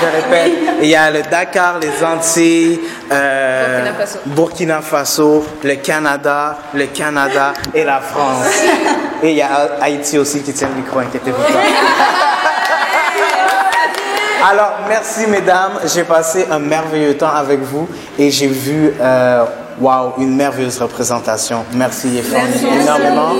[0.00, 0.52] Je répète,
[0.82, 2.80] il y a le Dakar, les Antilles,
[3.12, 4.18] euh, Burkina Faso.
[4.26, 8.44] Burkina Faso, le Canada, le Canada et la France.
[9.22, 11.60] Et il y a Haïti aussi qui tient le micro, inquiétez-vous pas.
[14.50, 17.88] Alors, merci mesdames, j'ai passé un merveilleux temps avec vous
[18.18, 19.44] et j'ai vu, euh,
[19.80, 21.64] wow, une merveilleuse représentation.
[21.74, 22.48] Merci femmes,
[22.80, 23.32] énormément.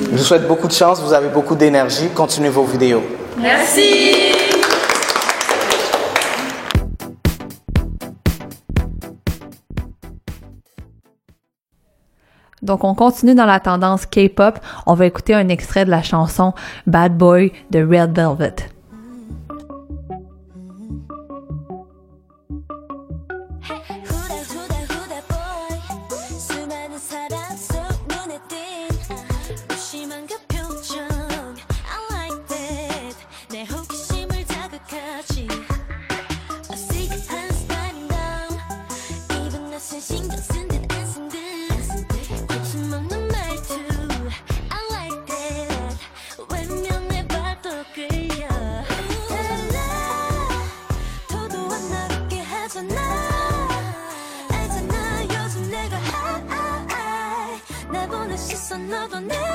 [0.00, 2.08] Je vous souhaite beaucoup de chance, vous avez beaucoup d'énergie.
[2.14, 3.02] Continuez vos vidéos.
[3.38, 4.32] Merci.
[12.62, 14.58] Donc, on continue dans la tendance K-pop.
[14.86, 16.52] On va écouter un extrait de la chanson
[16.86, 18.56] Bad Boy de Red Velvet.
[59.28, 59.49] 넌내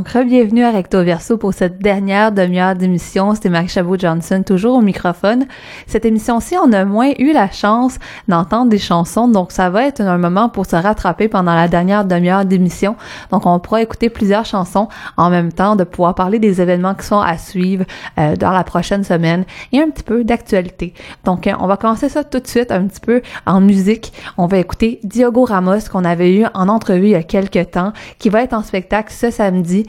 [0.00, 3.34] Donc, bienvenue à Recto Verso pour cette dernière demi-heure d'émission.
[3.34, 5.44] C'était Marie Chabot-Johnson, toujours au microphone.
[5.86, 10.00] Cette émission-ci, on a moins eu la chance d'entendre des chansons, donc ça va être
[10.00, 12.96] un moment pour se rattraper pendant la dernière demi-heure d'émission.
[13.30, 17.04] Donc, on pourra écouter plusieurs chansons en même temps, de pouvoir parler des événements qui
[17.04, 17.84] sont à suivre
[18.18, 20.94] euh, dans la prochaine semaine et un petit peu d'actualité.
[21.26, 24.14] Donc, euh, on va commencer ça tout de suite un petit peu en musique.
[24.38, 27.92] On va écouter Diogo Ramos qu'on avait eu en entrevue il y a quelques temps,
[28.18, 29.86] qui va être en spectacle ce samedi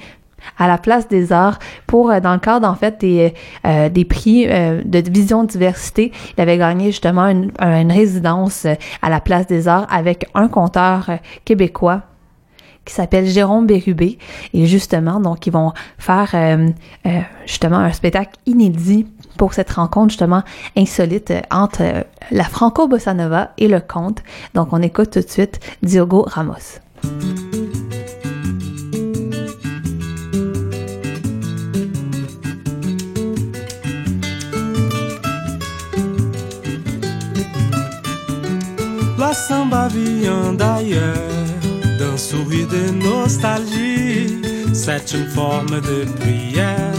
[0.58, 3.34] à la place des arts pour euh, dans le cadre en fait des
[3.66, 6.12] euh, des prix euh, de vision diversité.
[6.38, 7.52] Il avait gagné justement une,
[7.92, 8.66] résidence
[9.02, 11.10] à la place des arts avec un conteur
[11.46, 12.04] québécois
[12.86, 14.18] qui s'appelle Jérôme Bérubé.
[14.54, 16.36] Et justement donc ils vont faire
[17.46, 19.08] justement un spectacle inédit
[19.38, 20.44] pour cette rencontre justement
[20.78, 24.24] insolite entre la Franco Bossa Nova et le conte.
[24.54, 26.80] Donc on écoute tout de suite Diogo Ramos
[39.32, 41.16] La samba vient d'ailleurs,
[41.98, 44.42] d'un sourire de nostalgie,
[44.74, 46.92] c'est une forme de prière.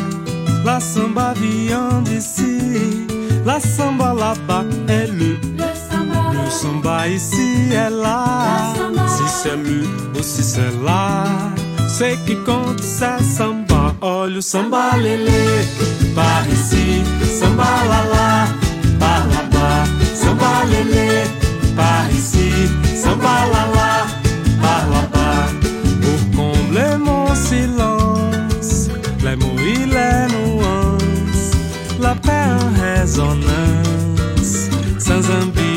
[0.65, 3.07] La samba vient d'ici,
[3.45, 5.37] la samba là-bas est le.
[5.59, 8.73] Le samba ici est là,
[9.07, 9.87] si c'est lui
[10.19, 11.27] ou si c'est là,
[11.87, 13.95] ce qui compte c'est samba.
[14.01, 15.67] Oh le samba lélé,
[16.15, 17.03] par ici,
[17.39, 18.47] samba là là,
[18.99, 19.85] par là-bas,
[20.15, 21.42] samba lélé
[21.77, 22.51] par ici,
[23.03, 23.95] samba la la,
[24.63, 25.47] par là-bas.
[26.03, 28.89] Pour combler mon silence,
[29.25, 31.51] les mots et les nuances,
[32.01, 35.72] la paix en résonance, sans.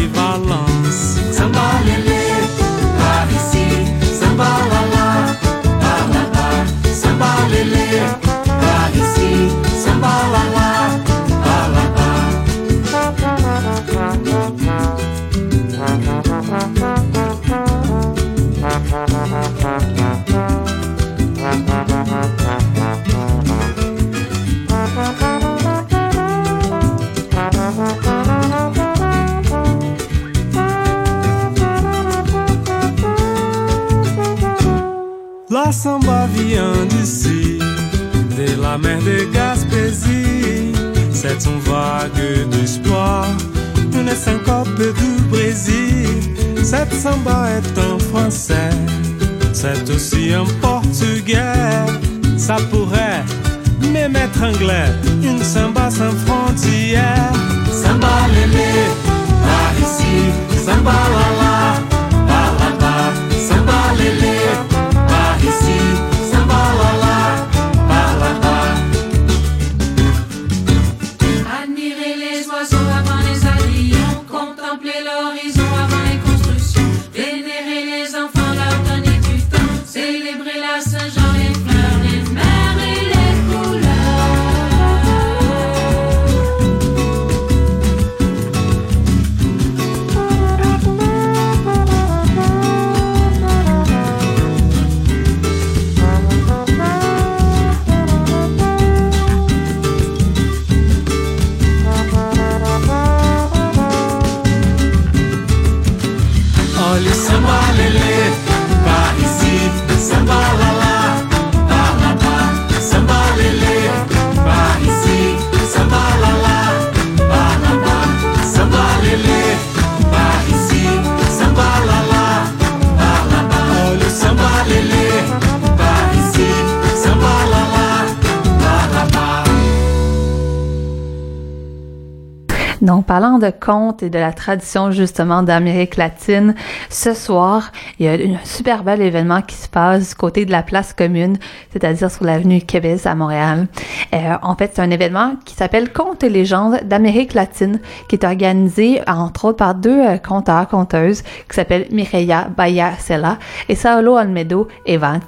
[134.10, 136.56] De la tradition justement d'Amérique latine,
[136.90, 140.52] ce soir, il y a un super bel événement qui se passe du côté de
[140.52, 141.38] la place commune,
[141.72, 143.68] c'est-à-dire sur l'avenue Québec à Montréal.
[144.14, 148.26] Euh, en fait, c'est un événement qui s'appelle Contes et légendes d'Amérique latine, qui est
[148.26, 153.38] organisé entre autres par deux euh, conteurs, conteuses, qui s'appellent Mireya Bayacela
[153.70, 155.22] et Saulo Almedo Evans.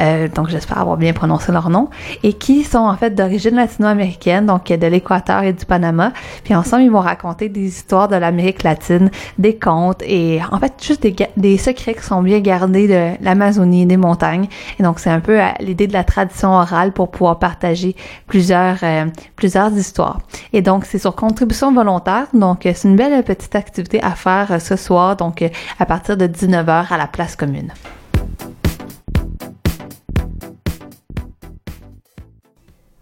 [0.00, 1.88] Euh, donc, j'espère avoir bien prononcé leur nom,
[2.22, 6.12] et qui sont en fait d'origine latino-américaine, donc de l'Équateur et du Panama.
[6.44, 10.74] Puis ensemble, ils vont raconter des histoires de l'Amérique latine, des contes et en fait
[10.82, 14.48] juste des, des secrets qui sont bien gardés de l'Amazonie, des montagnes.
[14.78, 17.96] Et donc, c'est un peu euh, l'idée de la tradition orale pour pouvoir partager
[18.26, 20.20] plusieurs, euh, plusieurs histoires.
[20.52, 22.26] Et donc, c'est sur contribution volontaire.
[22.32, 25.48] Donc, euh, c'est une belle petite activité à faire euh, ce soir, donc euh,
[25.78, 27.72] à partir de 19h à la place commune.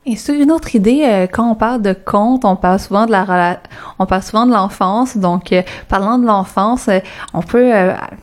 [0.07, 3.13] Et sur une autre idée, euh, quand on parle de contes, on parle souvent de
[3.13, 3.59] la
[3.99, 5.17] on parle souvent de l'enfance.
[5.17, 6.99] Donc, euh, parlant de l'enfance, euh,
[7.33, 7.73] on peut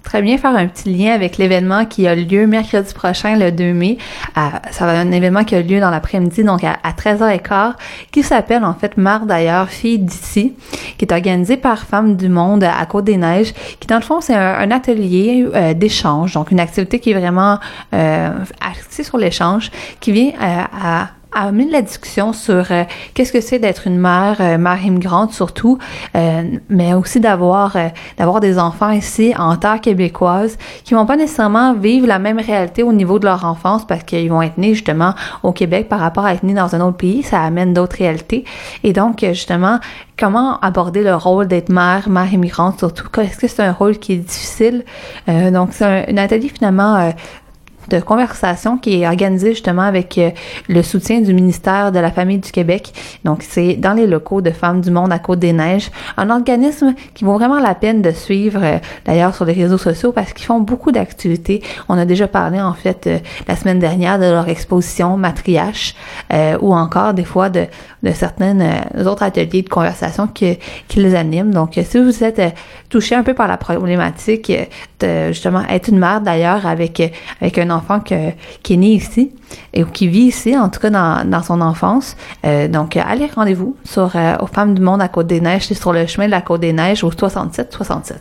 [0.04, 3.74] très bien faire un petit lien avec l'événement qui a lieu mercredi prochain, le 2
[3.74, 3.98] mai.
[4.36, 7.74] Ça va être un événement qui a lieu dans l'après-midi, donc à, à 13h15,
[8.12, 10.54] qui s'appelle en fait Mère d'ailleurs, fille d'ici,
[10.98, 14.60] qui est organisé par Femmes du Monde à Côte-des-Neiges, qui dans le fond c'est un,
[14.60, 17.58] un atelier d'échange, donc une activité qui est vraiment
[17.92, 22.84] axée sur l'échange, qui vient à a amené la discussion sur euh,
[23.14, 25.78] qu'est-ce que c'est d'être une mère, euh, mère immigrante surtout,
[26.16, 27.88] euh, mais aussi d'avoir euh,
[28.18, 32.84] d'avoir des enfants ici en terre québécoise qui vont pas nécessairement vivre la même réalité
[32.84, 35.14] au niveau de leur enfance parce qu'ils vont être nés justement
[35.44, 38.44] au Québec par rapport à être nés dans un autre pays, ça amène d'autres réalités.
[38.84, 39.80] Et donc euh, justement,
[40.20, 44.14] comment aborder le rôle d'être mère, mère immigrante surtout, est-ce que c'est un rôle qui
[44.14, 44.84] est difficile?
[45.30, 47.12] Euh, donc c'est un, un atelier finalement
[47.96, 50.32] de conversation qui est organisé justement avec euh,
[50.70, 52.94] le soutien du ministère de la Famille du Québec.
[53.24, 55.92] Donc, c'est dans les locaux de Femmes du Monde à Côte-des-Neiges.
[56.18, 60.12] Un organisme qui vaut vraiment la peine de suivre, euh, d'ailleurs, sur les réseaux sociaux
[60.12, 61.62] parce qu'ils font beaucoup d'activités.
[61.90, 65.96] On a déjà parlé, en fait, euh, la semaine dernière de leur exposition Matriarche
[66.34, 67.66] euh, ou encore des fois de,
[68.04, 70.58] de certains euh, autres ateliers de conversation qui,
[70.88, 71.52] qui les animent.
[71.52, 72.42] Donc, si vous êtes
[72.90, 74.52] touché un peu par la problématique
[75.00, 77.02] de justement être une mère d'ailleurs avec,
[77.42, 78.32] avec un enfant que-
[78.64, 79.32] qui est né ici
[79.74, 82.16] et ou qui vit ici, en tout cas dans, son enfance.
[82.46, 85.74] Euh, donc, allez, rendez-vous sur euh, aux Femmes du Monde à Côte-des-Neiges.
[85.74, 88.14] Sur le chemin de la Côte-des-Neiges au 67-67.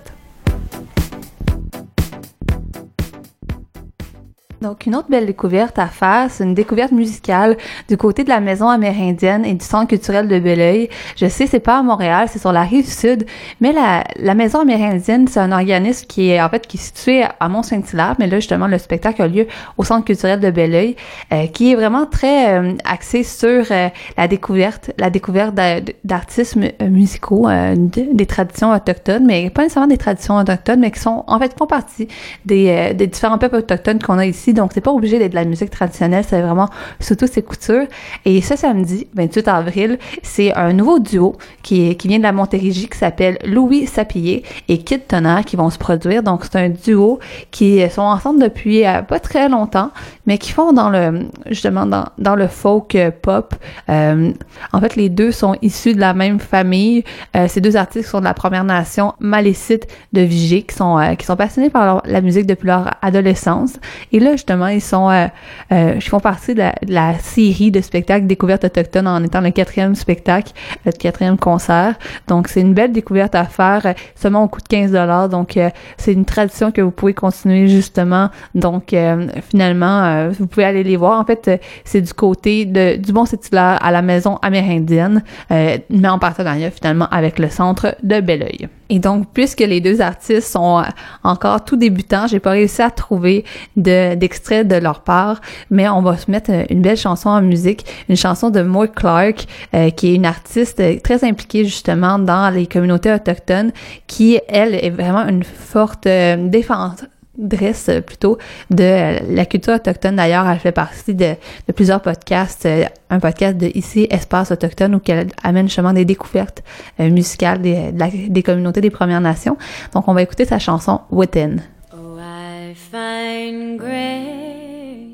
[4.60, 7.56] Donc, une autre belle découverte à faire, c'est une découverte musicale
[7.88, 10.90] du côté de la Maison amérindienne et du Centre culturel de Belleuil.
[11.16, 13.24] Je sais, c'est pas à Montréal, c'est sur la rive sud,
[13.62, 17.24] mais la, la Maison amérindienne, c'est un organisme qui est, en fait, qui est situé
[17.40, 19.46] à Mont-Saint-Hilaire, mais là, justement, le spectacle a lieu
[19.78, 20.94] au Centre culturel de Belleuil,
[21.32, 23.88] euh, qui est vraiment très euh, axé sur euh,
[24.18, 29.62] la découverte, la découverte d'a- d'artistes euh, musicaux, euh, de- des traditions autochtones, mais pas
[29.62, 32.08] nécessairement des traditions autochtones, mais qui sont, en fait, font partie
[32.44, 34.54] des, euh, des différents peuples autochtones qu'on a ici ici.
[34.54, 36.68] Donc, c'est pas obligé d'être de la musique traditionnelle, c'est vraiment
[37.00, 37.86] sous toutes ses coutures.
[38.24, 42.88] Et ce samedi, 28 avril, c'est un nouveau duo qui, qui vient de la Montérégie
[42.88, 46.22] qui s'appelle Louis Sapillé et Kid Tonnerre qui vont se produire.
[46.22, 47.18] Donc, c'est un duo
[47.50, 49.90] qui sont ensemble depuis euh, pas très longtemps,
[50.26, 53.54] mais qui font dans le, justement, dans, dans le folk euh, pop.
[53.88, 54.32] Euh,
[54.72, 57.04] en fait, les deux sont issus de la même famille.
[57.48, 61.36] Ces deux artistes sont de la Première Nation Malécite de Vigée, qui sont, qui sont
[61.36, 63.74] passionnés par la musique depuis leur adolescence.
[64.12, 65.26] Et là, justement, ils sont, euh,
[65.72, 69.42] euh, ils font partie de la, de la série de spectacles découvertes autochtones en étant
[69.42, 70.52] le quatrième spectacle,
[70.86, 71.94] le quatrième concert.
[72.26, 75.28] Donc, c'est une belle découverte à faire euh, seulement au coût de 15 dollars.
[75.28, 75.68] Donc, euh,
[75.98, 78.30] c'est une tradition que vous pouvez continuer justement.
[78.54, 81.20] Donc, euh, finalement, euh, vous pouvez aller les voir.
[81.20, 86.18] En fait, c'est du côté de, du Bon Sétulaire à la maison amérindienne, mais en
[86.18, 88.68] partenariat finalement avec le centre de Belleuil.
[88.90, 90.82] Et donc, puisque les deux artistes sont euh,
[91.22, 93.44] encore tout débutants, j'ai pas réussi à trouver
[93.76, 95.40] de, d'extrait de leur part,
[95.70, 98.88] mais on va se mettre euh, une belle chanson en musique, une chanson de Moy
[98.88, 103.70] Clark, euh, qui est une artiste très impliquée justement dans les communautés autochtones,
[104.08, 107.04] qui, elle, est vraiment une forte euh, défense
[107.36, 108.38] dresse euh, plutôt
[108.70, 110.16] de euh, la culture autochtone.
[110.16, 111.34] D'ailleurs, elle fait partie de,
[111.68, 116.04] de plusieurs podcasts, euh, un podcast de ici Espace autochtone où elle amène justement des
[116.04, 116.62] découvertes
[116.98, 119.56] musicales des, des communautés des Premières Nations.
[119.94, 121.56] Donc, on va écouter sa chanson Within.
[121.92, 125.10] Oh, I find grace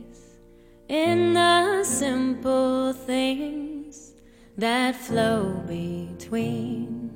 [0.88, 4.12] in the simple things
[4.58, 7.10] that flow between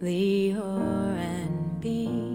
[0.00, 2.31] the and beam.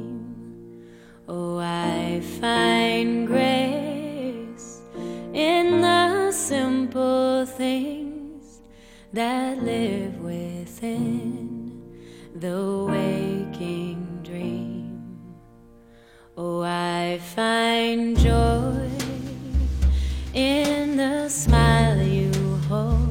[1.30, 4.80] Oh, I find grace
[5.34, 8.62] in the simple things
[9.12, 11.84] that live within
[12.34, 15.04] the waking dream.
[16.38, 18.90] Oh, I find joy
[20.34, 22.32] in the smile you
[22.70, 23.10] hold,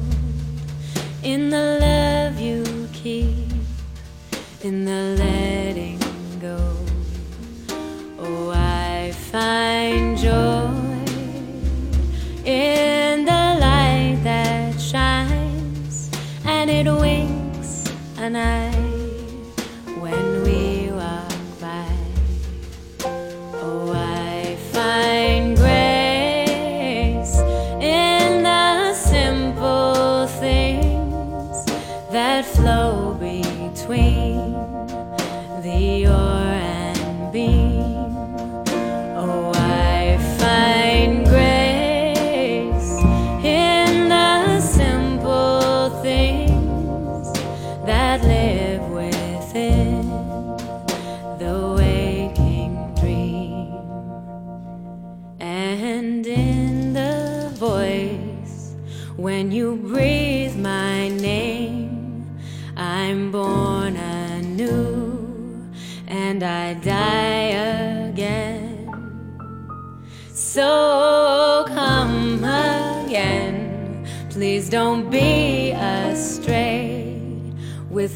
[1.21, 3.51] in the love you keep,
[4.63, 5.26] in the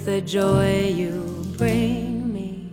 [0.06, 2.70] the joy you bring me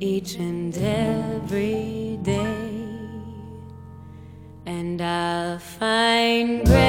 [0.00, 2.68] each and every day.
[4.66, 6.87] And I'll find grace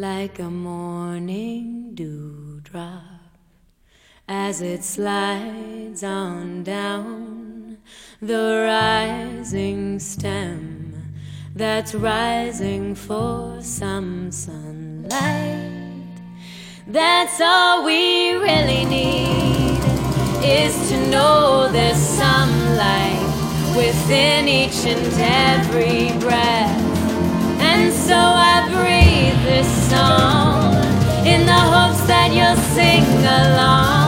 [0.00, 3.02] like a morning dewdrop
[4.28, 7.78] as it slides on down
[8.20, 11.14] the rising stem
[11.54, 15.10] that's rising for some sunlight.
[16.86, 19.78] That's all we really need
[20.44, 26.82] is to know there's some light within each and every breath.
[27.60, 29.15] And so I breathe
[29.46, 30.74] this song
[31.24, 34.05] in the hopes that you'll sing along.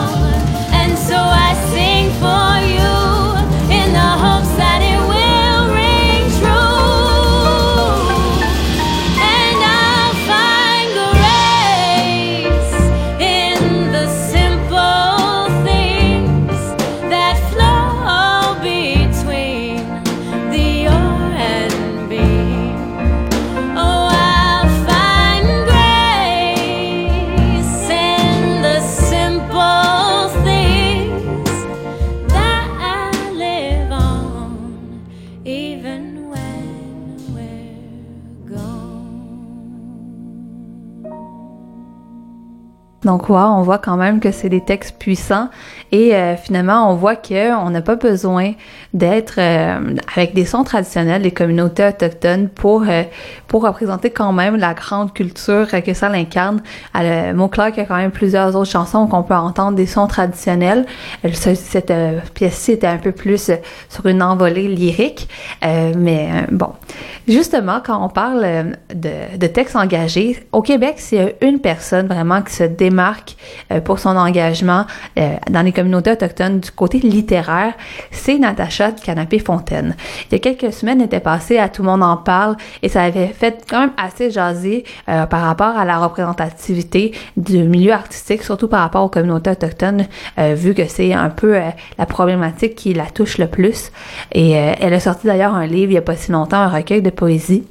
[43.09, 45.49] Donc, on voit quand même que c'est des textes puissants.
[45.93, 48.53] Et euh, finalement, on voit qu'on n'a pas besoin
[48.93, 53.05] d'être euh, avec des sons traditionnels des communautés autochtones pour euh,
[53.49, 56.61] pour représenter quand même la grande culture que ça l'incarne.
[56.97, 60.87] Euh, Mo Clark a quand même plusieurs autres chansons qu'on peut entendre des sons traditionnels.
[61.25, 63.57] Euh, ce- Cette euh, pièce-ci était un peu plus euh,
[63.89, 65.29] sur une envolée lyrique,
[65.65, 66.71] Euh, mais euh, bon.
[67.27, 68.63] Justement, quand on parle euh,
[68.95, 73.37] de, de textes engagés, au Québec, a une personne vraiment qui se démarque
[73.73, 74.85] euh, pour son engagement
[75.19, 77.75] euh, dans les communautés autochtones du côté littéraire,
[78.11, 79.97] c'est Natacha Canapé-Fontaine.
[80.31, 82.89] Il y a quelques semaines, elle était passée à Tout le monde en parle et
[82.89, 87.93] ça avait fait quand même assez jaser euh, par rapport à la représentativité du milieu
[87.93, 90.07] artistique, surtout par rapport aux communautés autochtones,
[90.39, 93.93] euh, vu que c'est un peu euh, la problématique qui la touche le plus.
[94.33, 97.03] Et elle a sorti d'ailleurs un livre il n'y a pas si longtemps, un recueil
[97.03, 97.65] de poésie.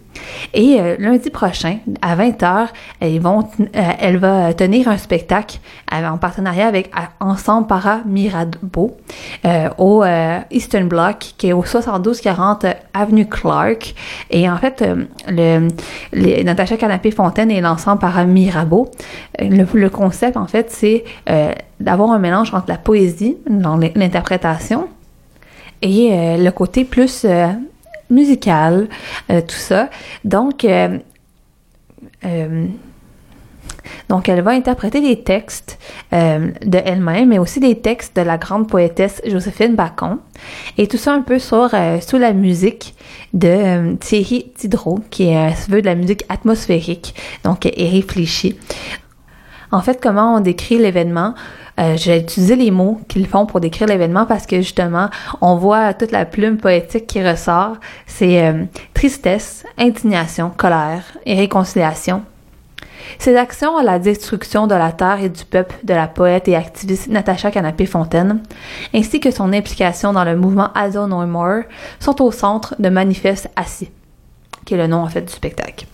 [0.53, 2.67] Et euh, lundi prochain, à 20h,
[3.01, 3.65] ils vont, euh,
[3.99, 5.59] elle va tenir un spectacle
[5.93, 8.97] euh, en partenariat avec euh, Ensemble Para Mirabeau
[9.45, 13.93] euh, au euh, Eastern Block, qui est au 7240 Avenue Clark.
[14.29, 15.67] Et en fait, euh, le,
[16.13, 18.89] les, Natacha Canapé-Fontaine et l'Ensemble Para Mirabeau,
[19.41, 23.77] euh, le, le concept, en fait, c'est euh, d'avoir un mélange entre la poésie, dans
[23.77, 24.87] l'interprétation,
[25.81, 27.25] et euh, le côté plus
[28.11, 28.87] euh, musical,
[29.29, 29.89] euh, tout ça.
[30.23, 30.97] Donc, euh,
[32.25, 32.65] euh,
[34.09, 35.79] donc, elle va interpréter des textes
[36.11, 40.19] de elle-même, mais aussi des textes de la grande poétesse Joséphine Bacon.
[40.77, 41.69] Et tout ça un peu sur
[42.01, 42.95] sous la musique
[43.33, 48.57] de Thierry Tidreau, qui est, se veut de la musique atmosphérique, donc et réfléchie.
[49.71, 51.33] En fait, comment on décrit l'événement?
[51.79, 55.09] Euh, j'ai utilisé les mots qu'ils font pour décrire l'événement parce que justement,
[55.41, 57.77] on voit toute la plume poétique qui ressort.
[58.07, 58.63] C'est euh,
[58.93, 62.23] tristesse, indignation, colère et réconciliation.
[63.19, 66.55] Ses actions à la destruction de la terre et du peuple de la poète et
[66.55, 68.41] activiste Natacha Canapé-Fontaine,
[68.93, 71.61] ainsi que son implication dans le mouvement Azo No More,
[71.99, 73.91] sont au centre de Manifeste Assis,
[74.65, 75.85] qui est le nom en fait du spectacle.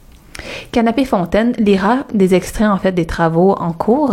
[0.72, 4.12] Canapé Fontaine lira des extraits en fait des travaux en cours.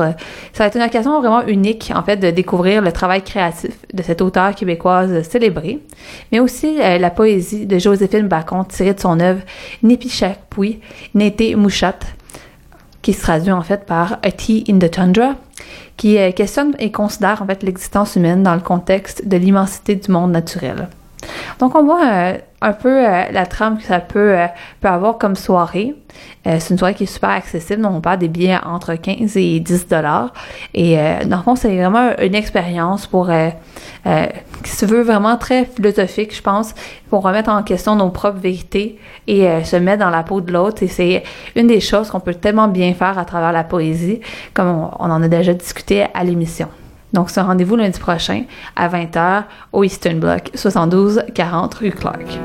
[0.53, 4.03] Ça va être une occasion vraiment unique en fait de découvrir le travail créatif de
[4.03, 5.79] cette auteure québécoise célébrée,
[6.33, 9.41] mais aussi euh, la poésie de Joséphine Bacon tirée de son œuvre
[9.83, 10.81] Nipichakpui,
[11.15, 11.99] Nété Mouchat,
[13.03, 15.35] qui se traduit en fait par A Tea in the Tundra,
[15.97, 20.11] qui euh, questionne et considère en fait l'existence humaine dans le contexte de l'immensité du
[20.11, 20.89] monde naturel.
[21.59, 24.47] Donc on voit euh, un peu euh, la trame que ça peut, euh,
[24.81, 25.95] peut avoir comme soirée.
[26.47, 29.37] Euh, c'est une soirée qui est super accessible, donc on parle des billets entre 15
[29.37, 30.33] et 10 dollars.
[30.75, 33.31] Et euh, dans le fond, c'est vraiment une expérience pour
[34.63, 36.75] qui se veut vraiment très philosophique, je pense,
[37.09, 40.83] pour remettre en question nos propres vérités et se mettre dans la peau de l'autre.
[40.83, 41.23] Et c'est
[41.55, 44.21] une des choses qu'on peut tellement bien faire à travers la poésie,
[44.55, 46.69] comme on en a déjà discuté à l'émission.
[47.13, 48.45] Donc, un rendez-vous lundi prochain
[48.77, 52.39] à 20h au Eastern Block, 72 40 rue Clark.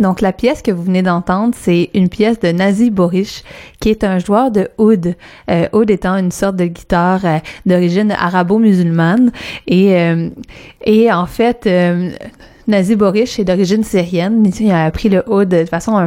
[0.00, 3.44] Donc, la pièce que vous venez d'entendre, c'est une pièce de Nazi Borish,
[3.80, 5.14] qui est un joueur de oud.
[5.50, 9.30] Euh, oud étant une sorte de guitare euh, d'origine arabo-musulmane.
[9.66, 10.30] Et, euh,
[10.84, 12.10] et en fait, euh,
[12.66, 14.50] Nazi Borish est d'origine syrienne.
[14.58, 15.98] Il a appris le oud de façon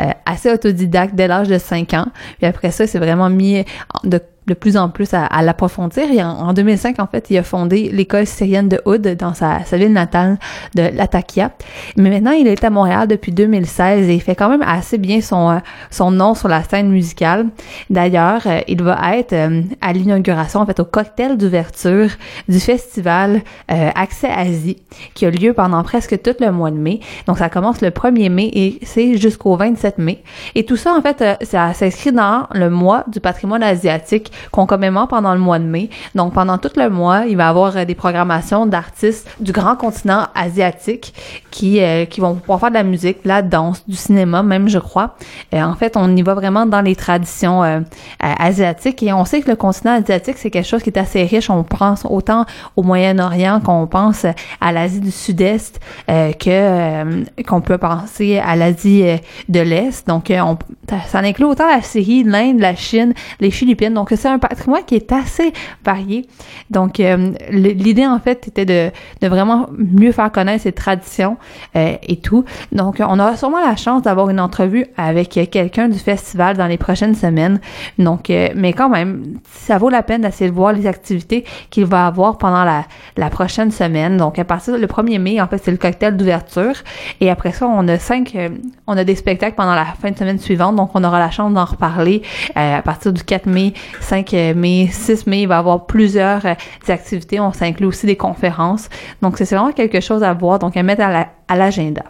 [0.00, 2.06] euh, assez autodidacte dès l'âge de 5 ans.
[2.38, 3.64] Puis après ça, c'est vraiment mis
[4.04, 6.10] de de plus en plus à, à l'approfondir.
[6.10, 9.58] Et en, en 2005, en fait, il a fondé l'école syrienne de Oud dans sa,
[9.72, 10.38] ville natale
[10.74, 11.52] de Latakia.
[11.96, 15.20] Mais maintenant, il est à Montréal depuis 2016 et il fait quand même assez bien
[15.20, 15.58] son, euh,
[15.90, 17.46] son nom sur la scène musicale.
[17.90, 22.08] D'ailleurs, euh, il va être euh, à l'inauguration, en fait, au cocktail d'ouverture
[22.48, 24.78] du festival euh, Accès Asie,
[25.14, 27.00] qui a lieu pendant presque tout le mois de mai.
[27.26, 30.22] Donc, ça commence le 1er mai et c'est jusqu'au 27 mai.
[30.54, 35.34] Et tout ça, en fait, ça s'inscrit dans le mois du patrimoine asiatique qu'on pendant
[35.34, 35.90] le mois de mai.
[36.14, 39.76] Donc, pendant tout le mois, il va y avoir euh, des programmations d'artistes du grand
[39.76, 41.14] continent asiatique
[41.50, 44.68] qui, euh, qui vont pouvoir faire de la musique, de la danse, du cinéma même,
[44.68, 45.16] je crois.
[45.54, 47.80] Euh, en fait, on y va vraiment dans les traditions euh,
[48.20, 51.50] asiatiques et on sait que le continent asiatique, c'est quelque chose qui est assez riche.
[51.50, 52.44] On pense autant
[52.76, 54.26] au Moyen-Orient qu'on pense
[54.60, 55.80] à l'Asie du Sud-Est
[56.10, 59.04] euh, que euh, qu'on peut penser à l'Asie
[59.48, 60.06] de l'Est.
[60.06, 60.58] Donc, on,
[61.06, 63.94] ça inclut autant la Syrie, l'Inde, la Chine, les Philippines.
[63.94, 65.52] Donc, c'est un patrimoine qui est assez
[65.84, 66.26] varié.
[66.70, 68.90] Donc, euh, l'idée, en fait, était de,
[69.20, 71.36] de vraiment mieux faire connaître ces traditions
[71.76, 72.46] euh, et tout.
[72.72, 76.78] Donc, on aura sûrement la chance d'avoir une entrevue avec quelqu'un du festival dans les
[76.78, 77.60] prochaines semaines.
[77.98, 81.84] Donc, euh, mais quand même, ça vaut la peine d'essayer de voir les activités qu'il
[81.84, 82.86] va avoir pendant la,
[83.18, 84.16] la prochaine semaine.
[84.16, 86.76] Donc, à partir du 1er mai, en fait, c'est le cocktail d'ouverture.
[87.20, 88.34] Et après ça, on a cinq,
[88.86, 90.76] on a des spectacles pendant la fin de semaine suivante.
[90.76, 92.22] Donc, on aura la chance d'en reparler
[92.54, 94.13] à partir du 4 mai, 5
[94.54, 95.42] mai, 6 mai.
[95.42, 96.54] Il va y avoir plusieurs euh,
[96.88, 97.40] activités.
[97.40, 98.88] On s'inclut aussi des conférences.
[99.22, 100.58] Donc, c'est vraiment quelque chose à voir.
[100.58, 102.02] Donc, à mettre à la- à l'agenda.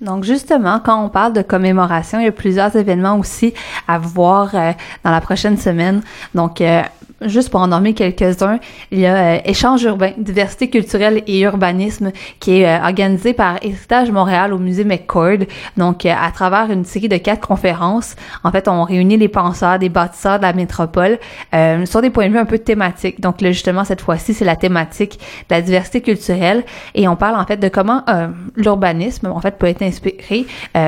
[0.00, 3.54] Donc justement, quand on parle de commémoration, il y a plusieurs événements aussi
[3.86, 4.72] à voir euh,
[5.04, 6.02] dans la prochaine semaine.
[6.34, 6.82] Donc euh,
[7.26, 8.58] juste pour en nommer quelques-uns,
[8.90, 13.56] il y a euh, Échange urbain, diversité culturelle et urbanisme qui est euh, organisé par
[13.62, 15.38] Héritage Montréal au musée McCord.
[15.76, 19.78] Donc euh, à travers une série de quatre conférences, en fait, on réunit les penseurs,
[19.78, 21.18] des bâtisseurs de la métropole
[21.54, 23.20] euh, sur des points de vue un peu thématiques.
[23.20, 25.18] Donc là, justement, cette fois-ci, c'est la thématique
[25.48, 29.58] de la diversité culturelle et on parle en fait de comment euh, l'urbanisme en fait
[29.58, 30.46] peut être inspiré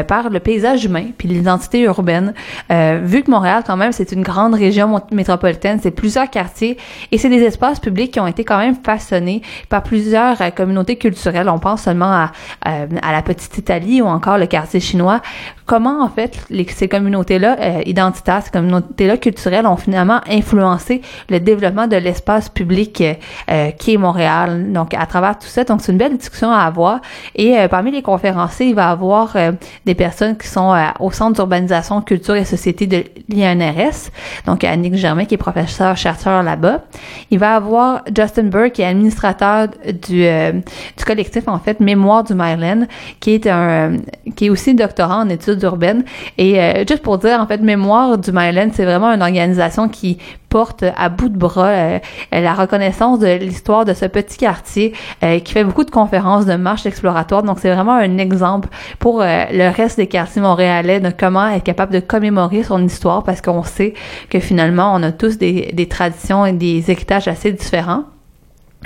[0.09, 2.35] par le paysage humain puis l'identité urbaine.
[2.71, 6.77] Vu que Montréal quand même c'est une grande région métropolitaine, c'est plusieurs quartiers
[7.13, 10.97] et c'est des espaces publics qui ont été quand même façonnés par plusieurs euh, communautés
[10.97, 11.49] culturelles.
[11.49, 12.33] On pense seulement à,
[12.67, 15.21] euh, à la petite Italie ou encore le quartier chinois.
[15.67, 21.87] Comment en fait ces communautés-là euh, identitaires, ces communautés-là culturelles ont finalement influencé le développement
[21.87, 23.15] de l'espace public euh,
[23.51, 24.73] euh, qui est Montréal?
[24.73, 27.01] Donc à travers tout ça, donc c'est une belle discussion à avoir.
[27.35, 29.37] Et parmi les conférenciers, il va y avoir
[29.85, 34.11] des personnes qui sont au Centre d'urbanisation, culture et société de l'INRS.
[34.47, 36.85] Donc Annick Germain qui est professeur là-bas.
[37.31, 39.69] Il va avoir Justin Burke qui est administrateur
[40.09, 42.87] du, euh, du collectif en fait Mémoire du Maryland,
[43.21, 43.97] qui est un
[44.37, 46.05] qui est aussi doctorant en études urbaines.
[46.39, 50.19] Et euh, juste pour dire en fait Mémoire du Maryland, c'est vraiment une organisation qui
[50.97, 51.99] à bout de bras euh,
[52.33, 56.55] la reconnaissance de l'histoire de ce petit quartier euh, qui fait beaucoup de conférences, de
[56.55, 57.43] marches exploratoires.
[57.43, 58.69] Donc, c'est vraiment un exemple
[58.99, 63.25] pour euh, le reste des quartiers montréalais de comment être capable de commémorer son histoire
[63.25, 63.95] parce qu'on sait
[64.31, 68.05] que finalement, on a tous des, des traditions et des héritages assez différents.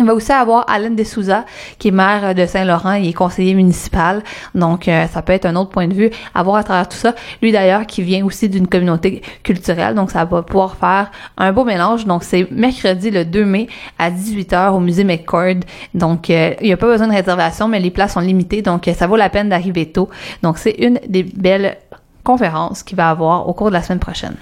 [0.01, 1.45] Il va aussi avoir Alain Dessouza,
[1.79, 4.23] qui est maire de Saint-Laurent et conseiller municipal.
[4.55, 6.97] Donc, euh, ça peut être un autre point de vue à voir à travers tout
[6.97, 7.17] ça.
[7.43, 9.97] Lui, d'ailleurs, qui vient aussi d'une communauté culturelle.
[9.97, 12.07] Donc, ça va pouvoir faire un beau mélange.
[12.07, 13.67] Donc, c'est mercredi le 2 mai
[13.99, 15.61] à 18h au musée McCord.
[15.95, 18.63] Donc, euh, il n'y a pas besoin de réservation, mais les places sont limitées.
[18.63, 20.09] Donc, euh, ça vaut la peine d'arriver tôt.
[20.45, 21.77] Donc, c'est une des belles
[22.23, 24.37] conférences qu'il va avoir au cours de la semaine prochaine.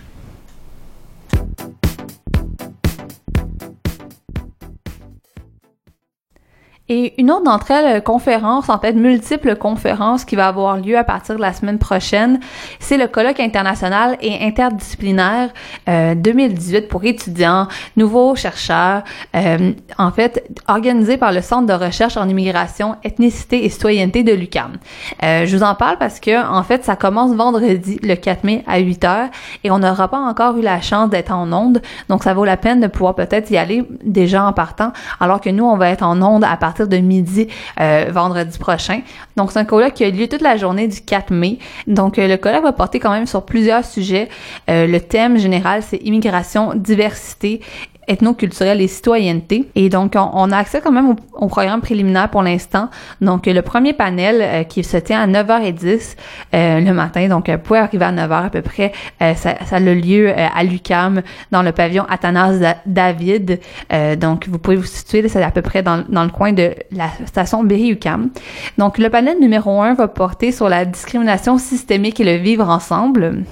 [6.88, 10.96] Et une autre d'entre elles, euh, conférence, en fait, multiples conférences qui va avoir lieu
[10.96, 12.38] à partir de la semaine prochaine,
[12.78, 15.50] c'est le colloque international et interdisciplinaire
[15.88, 19.02] euh, 2018 pour étudiants, nouveaux chercheurs,
[19.34, 24.32] euh, en fait, organisé par le Centre de recherche en immigration, ethnicité et citoyenneté de
[24.32, 24.76] l'UQAM.
[25.24, 28.62] Euh, je vous en parle parce que, en fait, ça commence vendredi, le 4 mai,
[28.68, 29.28] à 8 heures,
[29.64, 32.56] et on n'aura pas encore eu la chance d'être en onde, donc ça vaut la
[32.56, 36.04] peine de pouvoir peut-être y aller déjà en partant, alors que nous, on va être
[36.04, 37.48] en onde à partir de midi
[37.80, 39.00] euh, vendredi prochain.
[39.36, 41.58] Donc, c'est un colloque qui a lieu toute la journée du 4 mai.
[41.86, 44.28] Donc, euh, le colloque va porter quand même sur plusieurs sujets.
[44.68, 47.60] Euh, le thème général, c'est immigration, diversité
[48.08, 49.68] ethnoculturelle et citoyenneté.
[49.74, 52.88] Et donc, on, on a accès quand même au, au programme préliminaire pour l'instant.
[53.20, 56.16] Donc, le premier panel euh, qui se tient à 9h10
[56.54, 58.92] euh, le matin, donc euh, vous pouvez arriver à 9h à peu près,
[59.22, 63.60] euh, ça, ça a lieu euh, à l'UCAM dans le pavillon Athanas Da- David.
[63.92, 66.74] Euh, donc, vous pouvez vous situer, c'est à peu près dans, dans le coin de
[66.92, 68.30] la station Berry-UCAM.
[68.78, 73.44] Donc, le panel numéro 1 va porter sur la discrimination systémique et le vivre ensemble.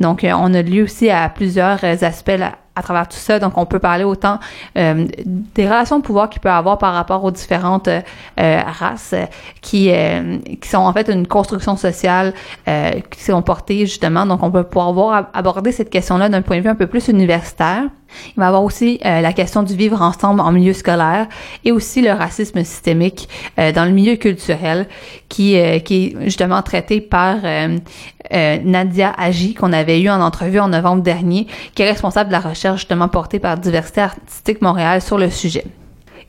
[0.00, 3.38] Donc, euh, on a lieu aussi à plusieurs euh, aspects là, à travers tout ça.
[3.38, 4.38] Donc, on peut parler autant
[4.76, 5.06] euh,
[5.54, 8.00] des relations de pouvoir qu'il peut avoir par rapport aux différentes euh,
[8.40, 9.26] euh, races euh,
[9.60, 12.32] qui, euh, qui sont en fait une construction sociale
[12.68, 14.24] euh, qui sont portées justement.
[14.26, 17.08] Donc, on peut pouvoir voir, aborder cette question-là d'un point de vue un peu plus
[17.08, 17.84] universitaire.
[18.36, 21.26] Il va y avoir aussi euh, la question du vivre ensemble en milieu scolaire
[21.64, 23.28] et aussi le racisme systémique
[23.58, 24.86] euh, dans le milieu culturel
[25.28, 27.38] qui, euh, qui est justement traité par
[28.30, 32.40] Nadia Agi qu'on avait eu en entrevue en novembre dernier, qui est responsable de la
[32.40, 35.64] recherche justement portée par Diversité Artistique Montréal sur le sujet.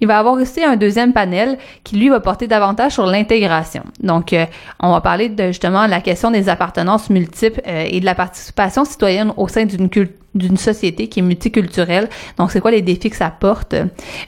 [0.02, 3.84] Il va avoir aussi un deuxième panel qui, lui, va porter davantage sur l'intégration.
[4.02, 4.46] Donc, euh,
[4.80, 8.84] on va parler de justement la question des appartenances multiples euh, et de la participation
[8.84, 9.90] citoyenne au sein d'une
[10.34, 12.10] d'une société qui est multiculturelle.
[12.38, 13.76] Donc, c'est quoi les défis que ça porte,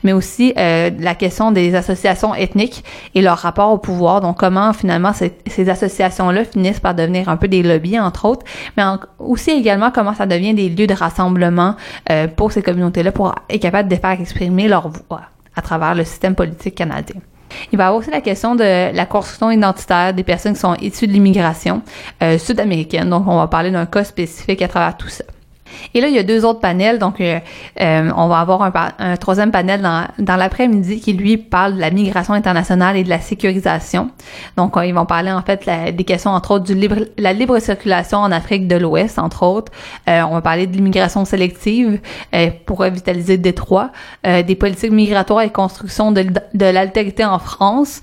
[0.02, 2.84] mais aussi euh, la question des associations ethniques
[3.14, 4.20] et leur rapport au pouvoir.
[4.20, 8.44] Donc, comment finalement ces, associations-là finissent par devenir un peu des lobbies, entre autres,
[8.76, 8.84] mais
[9.18, 11.76] aussi également comment ça devient des lieux de rassemblement
[12.10, 15.22] euh, pour ces communautés-là pour être capable de faire exprimer leur voix
[15.56, 17.20] à travers le système politique canadien.
[17.72, 20.74] Il va y avoir aussi la question de la construction identitaire des personnes qui sont
[20.76, 21.82] issues de l'immigration
[22.22, 23.10] euh, sud-américaine.
[23.10, 25.24] Donc, on va parler d'un cas spécifique à travers tout ça.
[25.94, 26.98] Et là, il y a deux autres panels.
[26.98, 27.38] Donc, euh,
[27.80, 31.80] euh, on va avoir un, un troisième panel dans, dans l'après-midi qui, lui, parle de
[31.80, 34.10] la migration internationale et de la sécurisation.
[34.56, 37.58] Donc, euh, ils vont parler, en fait, des questions, entre autres, du libre, la libre
[37.58, 39.72] circulation en Afrique de l'Ouest, entre autres.
[40.08, 42.00] Euh, on va parler de l'immigration sélective
[42.66, 43.90] pour revitaliser Détroit,
[44.26, 48.00] euh, des politiques migratoires et construction de, de l'altérité en France.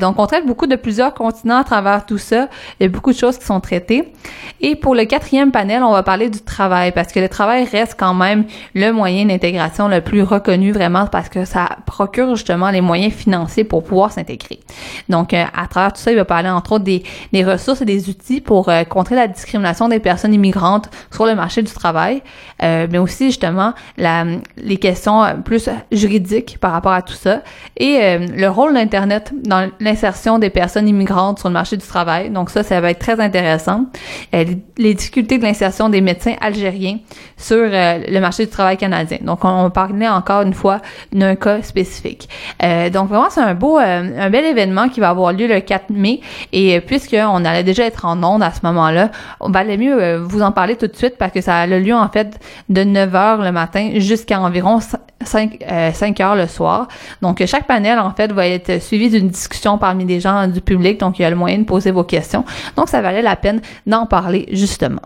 [0.00, 2.48] Donc, on traite beaucoup de plusieurs continents à travers tout ça.
[2.78, 4.12] Il y a beaucoup de choses qui sont traitées.
[4.60, 7.96] Et pour le quatrième panel, on va parler du travail parce que le travail reste
[7.98, 12.80] quand même le moyen d'intégration le plus reconnu vraiment parce que ça procure justement les
[12.80, 14.60] moyens financiers pour pouvoir s'intégrer.
[15.08, 17.02] Donc, euh, à travers tout ça, il va parler entre autres des,
[17.44, 21.62] ressources et des outils pour euh, contrer la discrimination des personnes immigrantes sur le marché
[21.62, 22.22] du travail,
[22.62, 24.24] euh, mais aussi justement la,
[24.56, 27.42] les questions euh, plus juridiques par rapport à tout ça
[27.76, 32.30] et le rôle d'Internet dans l'insertion des personnes immigrantes sur le marché du travail.
[32.30, 33.86] Donc ça, ça va être très intéressant.
[34.32, 36.98] Les difficultés de l'insertion des médecins algériens
[37.36, 39.18] sur euh, le marché du travail canadien.
[39.22, 40.80] Donc, on, parlait encore une fois
[41.12, 42.28] d'un cas spécifique.
[42.62, 45.60] Euh, donc, vraiment, c'est un beau, euh, un bel événement qui va avoir lieu le
[45.60, 46.20] 4 mai.
[46.52, 49.10] Et euh, puisqu'on allait déjà être en onde à ce moment-là,
[49.40, 52.08] on valait mieux vous en parler tout de suite parce que ça a lieu, en
[52.08, 54.80] fait, de 9 h le matin jusqu'à environ
[55.24, 56.88] 5, euh, 5 heures le soir.
[57.22, 60.98] Donc, chaque panel, en fait, va être suivi d'une discussion parmi les gens du public.
[61.00, 62.44] Donc, il y a le moyen de poser vos questions.
[62.76, 65.02] Donc, ça valait la peine d'en parler, justement.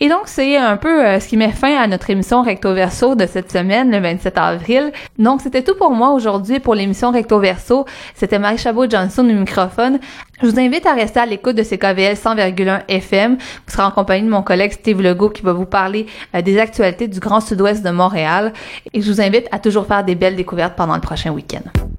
[0.00, 3.14] Et donc, c'est un peu euh, ce qui met fin à notre émission Recto Verso
[3.14, 4.92] de cette semaine, le 27 avril.
[5.18, 7.84] Donc, c'était tout pour moi aujourd'hui pour l'émission Recto Verso.
[8.14, 9.98] C'était Marie Chabot-Johnson au microphone.
[10.42, 13.36] Je vous invite à rester à l'écoute de CKVL 100,1 FM.
[13.36, 16.58] Vous serez en compagnie de mon collègue Steve Legault qui va vous parler euh, des
[16.58, 18.52] actualités du Grand Sud-Ouest de Montréal.
[18.92, 21.91] Et je vous invite à toujours faire des belles découvertes pendant le prochain week-end.